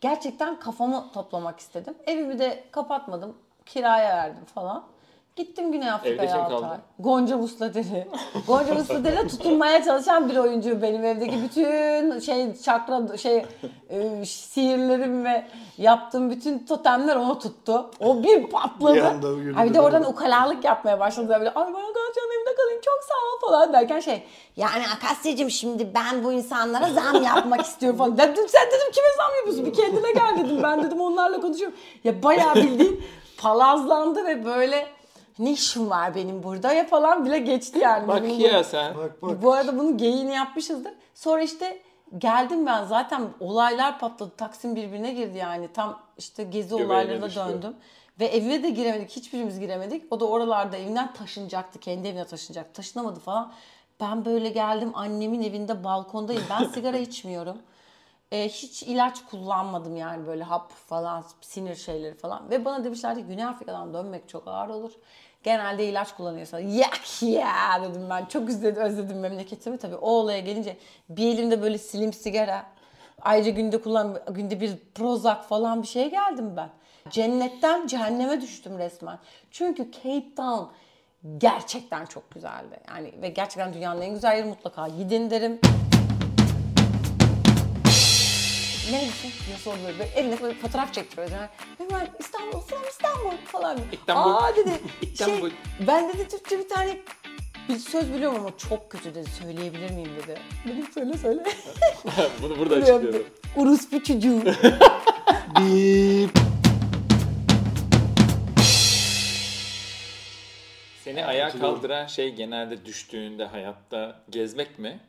Gerçekten 0.00 0.60
kafamı 0.60 1.12
toplamak 1.12 1.60
istedim. 1.60 1.94
Evimi 2.06 2.38
de 2.38 2.64
kapatmadım. 2.70 3.36
Kiraya 3.66 4.16
verdim 4.16 4.44
falan. 4.44 4.84
Gittim 5.40 5.72
Güney 5.72 5.88
Evde 5.88 5.94
Afrika'ya 5.94 6.32
kim 6.32 6.40
6 6.40 6.50
kaldı? 6.50 6.80
Gonca 6.98 7.36
Musladere. 7.36 8.08
Gonca 8.46 8.74
Musladere 8.74 9.28
tutunmaya 9.28 9.84
çalışan 9.84 10.30
bir 10.30 10.36
oyuncu 10.36 10.82
benim 10.82 11.04
evdeki 11.04 11.42
bütün 11.42 12.20
şey 12.20 12.54
çakra 12.54 13.16
şey 13.16 13.44
e, 13.88 14.24
sihirlerim 14.24 15.24
ve 15.24 15.44
yaptığım 15.78 16.30
bütün 16.30 16.58
totemler 16.58 17.16
onu 17.16 17.38
tuttu. 17.38 17.90
O 18.00 18.22
bir 18.22 18.46
patladı. 18.46 18.94
Bir 18.94 19.02
anda. 19.02 19.28
Ay 19.60 19.68
bir 19.68 19.74
de 19.74 19.80
oradan 19.80 20.04
ukalalık 20.04 20.64
yapmaya 20.64 21.00
başladı. 21.00 21.28
Böyle 21.28 21.50
ay 21.50 21.66
ben 21.66 21.90
Akasya'nın 21.90 22.36
evinde 22.36 22.54
kalayım 22.56 22.80
çok 22.84 23.00
sağ 23.04 23.14
ol 23.14 23.50
falan 23.50 23.72
derken 23.72 24.00
şey 24.00 24.22
yani 24.56 24.82
Akasya'cığım 24.96 25.50
şimdi 25.50 25.94
ben 25.94 26.24
bu 26.24 26.32
insanlara 26.32 26.92
zam 26.92 27.22
yapmak 27.22 27.60
istiyorum 27.60 27.98
falan. 27.98 28.18
Dedim 28.18 28.48
sen 28.48 28.66
dedim 28.66 28.92
kime 28.92 29.06
zam 29.16 29.36
yapıyorsun? 29.36 29.66
Bir 29.66 29.72
kendine 29.72 30.12
gel 30.12 30.44
dedim. 30.44 30.62
Ben 30.62 30.82
dedim 30.82 31.00
onlarla 31.00 31.40
konuşuyorum. 31.40 31.76
Ya 32.04 32.22
bayağı 32.22 32.54
bildiğin 32.54 33.02
palazlandı 33.38 34.26
ve 34.26 34.44
böyle 34.44 34.99
ne 35.40 35.52
işim 35.52 35.90
var 35.90 36.14
benim 36.14 36.42
burada 36.42 36.72
ya 36.72 36.86
falan 36.86 37.24
bile 37.26 37.38
geçti 37.38 37.78
yani. 37.78 38.08
Bak 38.08 38.22
Benim 38.22 38.40
ya 38.40 38.64
sen. 38.64 38.96
Bak 38.96 39.22
bak. 39.22 39.42
bu 39.42 39.52
arada 39.52 39.78
bunun 39.78 39.98
geyiğini 39.98 40.34
yapmışızdır. 40.34 40.92
Sonra 41.14 41.42
işte 41.42 41.82
geldim 42.18 42.66
ben 42.66 42.84
zaten 42.84 43.22
olaylar 43.40 43.98
patladı. 43.98 44.30
Taksim 44.36 44.76
birbirine 44.76 45.12
girdi 45.12 45.38
yani. 45.38 45.68
Tam 45.72 46.02
işte 46.18 46.44
gezi 46.44 46.68
Göbeğine 46.68 46.92
olaylarına 46.92 47.26
düştü. 47.26 47.40
döndüm. 47.40 47.76
Ve 48.20 48.26
evine 48.26 48.62
de 48.62 48.70
giremedik. 48.70 49.10
Hiçbirimiz 49.10 49.60
giremedik. 49.60 50.12
O 50.12 50.20
da 50.20 50.24
oralarda 50.28 50.76
evinden 50.76 51.12
taşınacaktı. 51.12 51.80
Kendi 51.80 52.08
evine 52.08 52.24
taşınacak. 52.24 52.74
Taşınamadı 52.74 53.20
falan. 53.20 53.52
Ben 54.00 54.24
böyle 54.24 54.48
geldim 54.48 54.90
annemin 54.94 55.42
evinde 55.42 55.84
balkondayım. 55.84 56.42
Ben 56.50 56.64
sigara 56.74 56.98
içmiyorum. 56.98 57.56
Ee, 58.32 58.48
hiç 58.48 58.82
ilaç 58.82 59.24
kullanmadım 59.30 59.96
yani 59.96 60.26
böyle 60.26 60.44
hap 60.44 60.72
falan 60.72 61.24
sinir 61.40 61.74
şeyleri 61.76 62.14
falan. 62.14 62.50
Ve 62.50 62.64
bana 62.64 62.84
demişlerdi 62.84 63.22
Güney 63.22 63.44
Afrika'dan 63.44 63.94
dönmek 63.94 64.28
çok 64.28 64.48
ağır 64.48 64.68
olur. 64.68 64.92
Genelde 65.42 65.86
ilaç 65.86 66.14
kullanıyorsan 66.14 66.58
yak 66.58 67.22
ya 67.22 67.82
dedim 67.82 68.06
ben. 68.10 68.24
Çok 68.24 68.48
özledim, 68.48 68.82
özledim 68.82 69.20
memleketimi 69.20 69.78
tabii. 69.78 69.96
O 69.96 70.10
olaya 70.10 70.40
gelince 70.40 70.76
bir 71.08 71.34
elimde 71.34 71.62
böyle 71.62 71.78
silim 71.78 72.12
sigara. 72.12 72.66
Ayrıca 73.22 73.50
günde 73.50 73.80
kullan 73.80 74.18
günde 74.30 74.60
bir 74.60 74.76
Prozac 74.94 75.42
falan 75.42 75.82
bir 75.82 75.86
şeye 75.86 76.08
geldim 76.08 76.56
ben. 76.56 76.70
Cennetten 77.10 77.86
cehenneme 77.86 78.40
düştüm 78.40 78.78
resmen. 78.78 79.18
Çünkü 79.50 79.92
Cape 79.92 80.34
Town 80.36 80.64
gerçekten 81.38 82.06
çok 82.06 82.30
güzeldi. 82.30 82.80
Yani 82.88 83.12
ve 83.22 83.28
gerçekten 83.28 83.74
dünyanın 83.74 84.00
en 84.00 84.14
güzel 84.14 84.36
yeri 84.36 84.46
mutlaka 84.48 84.88
gidin 84.88 85.30
derim. 85.30 85.60
Neredesin 88.90 89.32
diye 89.46 89.56
sordu 89.56 89.78
böyle. 89.86 89.98
böyle 89.98 90.10
eline 90.10 90.42
böyle 90.42 90.58
fotoğraf 90.58 90.94
çektiriyoruz 90.94 91.32
yani. 91.32 91.48
Hemen 91.78 92.08
İstanbul, 92.18 92.60
from 92.60 92.82
İstanbul 92.90 93.36
falan. 93.44 93.78
İstanbul. 93.92 94.30
Aa 94.30 94.56
dedi. 94.56 94.70
İstanbul. 95.02 95.50
Şey, 95.50 95.58
ben 95.86 96.08
dedi 96.08 96.28
Türkçe 96.28 96.58
bir 96.58 96.68
tane 96.68 96.98
bir 97.68 97.78
söz 97.78 98.12
biliyorum 98.14 98.36
ama 98.40 98.56
çok 98.56 98.90
kötü 98.90 99.14
dedi. 99.14 99.30
Söyleyebilir 99.30 99.90
miyim 99.90 100.10
dedi. 100.22 100.40
Dedim 100.66 100.86
söyle 100.94 101.18
söyle. 101.18 101.42
Bunu 102.42 102.58
burada 102.58 102.74
açıklıyorum. 102.74 103.26
Uruspu 103.56 104.02
çocuğu. 104.02 104.42
Bip. 105.56 106.30
Seni 111.04 111.24
ayağa 111.24 111.50
kaldıran 111.50 112.06
şey 112.06 112.34
genelde 112.34 112.84
düştüğünde 112.84 113.44
hayatta 113.44 114.16
gezmek 114.30 114.78
mi? 114.78 115.00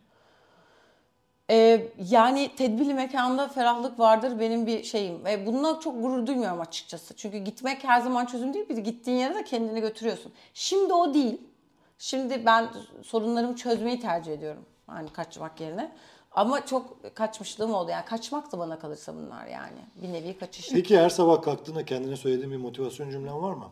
Ee, 1.52 1.88
yani 2.10 2.56
tedbirli 2.56 2.94
mekanda 2.94 3.48
ferahlık 3.48 4.00
vardır 4.00 4.40
benim 4.40 4.68
bir 4.68 4.84
şeyim. 4.84 5.26
Ve 5.26 5.46
bununla 5.46 5.80
çok 5.80 6.02
gurur 6.02 6.28
duymuyorum 6.28 6.62
açıkçası. 6.62 7.16
Çünkü 7.16 7.38
gitmek 7.38 7.84
her 7.84 8.02
zaman 8.02 8.26
çözüm 8.26 8.54
değil. 8.54 8.70
Bir 8.70 8.78
gittiğin 8.78 9.18
yere 9.18 9.36
de 9.36 9.44
kendini 9.44 9.82
götürüyorsun. 9.82 10.32
Şimdi 10.54 10.94
o 10.94 11.14
değil. 11.14 11.42
Şimdi 11.98 12.46
ben 12.46 12.70
sorunlarımı 13.04 13.56
çözmeyi 13.56 14.00
tercih 14.00 14.34
ediyorum. 14.34 14.66
Hani 14.88 15.10
kaçmak 15.10 15.62
yerine. 15.62 15.92
Ama 16.32 16.66
çok 16.66 17.16
kaçmışlığım 17.16 17.74
oldu. 17.74 17.92
Yani 17.92 18.06
kaçmak 18.06 18.52
da 18.52 18.60
bana 18.60 18.80
kalırsa 18.80 19.16
bunlar 19.16 19.48
yani. 19.48 19.80
Bir 19.96 20.14
nevi 20.14 20.38
kaçış. 20.38 20.70
Peki 20.70 21.00
her 21.00 21.10
sabah 21.10 21.42
kalktığında 21.42 21.86
kendine 21.86 22.16
söylediğin 22.16 22.52
bir 22.52 22.58
motivasyon 22.58 23.10
cümlen 23.10 23.42
var 23.42 23.54
mı? 23.54 23.72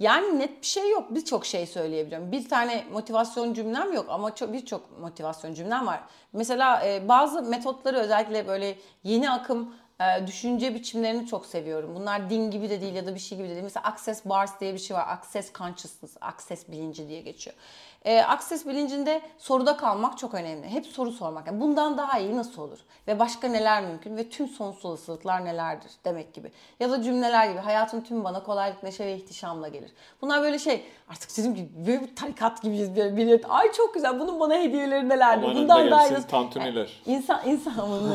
Yani 0.00 0.38
net 0.38 0.60
bir 0.60 0.66
şey 0.66 0.90
yok. 0.90 1.14
Birçok 1.14 1.46
şey 1.46 1.66
söyleyebilirim. 1.66 2.32
Bir 2.32 2.48
tane 2.48 2.84
motivasyon 2.92 3.54
cümlem 3.54 3.92
yok 3.92 4.06
ama 4.08 4.34
çok 4.34 4.52
birçok 4.52 5.00
motivasyon 5.00 5.54
cümlem 5.54 5.86
var. 5.86 6.00
Mesela 6.32 6.86
e, 6.86 7.08
bazı 7.08 7.42
metotları 7.42 7.96
özellikle 7.98 8.48
böyle 8.48 8.78
yeni 9.04 9.30
akım 9.30 9.74
e, 10.00 10.26
düşünce 10.26 10.74
biçimlerini 10.74 11.26
çok 11.26 11.46
seviyorum. 11.46 11.94
Bunlar 11.94 12.30
din 12.30 12.50
gibi 12.50 12.70
de 12.70 12.80
değil 12.80 12.94
ya 12.94 13.06
da 13.06 13.14
bir 13.14 13.20
şey 13.20 13.38
gibi 13.38 13.48
de 13.48 13.52
değil. 13.52 13.64
Mesela 13.64 13.86
Access 13.86 14.24
Bars 14.24 14.60
diye 14.60 14.74
bir 14.74 14.78
şey 14.78 14.96
var. 14.96 15.08
Access 15.08 15.52
Consciousness, 15.52 16.16
Access 16.20 16.68
bilinci 16.68 17.08
diye 17.08 17.20
geçiyor. 17.20 17.56
E, 18.04 18.22
Access 18.22 18.66
bilincinde 18.66 19.20
soruda 19.38 19.76
kalmak 19.76 20.18
çok 20.18 20.34
önemli. 20.34 20.68
Hep 20.68 20.86
soru 20.86 21.10
sormak. 21.12 21.46
Yani 21.46 21.60
bundan 21.60 21.98
daha 21.98 22.18
iyi 22.18 22.36
nasıl 22.36 22.62
olur? 22.62 22.78
Ve 23.08 23.18
başka 23.18 23.48
neler 23.48 23.82
mümkün? 23.82 24.16
Ve 24.16 24.28
tüm 24.28 24.48
sonsuz 24.48 24.84
olasılıklar 24.84 25.44
nelerdir? 25.44 25.90
Demek 26.04 26.34
gibi. 26.34 26.52
Ya 26.80 26.90
da 26.90 27.02
cümleler 27.02 27.50
gibi. 27.50 27.58
Hayatın 27.58 28.00
tüm 28.00 28.24
bana 28.24 28.42
kolaylık, 28.42 28.82
neşe 28.82 29.06
ve 29.06 29.16
ihtişamla 29.16 29.68
gelir. 29.68 29.92
Bunlar 30.22 30.42
böyle 30.42 30.58
şey 30.58 30.84
artık 31.08 31.38
dedim 31.38 31.54
ki 31.54 31.68
böyle 31.86 32.00
bir 32.00 32.16
tarikat 32.16 32.62
gibiyiz. 32.62 32.96
Bir, 32.96 33.16
bir, 33.16 33.40
ay 33.48 33.72
çok 33.72 33.94
güzel 33.94 34.20
bunun 34.20 34.40
bana 34.40 34.54
hediyeleri 34.54 35.08
nelerdir? 35.08 35.44
Amanın 35.44 35.62
Bundan 35.62 35.86
da 35.86 35.90
daha 35.90 36.06
iyi 36.06 36.12
nasıl- 36.12 36.28
tantuniler. 36.28 37.02
İnsan, 37.06 37.40
insan 37.46 37.78
amanın 37.78 38.14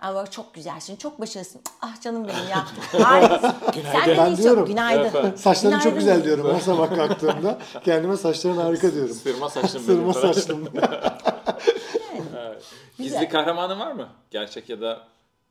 Ama 0.00 0.26
çok 0.26 0.54
güzelsin, 0.54 0.96
çok 0.96 1.20
başarılısın. 1.20 1.60
Ah 1.82 2.00
canım 2.00 2.28
benim 2.28 2.48
ya. 2.50 2.64
Harikasın. 3.04 3.52
Sen 3.92 4.10
de 4.10 4.18
Ben 4.18 4.36
diyorum. 4.36 4.66
Günaydın. 4.66 5.10
Evet. 5.20 5.40
Saçların 5.40 5.78
çok 5.78 5.82
Günaydın. 5.82 5.98
güzel 5.98 6.24
diyorum 6.24 6.54
her 6.54 6.60
sabah 6.60 6.96
kalktığımda. 6.96 7.58
Kendime 7.84 8.16
saçların 8.16 8.56
harika 8.56 8.92
diyorum. 8.92 9.03
Sırma 9.08 9.50
saçlım 9.50 9.82
Sırma 9.82 10.12
saçlım. 10.14 10.68
Evet. 12.38 12.62
Güzel. 12.98 13.20
Gizli 13.20 13.28
kahramanın 13.32 13.80
var 13.80 13.92
mı? 13.92 14.08
Gerçek 14.30 14.68
ya 14.68 14.80
da 14.80 15.00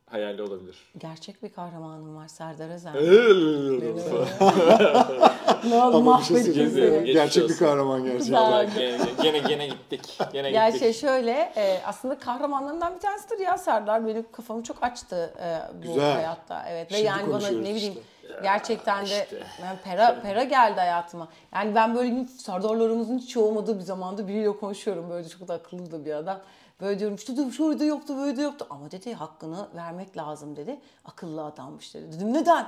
hayali 0.09 0.41
olabilir. 0.41 0.75
Gerçek 0.97 1.43
bir 1.43 1.49
kahramanım 1.49 2.15
var 2.15 2.27
Serdar 2.27 2.69
Özen. 2.69 2.93
ne 5.69 5.83
oldu 5.83 5.97
Ama 5.97 6.19
bir 6.19 6.23
şey 6.23 6.37
söyleyeyim. 6.43 7.05
Gerçek 7.05 7.49
bir 7.49 7.57
kahraman 7.57 8.03
gerçekten. 8.03 8.69
Gene, 8.75 8.97
gene, 9.23 9.39
gene 9.39 9.67
gittik. 9.67 10.19
Gene 10.33 10.49
Ya 10.49 10.67
gittik. 10.69 10.81
şey 10.81 10.93
şöyle 10.93 11.31
e, 11.55 11.81
aslında 11.85 12.19
kahramanlarından 12.19 12.95
bir 12.95 12.99
tanesidir 12.99 13.39
ya 13.39 13.57
Serdar. 13.57 14.07
Benim 14.07 14.25
kafamı 14.31 14.63
çok 14.63 14.83
açtı 14.83 15.33
e, 15.43 15.77
bu 15.77 15.81
Güzel. 15.93 16.13
hayatta. 16.13 16.65
Evet 16.69 16.91
ve 16.91 16.95
Şimdi 16.95 17.07
yani 17.07 17.33
bana 17.33 17.47
ne 17.47 17.59
bileyim 17.59 17.77
işte. 17.77 18.01
gerçekten 18.43 19.01
de 19.01 19.05
işte. 19.05 19.37
yani 19.63 19.79
pera 19.83 20.21
pera 20.21 20.43
geldi 20.43 20.79
hayatıma. 20.79 21.27
Yani 21.55 21.75
ben 21.75 21.95
böyle 21.95 22.15
hiç 22.15 22.29
Serdarlarımızın 22.29 23.17
hiç 23.17 23.37
olmadığı 23.37 23.75
bir 23.79 23.83
zamanda 23.83 24.27
biriyle 24.27 24.57
konuşuyorum. 24.57 25.09
Böyle 25.09 25.29
çok 25.29 25.47
da 25.47 25.53
akıllı 25.53 25.91
da 25.91 26.05
bir 26.05 26.13
adam. 26.13 26.39
Böyle 26.81 26.99
diyorum 26.99 27.15
işte 27.15 27.37
de 27.37 27.51
şöyle 27.51 27.85
yoktu 27.85 28.17
böyle 28.17 28.37
de 28.37 28.41
yoktu. 28.41 28.67
Ama 28.69 28.91
dedi 28.91 29.13
hakkını 29.13 29.67
vermek 29.75 30.17
lazım 30.17 30.55
dedi. 30.55 30.79
Akıllı 31.05 31.43
adammış 31.45 31.93
dedi. 31.93 32.11
Dedim 32.11 32.33
neden? 32.33 32.63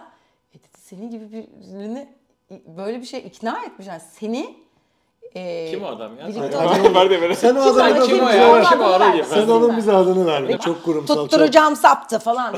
E 0.54 0.58
dedi 0.60 0.78
senin 0.80 1.10
gibi 1.10 1.32
birini 1.32 2.10
böyle 2.78 3.02
bir 3.02 3.06
şey 3.06 3.20
ikna 3.20 3.64
etmiş. 3.66 3.88
Yani 3.88 4.02
seni 4.20 4.56
e, 5.36 5.72
Kim 5.72 5.84
o 5.84 5.88
adam 5.88 6.18
ya? 6.18 6.28
birlikte 6.28 6.52
Sen- 6.52 6.66
olacak- 6.66 6.96
Var 6.96 7.10
diye 7.10 7.22
böyle. 7.22 7.36
Sen 7.36 7.56
o 7.56 7.64
Kim 7.64 7.74
adamın 7.74 8.02
o? 8.02 8.06
Kim 8.06 8.20
o 8.20 8.26
adını 8.26 8.38
ya? 8.38 8.54
ver. 8.54 8.66
Kim 8.70 8.80
o? 8.82 8.84
Ara 8.84 9.16
gibi. 9.16 9.24
Sen 9.26 9.48
onun 9.48 9.78
bize 9.78 9.94
adını 9.94 10.26
ver. 10.26 10.60
Çok 10.60 10.84
kurumsal. 10.84 11.16
Çok, 11.16 11.30
Tutturacağım 11.30 11.76
saptı 11.76 12.20
falan. 12.20 12.56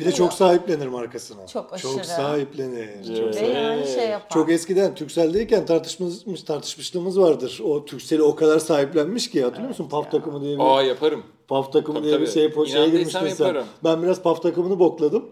bir 0.00 0.04
de 0.04 0.12
çok 0.12 0.32
sahiplenir 0.32 0.86
markasına. 0.86 1.46
Çok 1.46 1.72
aşırı. 1.72 1.92
Çok 1.92 2.04
sahiplenir. 2.04 3.16
Çok, 3.16 3.34
Ve 3.42 3.46
yani 3.46 3.86
şey 3.86 4.08
yapar. 4.08 4.30
çok 4.30 4.50
eskiden 4.50 4.94
Türkcell'deyken 4.94 5.66
tartışmış, 5.66 6.42
tartışmışlığımız 6.42 7.20
vardır. 7.20 7.60
O 7.64 7.84
Türkcell'i 7.84 8.22
o 8.22 8.34
kadar 8.36 8.58
sahiplenmiş 8.58 9.30
ki 9.30 9.42
hatırlıyor 9.42 9.68
musun? 9.68 9.88
PAF 9.90 10.10
takımı 10.10 10.40
diye 10.40 10.58
bir 10.58 10.64
Aa 10.64 10.82
yaparım. 10.82 11.22
PAF 11.48 11.72
takımı 11.72 11.98
Tabii, 11.98 12.08
diye 12.08 12.20
bir 12.20 12.26
şey, 12.26 12.52
şeye 12.66 12.88
girmiştin 12.88 13.28
sen. 13.28 13.56
Ben 13.84 14.02
biraz 14.02 14.22
PAF 14.22 14.42
takımını 14.42 14.78
bokladım. 14.78 15.24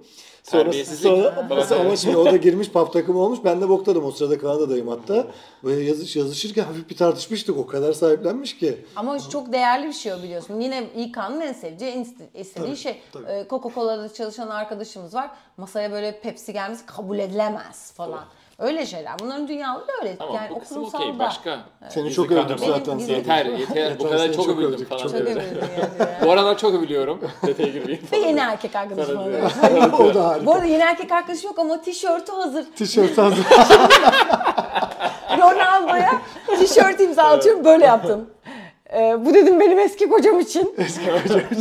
Sonra, 0.45 0.73
sonra 0.85 1.47
Bana- 1.51 1.77
ama 1.81 1.97
şimdi 1.97 2.17
o 2.17 2.25
da 2.25 2.37
girmiş 2.37 2.71
PAF 2.71 2.93
takımı 2.93 3.19
olmuş. 3.19 3.39
Ben 3.45 3.61
de 3.61 3.69
bokladım. 3.69 4.05
O 4.05 4.11
sırada 4.11 4.39
Kanada'dayım 4.39 4.89
hatta. 4.89 5.27
Böyle 5.65 5.85
yazış, 5.85 6.17
yazışırken 6.17 6.65
hafif 6.65 6.91
bir 6.91 6.97
tartışmıştık. 6.97 7.59
O 7.59 7.67
kadar 7.67 7.93
sahiplenmiş 7.93 8.59
ki. 8.59 8.85
Ama 8.97 9.19
çok 9.29 9.53
değerli 9.53 9.87
bir 9.87 9.93
şey 9.93 10.13
o 10.13 10.23
biliyorsun. 10.23 10.61
Yine 10.61 10.85
İK'nın 10.97 11.41
en 11.41 11.53
seveceği, 11.53 11.93
en 11.93 12.05
iste- 12.05 12.29
istediği 12.41 12.67
Tabii, 12.67 12.77
şey. 12.77 13.01
tabii. 13.13 13.25
Ee, 13.29 13.47
Coca-Cola'da 13.51 14.13
çalışan 14.15 14.49
arkadaşımız 14.49 15.15
var. 15.15 15.31
Masaya 15.57 15.93
böyle 15.93 16.21
Pepsi 16.21 16.53
gelmesi 16.53 16.87
kabul 16.87 17.19
edilemez 17.19 17.93
falan. 17.93 18.25
Öyle 18.59 18.87
şeyler. 18.87 19.13
Bunların 19.21 19.49
dünyaları 19.49 19.85
öyle. 20.03 20.17
Tamam 20.17 20.35
yani 20.35 20.51
bu 20.51 20.61
kısım 20.61 20.85
okey. 20.85 21.15
da. 21.15 21.19
Başka. 21.19 21.59
Seni 21.89 22.05
Gizli 22.05 22.17
çok 22.17 22.31
övdüm. 22.33 22.57
Benim 22.63 22.75
zaten. 22.75 22.99
gizli- 22.99 23.13
Yeter 23.13 23.47
yeter. 23.47 23.99
Bu 23.99 24.05
kadar 24.05 24.19
seni 24.19 24.37
çok 24.37 24.49
övüldüm 24.49 24.73
övdük, 24.73 24.89
falan. 24.89 25.03
çok 25.03 25.15
övüldüm 25.15 25.37
yani. 25.37 26.09
Bu 26.25 26.31
aralar 26.33 26.59
çok 26.59 26.75
övülüyorum. 26.75 27.21
Detaya 27.47 27.69
girmeyeyim 27.69 28.07
Ve 28.13 28.17
yeni 28.19 28.41
erkek 28.41 28.77
arkadaşım 28.77 29.19
oluyor. 29.19 29.51
o 29.99 30.15
da 30.15 30.29
harika. 30.29 30.47
Bu 30.47 30.53
arada 30.55 30.65
yeni 30.67 30.83
erkek 30.83 31.13
arkadaşım 31.13 31.47
yok 31.51 31.59
ama 31.59 31.81
tişörtü 31.83 32.33
hazır. 32.33 32.65
Tişört 32.77 33.19
hazır. 33.19 33.45
Ronaldo'ya 35.39 36.13
tişört 36.59 37.01
imzalatıyorum. 37.01 37.65
Böyle 37.65 37.85
yaptım. 37.87 38.31
Ee, 38.95 39.17
bu 39.27 39.35
dedim 39.35 39.61
benim 39.61 39.79
eski 39.79 40.09
kocam 40.09 40.41
için. 40.41 40.77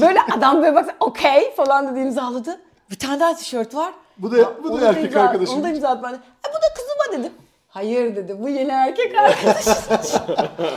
böyle 0.02 0.20
adam 0.38 0.62
böyle 0.62 0.76
bak 0.76 0.96
okey 1.00 1.56
falan 1.56 1.91
dedi 1.91 2.00
imzaladı. 2.00 2.60
Bir 2.91 3.00
tane 3.00 3.20
daha 3.20 3.36
tişört 3.36 3.76
var. 3.76 3.94
Bu 4.18 4.32
da- 4.32 4.38
Ya, 4.38 4.52
bu 4.64 4.82
da 4.82 4.88
erkek 4.89 5.12
imza- 5.14 5.20
arkadaşım 5.20 5.56
Onu 5.56 5.64
da 5.64 5.70
için. 5.70 5.82
de. 5.82 5.88
E, 5.88 6.50
bu 6.50 6.54
da 6.54 6.73
dedim. 7.20 7.34
Hayır 7.68 8.16
dedi 8.16 8.41
bu 8.41 8.49
yeni 8.49 8.72
erkek 8.72 9.16
arkadaş. 9.18 9.68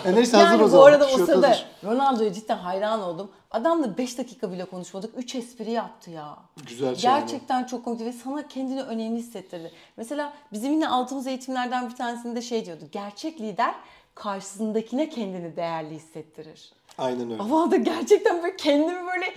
E 0.04 0.14
neyse 0.14 0.36
hazır 0.36 0.50
yani 0.50 0.62
o 0.62 0.64
bu 0.64 0.68
zaman. 0.68 0.86
arada 0.86 1.04
o 1.04 1.08
Tişört 1.08 1.26
sırada. 1.26 1.58
Ronaldo'ya 1.84 2.32
cidden 2.32 2.56
hayran 2.56 3.02
oldum. 3.02 3.30
Adamla 3.50 3.98
5 3.98 4.18
dakika 4.18 4.52
bile 4.52 4.64
konuşmadık. 4.64 5.14
3 5.18 5.34
espri 5.34 5.70
yaptı 5.70 6.10
ya. 6.10 6.36
Güzel 6.66 6.94
şey. 6.94 7.10
Gerçekten 7.10 7.64
çok 7.64 7.84
komikti 7.84 8.04
ve 8.06 8.12
sana 8.12 8.48
kendini 8.48 8.82
önemli 8.82 9.18
hissettirdi. 9.18 9.72
Mesela 9.96 10.32
bizim 10.52 10.72
yine 10.72 10.88
aldığımız 10.88 11.26
eğitimlerden 11.26 11.90
bir 11.90 11.94
tanesinde 11.96 12.42
şey 12.42 12.66
diyordu. 12.66 12.84
Gerçek 12.92 13.40
lider 13.40 13.74
karşısındakine 14.14 15.08
kendini 15.08 15.56
değerli 15.56 15.94
hissettirir. 15.94 16.72
Aynen 16.98 17.30
öyle. 17.30 17.42
Ama 17.42 17.70
da 17.70 17.76
gerçekten 17.76 18.42
böyle 18.42 18.56
kendimi 18.56 19.06
böyle 19.06 19.34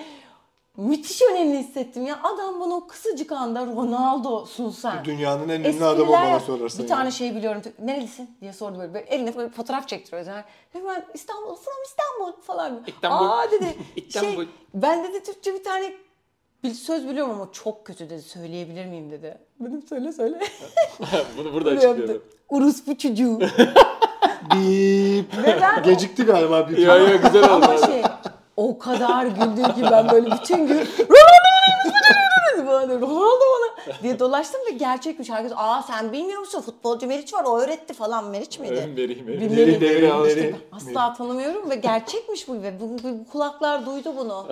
müthiş 0.79 1.21
önemli 1.21 1.57
hissettim 1.57 2.05
ya. 2.05 2.19
Adam 2.23 2.59
bana 2.59 2.73
o 2.73 2.87
kısacık 2.87 3.31
anda 3.31 3.65
Ronaldo'sun 3.65 4.69
sen. 4.69 5.05
Dünyanın 5.05 5.49
en 5.49 5.63
ünlü 5.63 5.85
adamı 5.85 6.11
bana 6.11 6.39
sorarsan. 6.39 6.83
Bir 6.83 6.89
tane 6.89 7.11
şey 7.11 7.35
biliyorum. 7.35 7.61
Nerelisin 7.79 8.29
diye 8.41 8.53
sordu 8.53 8.79
böyle. 8.79 8.93
böyle 8.93 9.05
eline 9.05 9.35
böyle 9.35 9.49
fotoğraf 9.49 9.87
çektiriyoruz. 9.87 10.27
Yani. 10.27 10.43
Hemen 10.73 11.05
İstanbul, 11.13 11.55
from 11.55 11.83
İstanbul 11.85 12.41
falan. 12.41 12.83
İstanbul. 12.87 13.25
Aa 13.25 13.51
dedi. 13.51 13.75
İstanbul. 13.95 14.35
Şey, 14.35 14.47
ben 14.73 15.03
dedi 15.03 15.23
Türkçe 15.23 15.53
bir 15.53 15.63
tane 15.63 15.93
bir 16.63 16.71
söz 16.71 17.07
biliyorum 17.07 17.31
ama 17.31 17.47
çok 17.51 17.85
kötü 17.85 18.09
dedi. 18.09 18.21
Söyleyebilir 18.21 18.85
miyim 18.85 19.11
dedi. 19.11 19.37
Dedim 19.59 19.83
söyle 19.89 20.13
söyle. 20.13 20.39
Bunu 21.37 21.53
burada 21.53 21.69
açıklıyorum. 21.69 21.99
yaptı. 22.01 22.21
Uruspu 22.49 22.97
çocuğu. 22.97 23.39
Bip. 24.55 25.37
Ve 25.43 25.57
ben 25.61 25.83
Gecikti 25.83 26.23
galiba 26.23 26.69
bir 26.69 26.77
Ya 26.77 26.95
ya 26.95 27.15
güzel 27.15 27.43
oldu. 27.43 27.65
Ama 27.65 27.77
şey 27.77 27.88
o 28.59 28.77
kadar 28.79 29.25
güldüm 29.25 29.63
ki 29.63 29.81
ben 29.91 30.09
böyle 30.11 30.31
bütün 30.31 30.67
gün 30.67 30.77
Ronaldo 30.77 32.67
bana 32.67 32.67
bana 32.67 33.01
Ronaldo 33.01 33.39
bana 33.39 33.93
diye 34.03 34.19
dolaştım 34.19 34.61
ve 34.67 34.71
gerçekmiş. 34.71 35.29
Herkes 35.29 35.51
aa 35.55 35.81
sen 35.81 36.13
bilmiyor 36.13 36.39
musun 36.39 36.61
futbolcu 36.61 37.07
Meriç 37.07 37.33
var 37.33 37.43
o 37.43 37.59
öğretti 37.59 37.93
falan 37.93 38.25
Meriç 38.25 38.59
miydi? 38.59 38.73
Meri, 38.73 39.07
Meri. 39.23 39.27
Bilmiyorum. 39.41 39.57
Deri, 39.57 39.81
deri, 39.81 40.27
İşte 40.27 40.43
deri. 40.43 40.55
asla 40.71 41.13
tanımıyorum 41.13 41.69
ve 41.69 41.75
gerçekmiş 41.75 42.47
bu 42.47 42.53
ve 42.63 42.79
bu, 42.79 42.89
bu- 42.89 43.03
bu 43.03 43.31
kulaklar 43.31 43.85
duydu 43.85 44.13
bunu. 44.17 44.47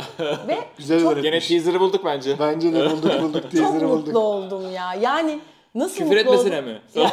ve 0.48 0.58
Güzel 0.78 1.02
çok, 1.02 1.22
Gene 1.24 1.40
teaser'ı 1.40 1.80
bulduk 1.80 2.06
bence. 2.06 2.40
Bence 2.40 2.74
de 2.74 2.90
bulduk 2.92 3.12
bulduk 3.22 3.42
çok 3.44 3.52
teaser'ı 3.52 3.88
mutlu 3.88 4.06
bulduk. 4.06 4.16
oldum 4.18 4.72
ya. 4.74 4.94
Yani 5.02 5.40
nasıl 5.76 5.94
Küfür 5.96 6.06
mutlu 6.06 6.20
etmesine 6.20 6.56
oldum? 6.60 6.66
mi? 6.70 6.82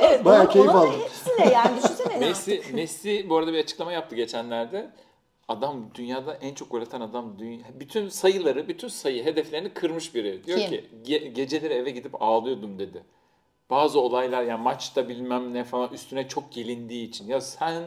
Evet, 0.00 0.24
Bayağı 0.24 0.42
ona- 0.42 0.50
keyif 0.50 0.68
ona 0.68 0.78
aldım. 0.78 0.92
Hepsine 1.02 1.52
yani 1.52 1.70
düşünsene. 1.82 2.16
Messi, 2.18 2.62
Messi 2.72 3.26
bu 3.28 3.36
arada 3.36 3.52
bir 3.52 3.58
açıklama 3.58 3.92
yaptı 3.92 4.16
geçenlerde. 4.16 4.90
Adam 5.48 5.84
dünyada 5.94 6.34
en 6.34 6.54
çok 6.54 6.70
gol 6.70 6.80
atan 6.82 7.00
adam 7.00 7.38
dünya, 7.38 7.58
bütün 7.80 8.08
sayıları, 8.08 8.68
bütün 8.68 8.88
sayı 8.88 9.24
hedeflerini 9.24 9.68
kırmış 9.74 10.14
biri. 10.14 10.44
Diyor 10.46 10.58
Kim? 10.58 10.70
ki 10.70 10.84
"Ge- 11.04 11.28
geceleri 11.28 11.74
eve 11.74 11.90
gidip 11.90 12.22
ağlıyordum 12.22 12.78
dedi. 12.78 13.04
Bazı 13.70 14.00
olaylar 14.00 14.42
yani 14.42 14.62
maçta 14.62 15.08
bilmem 15.08 15.54
ne 15.54 15.64
falan 15.64 15.92
üstüne 15.92 16.28
çok 16.28 16.52
gelindiği 16.52 17.08
için. 17.08 17.28
Ya 17.28 17.40
sen 17.40 17.82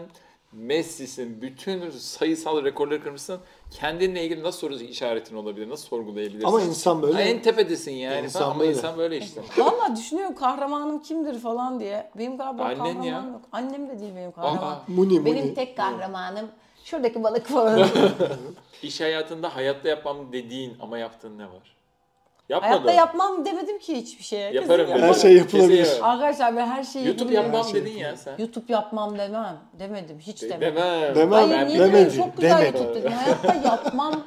Messi'sin, 0.51 1.41
bütün 1.41 1.89
sayısal 1.89 2.63
rekorları 2.63 3.03
kırmışsın. 3.03 3.39
Kendinle 3.71 4.23
ilgili 4.25 4.43
nasıl 4.43 4.59
soru 4.59 4.75
işaretin 4.75 5.35
olabilir, 5.35 5.69
nasıl 5.69 5.87
sorgulayabilirsin? 5.87 6.47
Ama 6.47 6.61
insan 6.61 7.01
böyle. 7.01 7.13
Ha, 7.13 7.21
en 7.21 7.41
tepedesin 7.41 7.91
yani. 7.91 8.23
İnsan 8.25 8.39
falan. 8.39 8.51
Ama 8.51 8.59
böyle. 8.59 8.71
insan 8.71 8.97
böyle 8.97 9.17
işte. 9.17 9.41
Valla 9.57 9.95
düşünüyorum 9.95 10.35
kahramanım 10.35 11.01
kimdir 11.01 11.39
falan 11.39 11.79
diye. 11.79 12.11
Benim 12.17 12.37
galiba 12.37 12.63
Annen 12.63 12.77
kahramanım 12.77 13.03
ya. 13.03 13.25
yok. 13.33 13.41
Annem 13.51 13.89
de 13.89 13.99
değil 13.99 14.15
benim 14.15 14.31
kahramanım. 14.31 14.63
Aa, 14.63 14.83
Muni 14.87 15.19
muni. 15.19 15.25
Benim 15.25 15.53
tek 15.53 15.77
kahramanım 15.77 16.49
şuradaki 16.86 17.23
balık 17.23 17.45
falan. 17.45 17.88
iş 18.83 19.01
hayatında 19.01 19.55
hayatta 19.55 19.89
yapmam 19.89 20.33
dediğin 20.33 20.77
ama 20.81 20.97
yaptığın 20.97 21.38
ne 21.38 21.43
var? 21.43 21.75
Yapmadın. 22.49 22.73
Hayatta 22.73 22.91
yapmam 22.91 23.45
demedim 23.45 23.79
ki 23.79 23.95
hiçbir 23.95 24.23
şeye. 24.23 24.51
Kesin 24.51 24.61
Yaparım 24.61 24.89
yapamam. 24.89 25.09
Her 25.09 25.13
şey 25.13 25.38
yapılabilir. 25.38 25.77
Kesin 25.77 25.93
yaparım. 25.95 26.11
Arkadaşlar 26.13 26.55
ben 26.55 26.67
her 26.67 26.83
şeyi 26.83 27.07
YouTube 27.07 27.33
yapabilirim. 27.33 27.53
yapmam 27.53 27.71
şey 27.71 27.86
dedin 27.86 27.97
ya 27.97 28.17
sen. 28.17 28.36
YouTube 28.38 28.73
yapmam 28.73 29.17
demem. 29.17 29.57
Demedim. 29.79 30.19
Hiç 30.19 30.41
demedim. 30.41 30.61
Demem. 30.61 31.15
Demem. 31.15 31.31
Hayır 31.31 31.51
Ben 31.51 31.67
niye 31.67 31.79
demedi, 31.79 31.93
demeyeyim? 31.93 32.15
Çok 32.17 32.36
güzel 32.38 32.61
demedi. 32.61 32.77
YouTube 32.77 32.95
dedim. 32.95 33.11
Hayatta 33.11 33.69
yapmam 33.69 34.23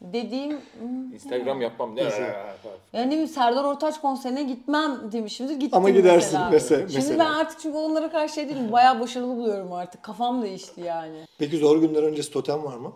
dediğim... 0.00 0.60
hmm, 0.80 1.12
Instagram 1.14 1.60
yapmam. 1.60 1.96
Ne? 1.96 2.02
Yani 2.92 3.06
ne 3.06 3.10
bileyim 3.10 3.28
Serdar 3.28 3.64
Ortaç 3.64 4.00
konserine 4.00 4.42
gitmem 4.42 5.12
demişimdir. 5.12 5.54
Gittim 5.54 5.78
Ama 5.78 5.90
gidersin 5.90 6.32
mesela. 6.32 6.50
mesela- 6.50 6.80
Şimdi 6.80 6.94
mesela. 6.94 7.18
ben 7.24 7.30
artık 7.30 7.60
çünkü 7.60 7.78
onlara 7.78 8.10
karşı 8.10 8.34
şey 8.34 8.48
değilim. 8.48 8.72
Bayağı 8.72 9.00
başarılı 9.00 9.36
buluyorum 9.36 9.72
artık. 9.72 10.02
Kafam 10.02 10.42
değişti 10.42 10.80
yani. 10.80 11.26
Peki 11.38 11.56
zor 11.56 11.78
günler 11.78 12.02
öncesi 12.02 12.32
totem 12.32 12.64
var 12.64 12.76
mı? 12.76 12.92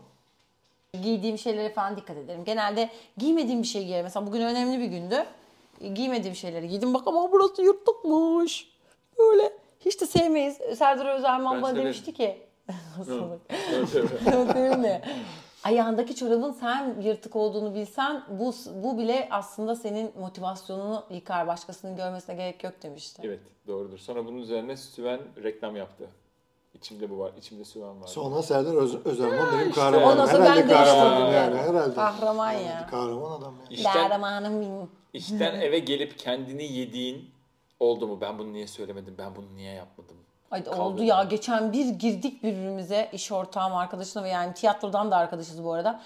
Giydiğim 1.03 1.39
şeylere 1.39 1.73
falan 1.73 1.97
dikkat 1.97 2.17
ederim. 2.17 2.45
Genelde 2.45 2.91
giymediğim 3.19 3.63
bir 3.63 3.67
şey 3.67 3.85
giyerim. 3.85 4.05
Mesela 4.05 4.27
bugün 4.27 4.41
önemli 4.41 4.79
bir 4.81 4.87
gündü. 4.87 5.25
Giymediğim 5.95 6.37
şeyleri 6.37 6.69
giydim. 6.69 6.95
Bak 6.95 7.03
ama 7.07 7.33
burası 7.33 7.63
yırtıkmış. 7.63 8.69
Böyle. 9.19 9.53
Hiç 9.85 10.01
de 10.01 10.07
sevmeyiz. 10.07 10.57
Serdar 10.79 11.07
Özerman 11.07 11.55
Ben 11.57 11.63
bana 11.63 11.77
demişti 11.77 12.13
ki. 12.13 12.39
Yok 14.33 14.55
dedim 14.55 14.83
de. 14.83 15.03
Ayağındaki 15.65 16.17
çorabın 16.17 16.53
sen 16.53 17.01
yırtık 17.01 17.37
olduğunu 17.37 17.75
bilsen 17.75 18.23
bu 18.31 18.55
bu 18.75 18.99
bile 18.99 19.29
aslında 19.31 19.75
senin 19.77 20.13
motivasyonunu 20.19 21.05
yıkar. 21.11 21.47
Başkasının 21.47 21.97
görmesine 21.97 22.35
gerek 22.37 22.65
yok 22.65 22.75
demişti. 22.83 23.23
evet 23.25 23.41
doğrudur. 23.67 23.99
Sonra 23.99 24.27
bunun 24.27 24.39
üzerine 24.39 24.77
Süven 24.77 25.21
reklam 25.43 25.77
yaptı. 25.77 26.09
İçimde 26.75 27.11
bu 27.11 27.19
var. 27.19 27.33
İçimde 27.39 27.65
Süven 27.65 28.01
var. 28.01 28.07
Sonra 28.07 28.43
Serdar 28.43 28.75
Öz 28.75 29.07
Özerman 29.07 29.53
benim 29.53 29.69
işte. 29.69 29.81
kahramanım. 29.81 30.09
Ondan 30.09 30.27
sonra 30.27 30.45
Herhalde 30.45 30.61
ben 30.61 30.69
de 30.69 30.73
kahramanım 30.73 31.25
işte- 31.27 31.37
yani 31.37 31.57
herhalde. 31.57 31.95
Kahraman 31.95 32.53
Yani 32.53 32.65
ya. 32.67 32.87
Kahraman 32.91 33.31
adam 33.41 33.55
ya. 33.55 33.67
İşten, 33.71 33.93
Kahramanım 33.93 34.61
benim. 34.61 34.91
işten 35.13 35.61
eve 35.61 35.79
gelip 35.79 36.19
kendini 36.19 36.73
yediğin 36.73 37.31
oldu 37.81 38.07
mu? 38.09 38.21
Ben 38.21 38.39
bunu 38.39 38.53
niye 38.53 38.67
söylemedim? 38.67 39.15
Ben 39.19 39.37
bunu 39.37 39.47
niye 39.57 39.73
yapmadım? 39.73 40.17
Ay 40.51 40.65
Kaldı. 40.65 40.81
oldu 40.81 41.03
ya 41.03 41.23
geçen 41.25 41.73
bir 41.73 41.87
girdik 41.87 42.43
birbirimize 42.43 43.09
iş 43.13 43.33
ortağım 43.33 43.75
arkadaşına 43.75 44.25
ve 44.25 44.29
yani 44.29 44.55
tiyatrodan 44.55 45.11
da 45.11 45.17
arkadaşız 45.17 45.65
bu 45.65 45.73
arada. 45.73 46.01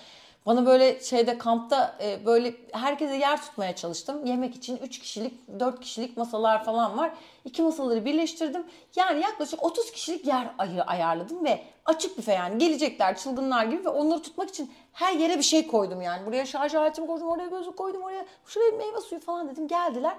Bana 0.47 0.66
böyle 0.66 1.01
şeyde 1.01 1.39
kampta 1.39 1.97
e, 2.03 2.26
böyle 2.26 2.55
herkese 2.72 3.16
yer 3.16 3.43
tutmaya 3.43 3.76
çalıştım. 3.76 4.26
Yemek 4.26 4.57
için 4.57 4.76
3 4.76 4.99
kişilik 4.99 5.34
4 5.61 5.80
kişilik 5.80 6.16
masalar 6.16 6.64
falan 6.64 6.99
var. 6.99 7.11
İki 7.45 7.62
masaları 7.62 8.05
birleştirdim. 8.05 8.64
Yani 8.97 9.20
yaklaşık 9.20 9.64
30 9.64 9.93
kişilik 9.93 10.26
yer 10.26 10.51
ayı 10.59 10.82
ayarladım 10.82 11.45
ve 11.45 11.61
açık 11.84 12.18
büfe 12.18 12.32
yani 12.32 12.59
gelecekler 12.59 13.16
çılgınlar 13.16 13.64
gibi 13.64 13.84
ve 13.84 13.89
onları 13.89 14.22
tutmak 14.22 14.49
için 14.49 14.72
her 14.93 15.12
yere 15.12 15.39
bir 15.39 15.43
şey 15.43 15.66
koydum 15.66 16.03
yani. 16.03 16.26
Buraya 16.26 16.47
şarj 16.47 16.74
aletimi 16.74 17.07
koydum, 17.07 17.28
oraya 17.28 17.49
gözlük 17.49 17.76
koydum, 17.76 18.03
oraya 18.03 18.24
şuraya 18.47 18.70
meyve 18.70 19.01
suyu 19.01 19.20
falan 19.20 19.49
dedim. 19.49 19.68
Geldiler. 19.68 20.14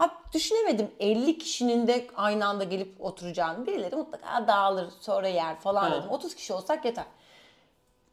Abi 0.00 0.12
düşünemedim 0.34 0.90
50 1.00 1.38
kişinin 1.38 1.86
de 1.86 2.06
aynı 2.16 2.46
anda 2.46 2.64
gelip 2.64 3.00
oturacağını. 3.00 3.66
Birileri 3.66 3.96
mutlaka 3.96 4.48
dağılır 4.48 4.88
sonra 5.00 5.28
yer 5.28 5.60
falan 5.60 5.92
dedim. 5.92 6.10
30 6.10 6.34
kişi 6.34 6.52
olsak 6.52 6.84
yeter. 6.84 7.04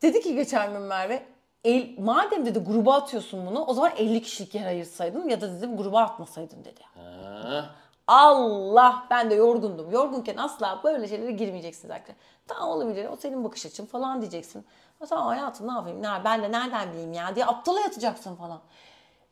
Dedi 0.02 0.22
ki 0.22 0.36
geçen 0.36 0.74
gün 0.74 0.82
Merve 0.82 1.26
el, 1.64 1.96
madem 2.00 2.46
dedi 2.46 2.60
gruba 2.60 2.94
atıyorsun 2.94 3.48
bunu 3.48 3.66
o 3.66 3.74
zaman 3.74 3.92
50 3.98 4.22
kişilik 4.22 4.56
yer 4.56 4.66
ayırsaydın 4.66 5.30
ya 5.30 5.42
da 5.42 5.58
dedim 5.58 5.78
gruba 5.78 6.02
atmasaydın 6.02 6.66
dedi. 6.66 6.82
Ha. 6.96 7.70
Allah 8.08 9.08
ben 9.10 9.30
de 9.30 9.36
yorgundum. 9.36 9.92
Yorgunken 9.92 10.38
asla 10.38 10.82
böyle 10.84 11.08
şeylere 11.08 11.32
girmeyeceksiniz 11.32 11.92
arkadaşlar. 11.92 12.24
Tamam 12.48 12.70
olabilir 12.70 13.06
o 13.12 13.16
senin 13.16 13.44
bakış 13.44 13.66
açın 13.66 13.86
falan 13.86 14.22
diyeceksin. 14.22 14.66
O 15.02 15.06
zaman 15.06 15.26
hayatım 15.26 15.68
ne 15.68 15.72
yapayım 15.72 16.04
ne, 16.04 16.08
ben 16.26 16.44
de 16.44 16.52
nereden 16.52 16.92
bileyim 16.92 17.14
ya 17.14 17.36
diye 17.36 17.46
aptala 17.46 17.80
yatacaksın 17.80 18.36
falan. 18.36 18.62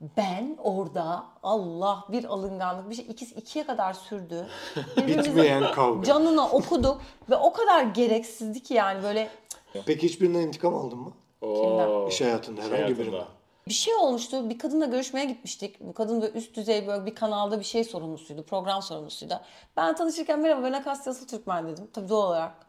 Ben 0.02 0.58
orada 0.64 1.26
Allah 1.44 2.06
bir 2.10 2.24
alınganlık 2.24 2.90
bir 2.90 2.96
şey 2.96 3.06
ikisi 3.06 3.36
ikiye 3.36 3.66
kadar 3.66 3.94
sürdü. 3.94 4.48
Bitmeyen 4.98 5.72
kavga. 5.72 6.04
Canına 6.04 6.50
okuduk 6.50 7.02
ve 7.30 7.36
o 7.36 7.54
kadar 7.54 7.84
gereksizdi 7.84 8.64
ki 8.64 8.74
yani 8.74 9.04
böyle 9.04 9.30
Peki 9.86 10.08
hiçbirinden 10.08 10.42
intikam 10.42 10.76
aldın 10.76 11.00
mı? 11.00 11.12
Oo. 11.42 12.08
İş 12.10 12.22
hayatında 12.22 12.62
herhangi 12.62 12.82
hayatında. 12.82 13.00
birinden. 13.00 13.26
Bir 13.68 13.74
şey 13.74 13.96
olmuştu. 13.96 14.50
Bir 14.50 14.60
kadınla 14.60 14.86
görüşmeye 14.86 15.26
gitmiştik. 15.26 15.80
Bu 15.80 15.94
kadın 15.94 16.22
da 16.22 16.30
üst 16.30 16.56
düzey 16.56 16.88
böyle 16.88 17.06
bir 17.06 17.16
kanalda 17.16 17.60
bir 17.60 17.66
şey 17.66 17.84
sorumlusuydu. 17.84 18.44
Program 18.44 18.82
sorumlusuydu. 18.82 19.42
Ben 19.78 19.96
tanışırken 19.96 20.40
merhaba 20.40 20.64
ben 20.64 20.74
Akasya 20.74 21.12
Asıl 21.12 21.28
Türkmen 21.28 21.68
dedim. 21.68 21.88
Tabii 21.94 22.10
doğal 22.10 22.28
olarak. 22.28 22.65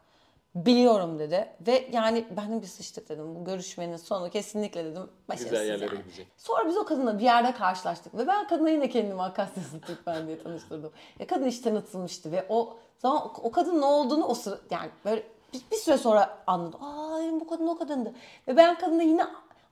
Biliyorum 0.57 1.19
dedi. 1.19 1.49
Ve 1.67 1.89
yani 1.93 2.25
ben 2.37 2.53
de 2.53 2.63
bir 2.63 2.67
sıçtık 2.67 3.09
dedim. 3.09 3.35
Bu 3.35 3.45
görüşmenin 3.45 3.97
sonu 3.97 4.31
kesinlikle 4.31 4.85
dedim. 4.85 5.11
Başarısız 5.29 5.51
Güzel 5.51 5.67
yerlere 5.67 5.95
yani. 5.95 6.05
gidecek. 6.05 6.27
Sonra 6.37 6.69
biz 6.69 6.77
o 6.77 6.85
kadınla 6.85 7.19
bir 7.19 7.25
yerde 7.25 7.53
karşılaştık. 7.55 8.15
Ve 8.19 8.27
ben 8.27 8.49
kadına 8.49 8.71
yine 8.71 8.89
kendimi 8.89 9.23
Akasya 9.23 9.63
Türkmen 9.87 10.27
diye 10.27 10.43
tanıştırdım. 10.43 10.93
Ya 11.19 11.27
kadın 11.27 11.47
hiç 11.47 11.59
tanıtılmıştı. 11.59 12.33
Ve 12.33 12.47
o 12.49 12.77
zaman 12.99 13.31
o 13.43 13.51
kadın 13.51 13.81
ne 13.81 13.85
olduğunu 13.85 14.25
o 14.27 14.35
sıra 14.35 14.59
yani 14.71 14.91
böyle 15.05 15.23
bir, 15.55 15.61
bir 15.71 15.77
süre 15.77 15.99
sonra 15.99 16.39
anladım. 16.47 16.85
Aa 16.85 17.19
dedim, 17.23 17.41
bu 17.41 17.47
kadın 17.47 17.67
o 17.67 17.79
kadındı. 17.79 18.13
Ve 18.49 18.57
ben 18.57 18.79
kadına 18.79 19.03
yine 19.03 19.27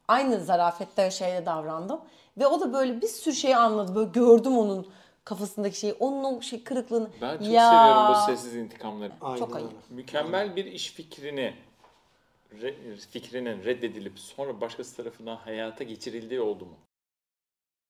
aynı 0.09 0.41
zarafette 0.41 1.11
şeyle 1.11 1.47
davrandım. 1.47 2.01
Ve 2.39 2.47
o 2.47 2.61
da 2.61 2.72
böyle 2.72 3.03
bir 3.03 3.09
sürü 3.09 3.35
şeyi 3.35 3.57
anladı. 3.57 3.95
Böyle 3.95 4.11
gördüm 4.11 4.59
onun 4.59 4.87
kafasındaki 5.24 5.78
şeyi. 5.78 5.92
Onun 5.92 6.24
o 6.24 6.42
şey 6.42 6.64
kırıklığını. 6.64 7.10
Ben 7.22 7.38
çok 7.38 7.48
Ya. 7.48 7.70
seviyorum 7.70 8.08
bu 8.14 8.26
sessiz 8.26 8.56
intikamları. 8.56 9.12
Aynen 9.20 9.38
Çok 9.38 9.56
ayıp. 9.56 9.70
Mükemmel 9.90 10.56
bir 10.56 10.64
iş 10.64 10.90
fikrini 10.92 11.54
re- 12.60 12.96
fikrinin 13.10 13.64
reddedilip 13.64 14.18
sonra 14.18 14.60
başkası 14.60 14.96
tarafından 14.96 15.36
hayata 15.36 15.84
geçirildiği 15.84 16.40
oldu 16.40 16.64
mu? 16.64 16.74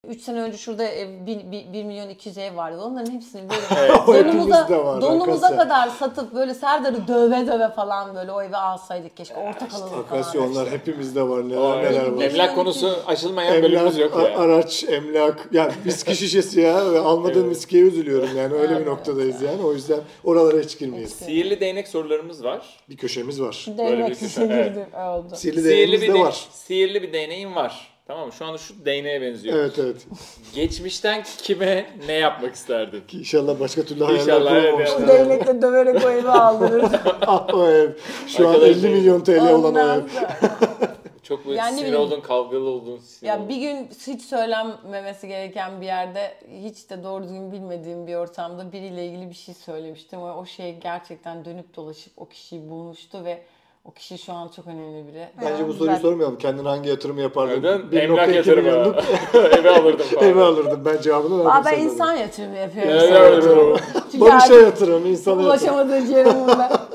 3 0.09 0.21
sene 0.23 0.41
önce 0.41 0.59
şurada 0.59 0.85
ev 0.85 1.09
1, 1.27 1.85
milyon 1.85 2.09
200 2.09 2.39
ev 2.39 2.57
vardı. 2.57 2.81
Onların 2.83 3.13
hepsini 3.13 3.43
böyle 3.51 3.63
Evet. 4.11 4.27
donumuza, 4.27 4.69
donumuza 5.01 5.57
kadar 5.57 5.89
satıp 5.89 6.35
böyle 6.35 6.55
Serdar'ı 6.55 7.09
döve 7.09 7.47
döve 7.47 7.69
falan 7.69 8.15
böyle 8.15 8.33
o 8.33 8.43
evi 8.43 8.57
alsaydık 8.57 9.17
keşke. 9.17 9.35
Ortak 9.35 9.75
alalım 9.75 9.91
falan. 9.91 10.03
Akasya 10.05 10.43
onlar 10.43 10.71
hepimizde 10.71 11.23
var 11.29 11.49
neler 11.49 11.83
neler 11.83 12.07
var. 12.07 12.23
Emlak 12.23 12.55
konusu 12.55 12.97
aşılmayan 13.07 13.63
bölümümüz 13.63 13.99
yok 13.99 14.17
ya. 14.17 14.39
araç, 14.39 14.85
emlak, 14.89 15.49
yani 15.53 15.73
viski 15.87 16.17
şişesi 16.17 16.61
ya 16.61 16.93
ve 16.93 16.99
almadığım 16.99 17.51
viskiye 17.51 17.83
üzülüyorum 17.83 18.29
yani 18.37 18.55
öyle 18.55 18.81
bir 18.81 18.87
noktadayız 18.87 19.43
yani 19.43 19.63
o 19.65 19.73
yüzden 19.73 20.01
oralara 20.25 20.61
hiç 20.61 20.79
girmeyiz. 20.79 21.11
Sihirli 21.13 21.61
değnek 21.61 21.89
sorularımız 21.89 22.45
var. 22.45 22.63
Bir 22.89 22.97
köşemiz 22.97 23.41
var. 23.41 23.67
Böyle 23.79 23.97
bir 23.97 24.03
Değnek 24.03 24.19
köşe, 24.21 24.43
evet. 24.43 24.95
Oldu. 24.95 25.37
Sihirli 25.37 25.63
Sihirli 25.63 26.03
bir, 26.03 26.15
de 26.15 26.19
var. 26.19 26.49
sihirli 26.53 27.03
bir 27.03 27.13
değneğin 27.13 27.55
var. 27.55 27.94
Tamam 28.07 28.27
mı? 28.27 28.33
Şu 28.33 28.45
anda 28.45 28.59
şu 28.59 28.85
değneğe 28.85 29.21
benziyor. 29.23 29.59
Evet 29.59 29.79
evet. 29.79 30.07
Geçmişten 30.55 31.23
kime 31.43 31.87
ne 32.07 32.13
yapmak 32.13 32.55
isterdin? 32.55 33.01
Ki 33.09 33.19
İnşallah 33.19 33.61
başka 33.61 33.83
türlü 33.83 34.05
hayaller 34.05 34.21
İnşallah, 34.23 34.53
evet, 34.53 34.71
kuramamışlar. 34.75 35.09
Değnekle 35.09 35.63
döverek 35.63 36.05
o 36.05 36.11
evi 36.11 36.29
aldırır. 36.29 36.85
ah 37.27 37.55
o 37.55 37.67
ev. 37.69 37.91
Şu 38.27 38.49
an 38.49 38.53
Arkadaşlar, 38.55 38.89
50 38.89 38.95
milyon 38.95 39.21
TL 39.25 39.51
olan 39.53 39.75
o 39.75 39.79
ev. 39.95 40.03
Çok 41.23 41.47
böyle 41.47 41.59
Yani 41.59 41.79
sinir 41.79 41.93
oldun, 41.95 42.21
kavgalı 42.21 42.69
oldun. 42.69 42.99
sinir 42.99 43.29
Ya 43.31 43.37
oldun. 43.39 43.49
bir 43.49 43.57
gün 43.57 43.89
hiç 44.07 44.23
söylenmemesi 44.23 45.29
gereken 45.29 45.81
bir 45.81 45.87
yerde 45.87 46.35
hiç 46.63 46.91
de 46.91 47.05
doğru 47.05 47.23
düzgün 47.25 47.53
bilmediğim 47.53 48.07
bir 48.07 48.15
ortamda 48.15 48.73
biriyle 48.73 49.07
ilgili 49.07 49.31
bir 49.31 49.35
şey 49.35 49.55
söylemiştim. 49.55 50.21
O, 50.23 50.33
o 50.33 50.47
şey 50.47 50.79
gerçekten 50.81 51.45
dönüp 51.45 51.77
dolaşıp 51.77 52.13
o 52.17 52.29
kişiyi 52.29 52.71
bulmuştu 52.71 53.25
ve 53.25 53.43
o 53.85 53.91
kişi 53.93 54.18
şu 54.18 54.32
an 54.32 54.49
çok 54.57 54.66
önemli 54.66 55.09
biri. 55.09 55.28
Bence 55.43 55.55
bu 55.64 55.68
Yani 55.68 55.72
soruyu 55.74 55.91
ben- 55.93 55.99
sormayalım. 55.99 56.39
Kendin 56.39 56.64
hangi 56.64 56.89
yatırımı 56.89 57.20
yapardın? 57.20 57.59
Neden? 57.59 57.80
1.2 57.80 57.99
Emlak 57.99 58.35
yatırımı. 58.35 58.70
Eve 59.59 59.70
alırdım 59.70 60.07
falan. 60.07 60.28
eve 60.28 60.43
alırdım. 60.43 60.82
Ben 60.85 61.01
cevabını 61.01 61.39
verdim. 61.39 61.51
Aa, 61.51 61.64
ben 61.64 61.78
insan 61.78 62.14
yatırımı 62.14 62.57
yapıyorum. 62.57 62.91
Evet, 62.93 63.09
sana. 63.09 63.18
evet, 63.18 63.45
evet. 63.47 63.80
Çünkü 64.12 64.24
Barış'a 64.24 64.55
yatırım, 64.55 65.07
insana 65.07 65.43
yatırım. 65.43 65.47
ulaşamadığı 65.51 66.12
yerim 66.12 66.35
bunda. 66.41 66.87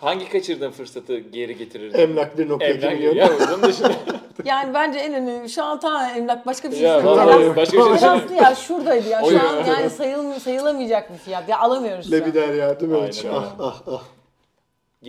Hangi 0.00 0.28
kaçırdığın 0.28 0.70
fırsatı 0.70 1.18
geri 1.18 1.56
getirirdin? 1.56 1.98
Emlak 1.98 2.38
1.2 2.38 2.64
Emlak 2.64 2.92
milyon. 2.92 3.14
ya 3.14 3.28
bunun 3.48 3.62
dışında. 3.62 3.92
Yani 4.44 4.74
bence 4.74 4.98
en 4.98 5.14
önemli 5.14 5.48
şu 5.48 5.64
an 5.64 5.80
tamamen 5.80 6.16
emlak 6.16 6.46
başka 6.46 6.70
bir 6.70 6.76
şey 6.76 6.84
ya 6.88 7.04
vallahi 7.04 7.56
başka 7.56 7.78
bir 7.78 7.82
şey 7.84 7.98
söyleyeyim. 7.98 8.42
ya 8.42 8.54
şuradaydı 8.54 9.08
ya. 9.08 9.20
Şu 9.20 9.26
an 9.26 9.32
ya. 9.32 9.66
yani 9.66 9.90
sayıl, 9.90 10.38
sayılamayacak 10.40 11.12
bir 11.12 11.18
fiyat. 11.18 11.48
Ya 11.48 11.58
alamıyoruz 11.58 12.10
şu 12.10 12.16
an. 12.16 12.20
Lebider 12.20 12.54
ya 12.54 12.80
değil 12.80 12.92
mi? 12.92 12.98
Aynen. 12.98 13.34
Ah 13.34 13.44
ah 13.60 13.82
ah. 13.92 14.02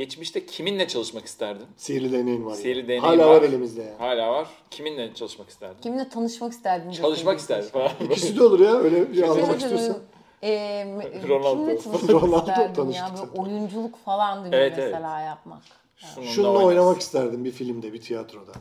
Geçmişte 0.02 0.46
kiminle 0.46 0.88
çalışmak 0.88 1.26
isterdin? 1.26 1.66
Sihirli 1.78 2.12
değneğin 2.12 2.46
var. 2.46 2.54
Sihirli 2.54 2.80
ya. 2.80 2.88
değneğin 2.88 3.02
Hala 3.02 3.28
var. 3.30 3.36
var 3.36 3.42
elimizde 3.42 3.82
yani. 3.82 3.96
Hala 3.98 4.32
var. 4.32 4.48
Kiminle 4.72 5.14
çalışmak 5.14 5.50
isterdin? 5.50 5.82
Kiminle 5.82 6.10
tanışmak 6.10 6.52
isterdin? 6.54 6.92
Çalışmak 6.92 7.40
isterdin 7.40 7.70
falan. 7.70 7.92
İkisi 8.04 8.38
de 8.40 8.44
olur 8.44 8.60
ya. 8.60 8.72
Öyle 8.76 9.14
bir 9.14 9.22
almak 9.24 9.38
Evet, 9.50 9.62
istiyorsan. 9.62 9.98
evet. 10.42 11.16
Ee, 11.24 11.28
Ronaldo. 11.28 11.58
Kimle 11.66 11.78
tanışmak 11.78 12.10
Ronaldo 12.24 12.38
isterdim 12.52 12.92
ya? 12.92 13.12
Böyle 13.16 13.42
oyunculuk 13.42 13.98
falan 14.06 14.46
gibi 14.46 14.56
Evet, 14.56 14.74
evet. 14.78 14.94
mesela 14.94 15.20
yapmak. 15.22 15.62
Şununla 15.96 16.30
Şununla 16.32 16.64
oynamak 16.66 17.02
isterdim 17.02 17.46
bir 17.46 17.52
filmde, 17.52 17.94
bir 17.94 18.02
tiyatroda. 18.02 18.52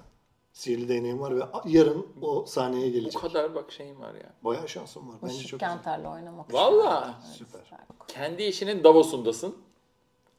Sihirli 0.53 0.89
değneğim 0.89 1.21
var 1.21 1.37
ve 1.37 1.41
yarın 1.65 2.07
o 2.23 2.47
sahneye 2.47 2.89
Bu 2.89 2.93
gelecek. 2.93 3.21
kadar 3.23 3.55
bak 3.55 3.73
şeyim 3.73 4.01
var 4.01 4.15
ya. 4.15 4.33
Bayağı 4.45 4.69
şansım 4.69 5.09
var. 5.09 5.15
Bence 5.23 5.35
Işık 5.35 5.49
çok. 5.49 5.61
Kenter'le 5.61 6.05
oynamak 6.07 6.55
Valla. 6.55 7.15
Evet, 7.27 7.37
Süper. 7.37 7.61
Kendi 8.09 8.43
işinin 8.43 8.85
Davos'undasın. 8.85 9.66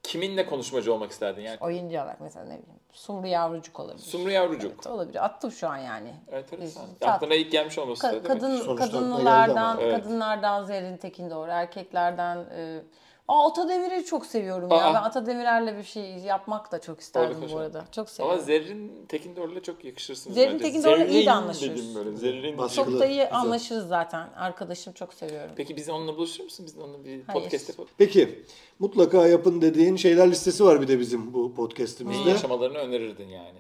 Kiminle 0.04 0.46
konuşmacı 0.46 0.94
olmak 0.94 1.12
isterdin 1.12 1.42
yani? 1.42 1.58
Oyuncu 1.62 1.98
olarak 1.98 2.22
mesela 2.22 2.46
ne 2.46 2.50
bileyim. 2.52 2.80
Sumru 2.94 3.28
Yavrucuk 3.28 3.80
olabilir. 3.80 4.04
Sumru 4.04 4.32
Yavrucuk. 4.32 4.72
Evet, 4.76 4.88
olabilir. 4.88 5.26
Attım 5.26 5.52
şu 5.52 5.68
an 5.70 5.78
yani. 5.78 6.14
Enteresan. 6.32 6.86
Biz- 7.02 7.08
Aklına 7.08 7.34
ilk 7.36 7.52
gelmiş 7.52 7.78
olması 7.78 8.08
Ka- 8.08 8.24
kadın 8.24 8.58
Sonuçta 8.58 8.86
kadınlardan. 8.92 9.78
Evet. 9.82 10.04
kadınlardan 10.04 10.64
Zerrin 10.64 10.98
Tekin 10.98 11.30
doğru 11.30 11.52
erkeklerden 11.52 12.38
e, 12.38 12.82
Ata 13.28 13.70
Demir'i 13.70 14.06
çok 14.06 14.26
seviyorum 14.26 14.70
ya. 14.72 14.78
Aa. 14.78 14.94
Ben 14.94 15.02
Ata 15.04 15.26
Demirer'le 15.26 15.78
bir 15.78 15.84
şey 15.84 16.04
yapmak 16.18 16.72
da 16.72 16.82
çok 16.82 17.00
isterdim 17.00 17.38
bu 17.54 17.58
arada. 17.58 17.86
Çok 17.92 18.08
Ama 18.08 18.38
seviyorum. 18.38 18.46
Zerrin 18.46 19.06
Tekindor'la 19.10 19.64
çok 19.64 19.86
yakışırsınız 19.86 20.36
Zerrin 20.36 20.54
bence. 20.54 20.64
Tekindor'la 20.64 21.06
iyi 21.06 21.26
de 21.26 21.32
anlaşıyoruz. 21.32 21.82
dedim 21.84 21.96
böyle. 22.06 22.18
Zerrin. 22.18 22.58
Çok 22.68 23.00
da 23.00 23.06
iyi 23.06 23.10
Güzel. 23.10 23.36
anlaşırız 23.38 23.88
zaten. 23.88 24.30
Arkadaşım 24.36 24.94
çok 24.94 25.14
seviyorum. 25.14 25.52
Peki 25.56 25.76
biz 25.78 25.90
onunla 25.90 26.18
buluşur 26.18 26.44
musun? 26.44 26.66
Biz 26.66 26.78
onunla 26.78 27.04
bir 27.06 27.24
Hayır. 27.28 27.42
podcast 27.44 27.70
yapalım. 27.70 27.90
Peki 27.98 28.44
mutlaka 28.80 29.28
yapın 29.28 29.62
dediğin 29.62 29.96
şeyler 29.96 30.32
listesi 30.32 30.66
var 30.66 30.82
bir 30.82 30.88
de 30.88 31.00
bizim 31.00 31.34
bu 31.34 31.40
Neyi 31.44 31.54
podcast'imizde. 31.56 32.30
yaşamalarını 32.30 32.78
önerirdin 32.78 33.28
yani. 33.30 33.60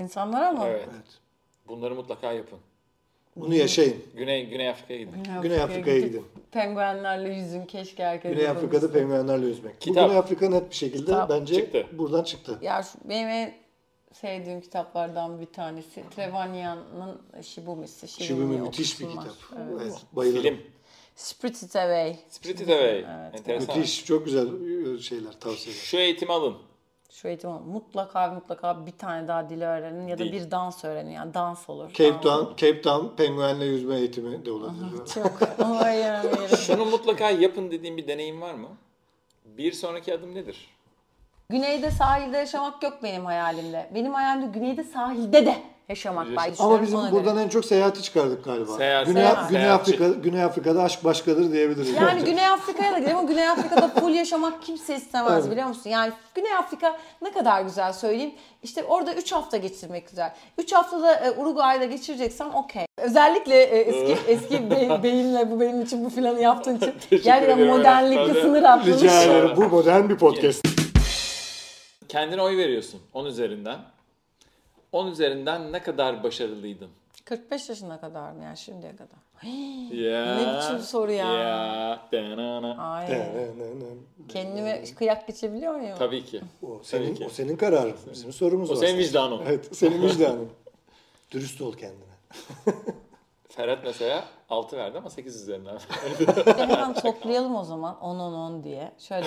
İnsanlara 0.00 0.52
mı? 0.52 0.64
Evet. 0.66 0.88
Evet. 0.94 1.04
Bunları 1.68 1.94
mutlaka 1.94 2.32
yapın. 2.32 2.58
Bunu 3.36 3.54
yaşayın. 3.54 3.96
Güney 4.14 4.46
Güney 4.46 4.68
Afrika'ya 4.68 5.00
gidin. 5.00 5.22
Güney 5.42 5.62
Afrika'ya 5.62 5.98
gidin. 5.98 6.24
Penguenlerle 6.52 7.34
yüzün 7.34 7.66
keşke 7.66 8.04
herkes 8.04 8.32
Güney. 8.32 8.48
Afrika'da 8.48 8.92
penguenlerle 8.92 9.46
yüzmek. 9.46 9.74
Bu 9.74 9.78
Kitap. 9.80 10.06
Güney 10.08 10.18
Afrika 10.18 10.48
net 10.48 10.70
bir 10.70 10.74
şekilde 10.74 11.04
Kitap. 11.04 11.30
bence 11.30 11.54
Çıktı. 11.54 11.86
buradan 11.92 12.24
çıktı. 12.24 12.58
Ya 12.62 12.82
şu, 12.82 13.08
benim 13.08 13.28
en 13.28 13.54
sevdiğim 14.12 14.60
kitaplardan 14.60 15.40
bir 15.40 15.46
tanesi 15.46 16.02
Trevanyan'ın 16.16 17.42
Shibumisi. 17.42 18.08
Şibumi 18.08 18.56
müthiş 18.56 19.00
bir 19.00 19.08
kitap. 19.08 19.26
Evet. 19.56 19.80
Evet, 19.82 19.94
bayılırım. 20.12 20.42
Film. 20.42 20.58
Spirited 21.16 21.74
Away. 21.74 22.16
Spirited 22.28 22.68
Away. 22.68 22.98
Evet. 22.98 23.40
Enteresan. 23.40 23.76
Müthiş, 23.76 24.04
çok 24.04 24.24
güzel 24.24 24.48
şeyler, 25.00 25.40
tavsiyeler. 25.40 25.80
Şu 25.80 25.96
eğitimi 25.96 26.32
alın. 26.32 26.56
Şu 27.14 27.28
eğitim 27.28 27.50
mutlaka 27.50 28.30
ve 28.30 28.34
mutlaka 28.34 28.86
bir 28.86 28.92
tane 28.92 29.28
daha 29.28 29.50
dil 29.50 29.62
öğrenin 29.62 30.06
ya 30.06 30.18
da 30.18 30.24
Dil. 30.24 30.32
bir 30.32 30.50
dans 30.50 30.84
öğrenin. 30.84 31.10
Yani 31.10 31.34
dans 31.34 31.70
olur. 31.70 31.88
Cape 31.92 32.20
Town, 32.20 32.28
olur. 32.28 32.56
Cape 32.56 32.82
Town 32.82 33.16
penguenle 33.16 33.64
yüzme 33.64 33.96
eğitimi 33.96 34.46
de 34.46 34.50
olabilir. 34.50 35.06
Çok. 35.14 35.38
Şunu 36.58 36.84
mutlaka 36.84 37.30
yapın 37.30 37.70
dediğim 37.70 37.96
bir 37.96 38.08
deneyim 38.08 38.40
var 38.40 38.54
mı? 38.54 38.68
Bir 39.44 39.72
sonraki 39.72 40.14
adım 40.14 40.34
nedir? 40.34 40.68
Güneyde 41.48 41.90
sahilde 41.90 42.36
yaşamak 42.36 42.82
yok 42.82 42.98
benim 43.02 43.24
hayalimde. 43.24 43.90
Benim 43.94 44.14
hayalimde 44.14 44.58
güneyde 44.58 44.84
sahilde 44.84 45.46
de 45.46 45.62
yaşamak 45.88 46.26
Yaşa- 46.26 46.36
var. 46.36 46.50
Ama 46.58 46.82
bizim 46.82 46.98
ona 46.98 47.12
buradan 47.12 47.34
göre. 47.34 47.44
en 47.44 47.48
çok 47.48 47.64
seyahati 47.64 48.02
çıkardık 48.02 48.44
galiba. 48.44 48.76
Seyahat, 48.76 49.06
Güney, 49.06 49.22
seyahat, 49.22 49.48
Güney. 49.50 49.70
Afrika, 49.70 50.08
Güney 50.08 50.42
Afrika'da 50.42 50.82
aşk 50.82 51.04
başkadır 51.04 51.52
diyebiliriz. 51.52 51.88
Yani 51.94 52.06
bence. 52.20 52.24
Güney 52.30 52.46
Afrika'ya 52.46 52.92
da 52.92 52.98
gidelim 52.98 53.16
ama 53.16 53.28
Güney 53.28 53.48
Afrika'da 53.48 53.88
full 53.88 54.10
yaşamak 54.14 54.62
kimse 54.62 54.96
istemez 54.96 55.32
Evet. 55.42 55.50
biliyor 55.52 55.66
musun? 55.66 55.90
Yani 55.90 56.12
Güney 56.34 56.54
Afrika 56.54 56.96
ne 57.22 57.32
kadar 57.32 57.62
güzel 57.62 57.92
söyleyeyim. 57.92 58.34
İşte 58.62 58.84
orada 58.84 59.14
3 59.14 59.32
hafta 59.32 59.56
geçirmek 59.56 60.08
güzel. 60.10 60.32
3 60.58 60.72
haftada 60.72 61.14
e, 61.14 61.30
Uruguay'da 61.30 61.84
geçireceksem 61.84 62.54
okey. 62.54 62.86
Özellikle 62.98 63.62
e, 63.62 63.78
eski 63.80 64.30
eski 64.30 64.70
be- 64.70 64.98
beyinle 65.02 65.50
bu 65.50 65.60
benim 65.60 65.82
için 65.82 66.04
bu 66.04 66.10
planı 66.10 66.40
yaptığın 66.40 66.76
için 66.76 66.94
Ben 67.26 67.42
de- 67.42 68.42
sınır 68.42 68.62
atlamış. 68.62 69.02
Rica 69.02 69.22
ederim. 69.22 69.50
Bu 69.56 69.62
modern 69.68 70.08
bir 70.08 70.16
podcast. 70.16 70.66
Kendine 72.08 72.42
oy 72.42 72.56
veriyorsun 72.56 73.00
10 73.12 73.24
üzerinden. 73.24 73.78
10 74.94 75.06
üzerinden 75.06 75.72
ne 75.72 75.82
kadar 75.82 76.22
başarılıydın? 76.22 76.90
45 77.24 77.68
yaşına 77.68 78.00
kadar 78.00 78.32
mı 78.32 78.42
yani 78.44 78.56
şimdiye 78.56 78.92
kadar? 78.96 79.18
Ya, 79.94 80.34
Ne 80.36 80.58
biçim 80.58 80.78
soru 80.78 81.12
ya? 81.12 81.26
Danana. 82.12 82.92
Ay. 82.92 83.06
Kendime 84.28 84.84
kıyak 84.98 85.26
geçebiliyor 85.26 85.74
muyum? 85.74 85.96
Tabii 85.98 86.24
ki. 86.24 86.40
O 86.62 86.80
senin, 86.82 87.06
Tabii 87.06 87.18
ki. 87.18 87.26
o 87.26 87.28
senin 87.28 87.56
kararın. 87.56 87.94
Bizim 88.12 88.32
sorumuz 88.32 88.70
O 88.70 88.74
var. 88.74 88.80
senin 88.80 88.98
vicdanın. 88.98 89.40
Evet, 89.46 89.76
senin 89.76 90.02
vicdanın. 90.02 90.48
Dürüst 91.30 91.60
ol 91.60 91.72
kendine. 91.72 92.14
Ferhat 93.48 93.78
mesela 93.84 94.24
6 94.50 94.76
verdi 94.76 94.98
ama 94.98 95.10
8 95.10 95.36
üzerinden. 95.42 95.76
De 96.46 96.56
hemen 96.56 96.94
toplayalım 96.94 97.56
o 97.56 97.64
zaman 97.64 98.00
10 98.00 98.18
10 98.18 98.32
10 98.32 98.64
diye. 98.64 98.92
Şöyle. 98.98 99.26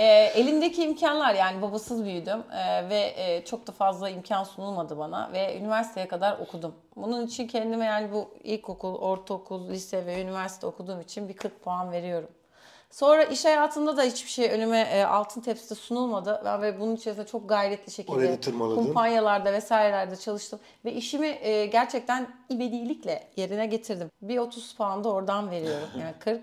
E, 0.00 0.32
elimdeki 0.34 0.84
imkanlar 0.84 1.34
yani 1.34 1.62
babasız 1.62 2.04
büyüdüm 2.04 2.42
e, 2.52 2.88
ve 2.88 3.14
e, 3.16 3.44
çok 3.44 3.66
da 3.66 3.72
fazla 3.72 4.10
imkan 4.10 4.44
sunulmadı 4.44 4.98
bana 4.98 5.30
ve 5.32 5.58
üniversiteye 5.58 6.08
kadar 6.08 6.38
okudum. 6.38 6.74
Bunun 6.96 7.26
için 7.26 7.46
kendime 7.46 7.84
yani 7.84 8.12
bu 8.12 8.28
ilkokul, 8.44 8.94
ortaokul, 8.94 9.68
lise 9.68 10.06
ve 10.06 10.22
üniversite 10.22 10.66
okuduğum 10.66 11.00
için 11.00 11.28
bir 11.28 11.36
40 11.36 11.62
puan 11.62 11.92
veriyorum. 11.92 12.28
Sonra 12.90 13.24
iş 13.24 13.44
hayatında 13.44 13.96
da 13.96 14.02
hiçbir 14.02 14.30
şey 14.30 14.50
önüme 14.50 14.80
e, 14.80 15.04
altın 15.04 15.40
tepside 15.40 15.74
sunulmadı. 15.74 16.42
Ben 16.44 16.62
ve 16.62 16.80
bunun 16.80 16.96
içerisinde 16.96 17.26
çok 17.26 17.48
gayretli 17.48 17.90
şekilde 17.92 18.40
kumpanyalarda 18.74 19.52
vesairelerde 19.52 20.16
çalıştım. 20.16 20.60
Ve 20.84 20.92
işimi 20.92 21.38
e, 21.40 21.66
gerçekten 21.66 22.28
ivedilikle 22.50 23.28
yerine 23.36 23.66
getirdim. 23.66 24.10
Bir 24.22 24.38
30 24.38 24.74
puan 24.74 25.04
da 25.04 25.08
oradan 25.08 25.50
veriyorum. 25.50 25.88
Yani 26.00 26.14
40 26.20 26.42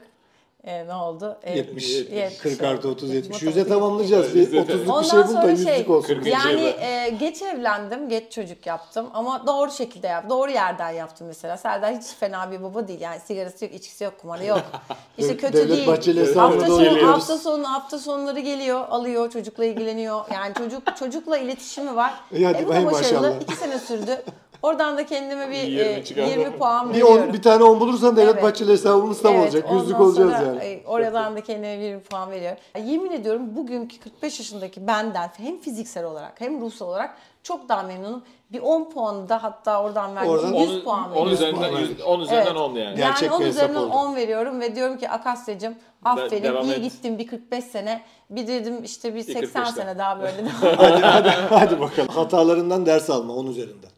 e, 0.68 0.88
ne 0.88 0.94
oldu? 0.94 1.38
E, 1.44 1.58
70, 1.58 1.90
70, 1.90 2.38
40 2.38 2.64
artı 2.64 2.90
30, 2.90 3.14
70. 3.14 3.30
Matematik. 3.42 3.62
100'e 3.64 3.68
tamamlayacağız. 3.68 4.36
Yüzde 4.36 4.58
30'luk 4.58 4.68
bir 4.68 5.08
şey 5.08 5.20
bul 5.20 5.24
da 5.24 5.28
sonra 5.28 5.42
şey, 5.42 5.52
yüzlük 5.52 5.90
olsun. 5.90 6.22
Yani 6.26 6.62
e, 6.62 7.10
geç 7.20 7.42
evlendim, 7.42 8.10
geç 8.10 8.32
çocuk 8.32 8.66
yaptım 8.66 9.08
ama 9.14 9.48
doğru 9.48 9.72
şekilde 9.72 10.08
yaptım. 10.08 10.30
Doğru 10.30 10.52
yerden 10.52 10.92
yaptım 10.92 11.28
mesela. 11.28 11.58
Serdar 11.58 11.96
hiç 11.96 12.06
fena 12.20 12.52
bir 12.52 12.64
baba 12.64 12.88
değil. 12.88 13.02
Yani 13.02 13.20
sigarası 13.20 13.66
yok, 13.66 13.74
içkisi 13.74 14.04
yok, 14.04 14.14
kumarı 14.22 14.46
yok. 14.46 14.62
İşte 15.18 15.38
kötü 15.38 15.54
Devlet 15.54 15.70
değil. 15.70 15.88
Bahçeli 15.88 16.20
hesabına 16.22 16.44
Hafta 16.44 16.68
sonu, 16.68 17.08
hafta 17.08 17.38
sonu, 17.38 17.68
hafta 17.72 18.00
sonları 18.00 18.40
geliyor, 18.40 18.86
alıyor, 18.90 19.32
çocukla 19.32 19.66
ilgileniyor. 19.66 20.22
Yani 20.34 20.54
çocuk 20.54 20.84
çocukla 21.00 21.38
iletişimi 21.38 21.96
var. 21.96 22.14
İyi 22.32 22.46
hadi 22.46 22.58
E, 22.58 22.68
bu 22.68 22.70
da 22.70 22.86
başarılı. 22.86 22.92
maşallah. 22.92 23.42
İki 23.42 23.56
sene 23.56 23.80
sürdü. 23.80 24.24
Oradan 24.62 24.98
da 24.98 25.06
kendime 25.06 25.50
bir 25.52 25.56
20 25.64 25.82
e, 25.82 26.04
çıkar. 26.04 26.24
20 26.24 26.52
puan 26.58 26.90
Bir, 26.90 26.94
veriyorum. 26.94 27.24
on, 27.28 27.34
bir 27.34 27.42
tane 27.42 27.64
10 27.64 27.80
bulursan 27.80 28.16
Devlet 28.16 28.34
Evet. 28.34 28.44
Bahçeli 28.44 28.72
hesabımız 28.72 29.22
tam 29.22 29.34
Evet, 29.36 29.44
olacak. 29.44 29.72
Yüzlük 29.72 30.00
olacağız 30.02 30.32
yani. 30.32 30.64
e, 30.64 30.84
Oradan 30.88 31.36
da 31.36 31.42
kendime 31.44 31.80
bir 31.80 32.00
puan 32.00 32.32
veriyorum. 32.32 32.58
Yemin 32.86 33.12
ediyorum 33.12 33.56
bugünkü 33.56 34.00
45 34.00 34.40
yaşındaki 34.40 34.88
benden 34.88 35.32
hem 35.38 35.58
fiziksel 35.60 36.06
olarak 36.06 36.42
hem 36.42 36.62
ruhsal 36.62 36.88
olarak 36.88 37.18
çok 37.44 37.70
daha 37.70 37.84
memnunum. 37.84 38.24
Bir 38.52 38.60
10 38.62 38.90
puanı 38.90 39.30
da 39.30 39.44
hatta 39.44 39.84
oradan 39.84 40.16
verdiğim 40.16 40.34
Oradan 40.36 40.54
100 40.54 40.76
10 40.78 40.82
puan 40.84 41.04
10 41.04 41.10
veriyorum. 41.12 41.34
üzerinden 41.34 41.70
puan 41.70 41.80
100 41.80 41.90
verdik. 41.90 42.08
10 42.08 42.20
üzerinden 42.20 42.46
Evet. 42.46 42.58
10 42.58 42.70
yani. 42.76 42.80
Ya- 42.80 42.94
Gerçek 43.08 43.22
yani 43.24 43.36
10 43.36 43.42
bir 43.42 43.46
hesap 43.46 43.64
üzerinden 43.64 43.82
oldu. 43.88 43.94
10 43.96 44.16
veriyorum 44.16 44.62
ve 44.62 44.76
diyorum 44.76 44.98
ki 44.98 45.10
Akasya'cığım 45.10 45.76
aferin 46.06 46.62
iyi 46.64 46.72
et. 46.74 46.82
gittin 46.84 47.18
bir 47.20 47.28
45 47.28 47.64
sene. 47.64 48.02
Bir 48.30 48.48
dedim 48.48 48.84
işte 48.84 49.16
bir 49.16 49.22
80 49.24 49.44
45'ten. 49.64 49.72
sene 49.72 49.98
daha 49.98 50.20
böyle 50.20 50.50
hadi, 50.78 51.02
hadi, 51.02 51.30
hadi 51.50 51.80
bakalım. 51.80 52.10
Hatalarından 52.10 52.86
ders 52.86 53.10
alma 53.10 53.34
10 53.34 53.48
üzerinden. 53.48 53.90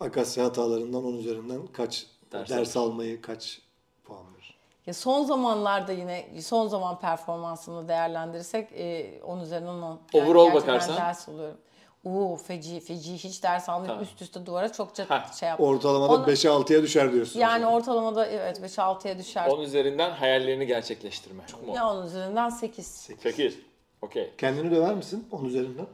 Akasya 0.00 0.44
hatalarından 0.44 1.04
10 1.04 1.12
üzerinden 1.16 1.66
kaç 1.66 2.06
Ders 2.32 2.50
ders, 2.50 2.76
almayı 2.76 3.22
kaç 3.22 3.60
puan 4.04 4.34
verir? 4.34 4.56
Ya 4.86 4.94
son 4.94 5.24
zamanlarda 5.24 5.92
yine 5.92 6.28
son 6.42 6.68
zaman 6.68 7.00
performansını 7.00 7.88
değerlendirirsek 7.88 8.68
e, 8.72 9.20
10 9.22 9.40
üzerinden 9.40 9.68
10. 9.68 10.00
Overall 10.14 10.44
gerçekten 10.44 10.74
bakarsan? 10.74 10.96
ders 10.96 11.28
alıyorum. 11.28 11.58
Oo 12.04 12.36
feci 12.36 12.80
feci 12.80 13.14
hiç 13.14 13.42
ders 13.42 13.68
almayıp 13.68 13.88
Tamam. 13.88 14.02
üst 14.04 14.22
üste 14.22 14.46
duvara 14.46 14.72
çokça 14.72 15.10
Heh. 15.10 15.32
şey 15.32 15.48
yaptım. 15.48 15.66
Ortalamada 15.66 16.12
Onu- 16.12 16.26
5'e 16.26 16.48
6'ya 16.50 16.82
düşer 16.82 17.12
diyorsun. 17.12 17.40
Yani 17.40 17.60
zaman. 17.60 17.74
ortalamada 17.74 18.26
evet 18.26 18.60
5-6'ya 18.62 19.18
düşer. 19.18 19.48
10 19.48 19.60
üzerinden 19.60 20.10
hayallerini 20.10 20.66
gerçekleştirme. 20.66 21.42
Çok 21.46 21.66
mu? 21.66 21.74
Ya 21.76 21.90
10 21.90 22.06
üzerinden 22.06 22.48
8. 22.48 22.86
8. 22.86 23.58
Okey. 24.02 24.32
Kendini 24.38 24.70
döver 24.70 24.94
misin 24.94 25.28
10 25.32 25.44
üzerinden? 25.44 25.86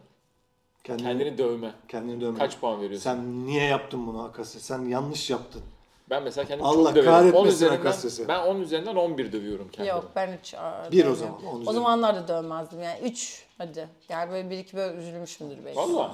Kendini, 0.84 1.06
Kendini 1.08 1.38
dövme. 1.38 1.74
kendini 1.88 2.20
dövme. 2.20 2.38
Kaç 2.38 2.60
puan 2.60 2.80
veriyorsun? 2.80 3.02
Sen 3.04 3.46
niye 3.46 3.64
yaptın 3.64 4.06
bunu 4.06 4.22
Akasya? 4.22 4.60
Sen 4.60 4.84
yanlış 4.84 5.30
yaptın. 5.30 5.62
Ben 6.10 6.22
mesela 6.22 6.48
kendimi 6.48 6.68
Allah 6.68 6.84
çok 6.84 6.94
döverim. 6.94 7.10
kahretmesin 7.10 7.44
10 7.44 7.48
üzerinden, 7.48 7.78
Akasya'sı. 7.80 8.28
ben 8.28 8.46
10 8.46 8.60
üzerinden 8.60 8.96
11 8.96 9.32
dövüyorum 9.32 9.68
kendimi. 9.72 9.88
Yok 9.88 10.10
ben 10.16 10.32
3 10.32 10.54
Bir 10.92 11.06
o 11.06 11.14
zaman. 11.14 11.38
O 11.66 11.72
zamanlar 11.72 12.16
da 12.16 12.28
dövmezdim 12.28 12.82
yani 12.82 13.00
3 13.00 13.44
hadi. 13.58 13.88
Yani 14.08 14.30
böyle 14.30 14.50
bir 14.50 14.58
iki 14.58 14.76
böyle 14.76 14.96
üzülmüşümdür 14.96 15.64
belki. 15.64 15.78
Yok. 15.78 16.10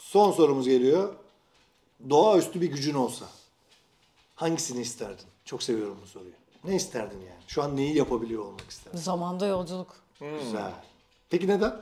Son 0.00 0.32
sorumuz 0.32 0.68
geliyor. 0.68 1.14
Doğaüstü 2.10 2.60
bir 2.60 2.66
gücün 2.70 2.94
olsa 2.94 3.24
hangisini 4.34 4.80
isterdin? 4.80 5.26
Çok 5.44 5.62
seviyorum 5.62 5.98
bu 6.02 6.06
soruyu. 6.06 6.32
Ne 6.64 6.74
isterdin 6.76 7.20
yani? 7.20 7.42
Şu 7.46 7.62
an 7.62 7.76
neyi 7.76 7.96
yapabiliyor 7.96 8.44
olmak 8.44 8.70
isterdin? 8.70 8.98
Zamanda 8.98 9.46
yolculuk. 9.46 9.88
Güzel. 10.20 10.72
Peki 11.30 11.48
neden? 11.48 11.72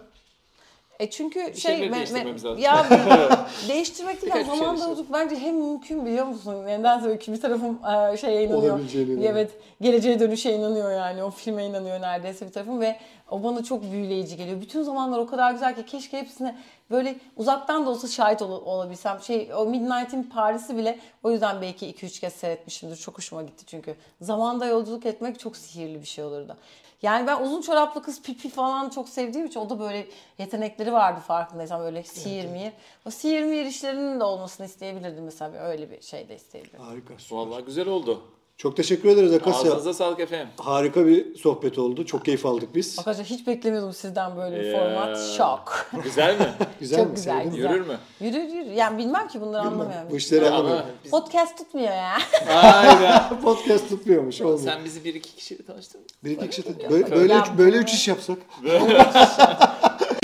E 1.01 1.11
çünkü 1.11 1.40
şey 1.40 1.55
şeyleri 1.55 1.90
me- 1.90 2.12
me- 2.12 2.24
lazım. 2.26 2.59
ya 2.59 2.86
değiştirmek 3.68 4.22
değil 4.22 4.32
ama 4.34 4.42
bir 4.42 4.49
şey 4.49 4.59
zaman 4.59 4.88
yolculuk 4.88 5.12
bence 5.12 5.36
hem 5.36 5.57
mümkün 5.57 6.07
biliyor 6.07 6.26
musun? 6.26 6.66
Nedense 6.66 7.07
böyle 7.07 7.20
bir 7.20 7.40
tarafım 7.40 7.78
e, 8.12 8.16
şeye 8.16 8.45
inanıyor. 8.45 8.80
Evet, 9.22 9.51
geleceğe 9.80 10.20
dönüşe 10.20 10.53
inanıyor 10.53 10.90
yani. 10.92 11.24
O 11.24 11.30
filme 11.30 11.66
inanıyor 11.66 12.01
neredeyse 12.01 12.47
bir 12.47 12.53
tarafım 12.53 12.80
ve 12.80 12.97
o 13.30 13.45
bana 13.45 13.64
çok 13.64 13.92
büyüleyici 13.92 14.36
geliyor. 14.36 14.61
Bütün 14.61 14.82
zamanlar 14.82 15.18
o 15.18 15.26
kadar 15.26 15.53
güzel 15.53 15.74
ki 15.74 15.86
keşke 15.86 16.18
hepsine 16.18 16.57
böyle 16.91 17.16
uzaktan 17.37 17.87
da 17.87 17.91
olsa 17.91 18.09
şahit 18.09 18.43
ol- 18.43 18.66
olabilsem. 18.66 19.20
Şey 19.20 19.51
o 19.57 19.66
Midnight'in 19.66 20.22
Paris'i 20.22 20.76
bile 20.76 20.99
o 21.22 21.30
yüzden 21.30 21.62
belki 21.62 21.87
2-3 21.95 22.20
kez 22.20 22.32
seyretmişimdir. 22.32 22.97
Çok 22.97 23.18
hoşuma 23.18 23.43
gitti 23.43 23.64
çünkü. 23.66 23.97
Zamanda 24.20 24.66
yolculuk 24.66 25.07
etmek 25.07 25.39
çok 25.41 25.57
sihirli 25.57 26.01
bir 26.01 26.07
şey 26.07 26.24
olurdu. 26.24 26.57
Yani 27.03 27.26
ben 27.26 27.43
uzun 27.43 27.61
çoraplı 27.62 28.03
kız 28.03 28.22
pipi 28.22 28.49
falan 28.49 28.91
çok 28.91 29.09
sevdiğim 29.09 29.47
için 29.47 29.61
o 29.61 29.70
da 29.70 29.80
böyle 29.80 30.07
yetenekleri 30.39 30.93
vardı 30.93 31.20
farkındaysam 31.26 31.80
böyle 31.80 32.03
sihir 32.03 32.47
mihir. 32.49 32.72
O 33.07 33.11
sihir 33.11 33.43
mihir 33.43 33.64
işlerinin 33.66 34.20
de 34.20 34.24
olmasını 34.24 34.66
isteyebilirdim 34.66 35.24
mesela 35.24 35.53
öyle 35.62 35.91
bir 35.91 36.01
şey 36.03 36.28
de 36.28 36.37
isteyebilirdim. 36.37 36.80
Harika. 36.80 37.14
süper. 37.18 37.37
Vallahi 37.37 37.64
güzel 37.64 37.89
oldu. 37.89 38.22
Çok 38.57 38.76
teşekkür 38.76 39.09
ederiz 39.09 39.32
Akasya. 39.32 39.70
Ağzınıza 39.70 39.94
sağlık 39.94 40.20
efendim. 40.20 40.48
Harika 40.61 41.07
bir 41.07 41.34
sohbet 41.34 41.78
oldu. 41.78 42.07
Çok 42.07 42.24
keyif 42.24 42.46
aldık 42.46 42.74
biz. 42.74 42.98
Arkadaşlar 42.98 43.24
hiç 43.26 43.46
beklemiyordum 43.46 43.92
sizden 43.92 44.36
böyle 44.36 44.61
bir 44.61 44.72
format. 44.72 45.18
Şok. 45.36 45.90
Güzel 46.05 46.38
mi? 46.40 46.46
Güzel 46.80 46.98
Çok 46.98 47.09
mi? 47.09 47.14
güzel. 47.14 47.32
Sevdin 47.38 47.50
mi? 47.50 47.57
güzel. 47.57 47.70
Yürür 47.72 47.86
mü? 47.86 47.98
Yürür 48.20 48.42
yürür. 48.48 48.70
Yani 48.72 48.98
bilmem 48.98 49.28
ki 49.28 49.40
bunları 49.40 49.62
Bilmem. 49.64 49.80
anlamıyorum. 49.80 50.11
Bu 50.11 50.16
işleri 50.16 50.46
Ama 50.46 50.57
anlamıyorum. 50.57 50.86
biz- 51.05 51.11
Podcast 51.11 51.59
tutmuyor 51.59 51.88
ya. 51.92 52.12
Hayda. 52.46 53.38
Podcast 53.44 53.88
tutmuyormuş. 53.88 54.40
Olmuyor. 54.40 54.59
Sen 54.74 54.84
bizi 54.84 55.05
bir 55.05 55.14
iki 55.14 55.34
kişiyle 55.36 55.62
tanıştırdın. 55.64 56.07
Bir 56.24 56.30
iki 56.30 56.50
kişi 56.50 56.64
böyle, 56.90 57.11
böyle, 57.11 57.34
üç, 57.38 57.46
böyle 57.59 57.76
üç 57.76 57.92
iş 57.92 58.09
yapsak. 58.09 58.38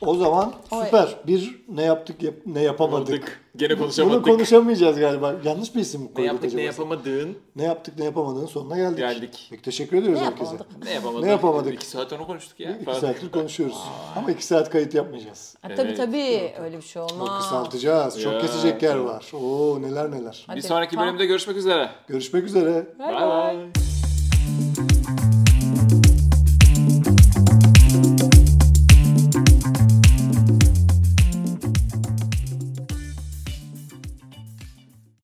o 0.00 0.14
zaman 0.14 0.52
Oy. 0.70 0.84
süper. 0.84 1.16
Bir 1.26 1.64
ne 1.68 1.82
yaptık 1.82 2.22
yap- 2.22 2.34
ne 2.46 2.62
yapamadık. 2.62 3.08
Yapamadık. 3.10 3.40
Gene 3.56 3.70
Bunu 3.70 3.78
konuşamadık. 3.78 4.24
konuşamayacağız 4.24 4.98
galiba. 4.98 5.34
Yanlış 5.44 5.74
bir 5.74 5.80
isim 5.80 6.00
mi 6.00 6.06
ne 6.08 6.12
koyduk 6.14 6.26
yaptık 6.26 6.44
acaba? 6.48 6.60
ne 6.60 6.64
yapamadığın. 6.66 7.36
Ne 7.56 7.62
yaptık 7.64 7.98
ne 7.98 8.04
yapamadığın 8.04 8.46
sonuna 8.46 8.76
geldik. 8.76 8.98
Geldik. 8.98 9.46
Peki 9.50 9.62
teşekkür 9.62 9.96
ediyoruz 9.96 10.20
Ne 10.20 10.26
herkese. 10.26 10.52
yapamadık? 10.52 10.84
Ne 10.84 10.90
yapamadık? 10.92 11.24
Ne 11.24 11.30
yapamadık? 11.30 11.74
İki 11.74 11.86
saat 11.86 12.12
onu 12.12 12.26
konuştuk 12.26 12.60
ya. 12.60 12.76
İki 12.82 12.94
saattir 12.94 13.30
konuşuyoruz. 13.30 13.76
Ama 14.16 14.30
iki 14.30 14.46
saat 14.46 14.70
kayıt 14.70 14.94
yapmayacağız. 14.94 15.56
Ha, 15.62 15.68
tabii 15.76 15.88
Evet. 15.88 15.96
tabii 15.96 16.52
öyle 16.64 16.76
bir 16.76 16.82
şey 16.82 17.02
olmaz. 17.02 17.42
Kısaltacağız. 17.42 18.22
Çok 18.22 18.32
Ya. 18.32 18.38
kesecek 18.40 18.82
yer 18.82 18.96
var. 18.96 19.30
Oo 19.34 19.82
neler 19.82 20.10
neler. 20.10 20.44
Bir 20.48 20.52
Hadi, 20.52 20.62
sonraki 20.62 20.94
tamam. 20.94 21.08
bölümde 21.08 21.26
görüşmek 21.26 21.56
üzere. 21.56 21.90
Görüşmek 22.08 22.44
üzere. 22.44 22.86
Bay 22.98 23.14
bay. 23.14 23.28
bay. 23.28 23.93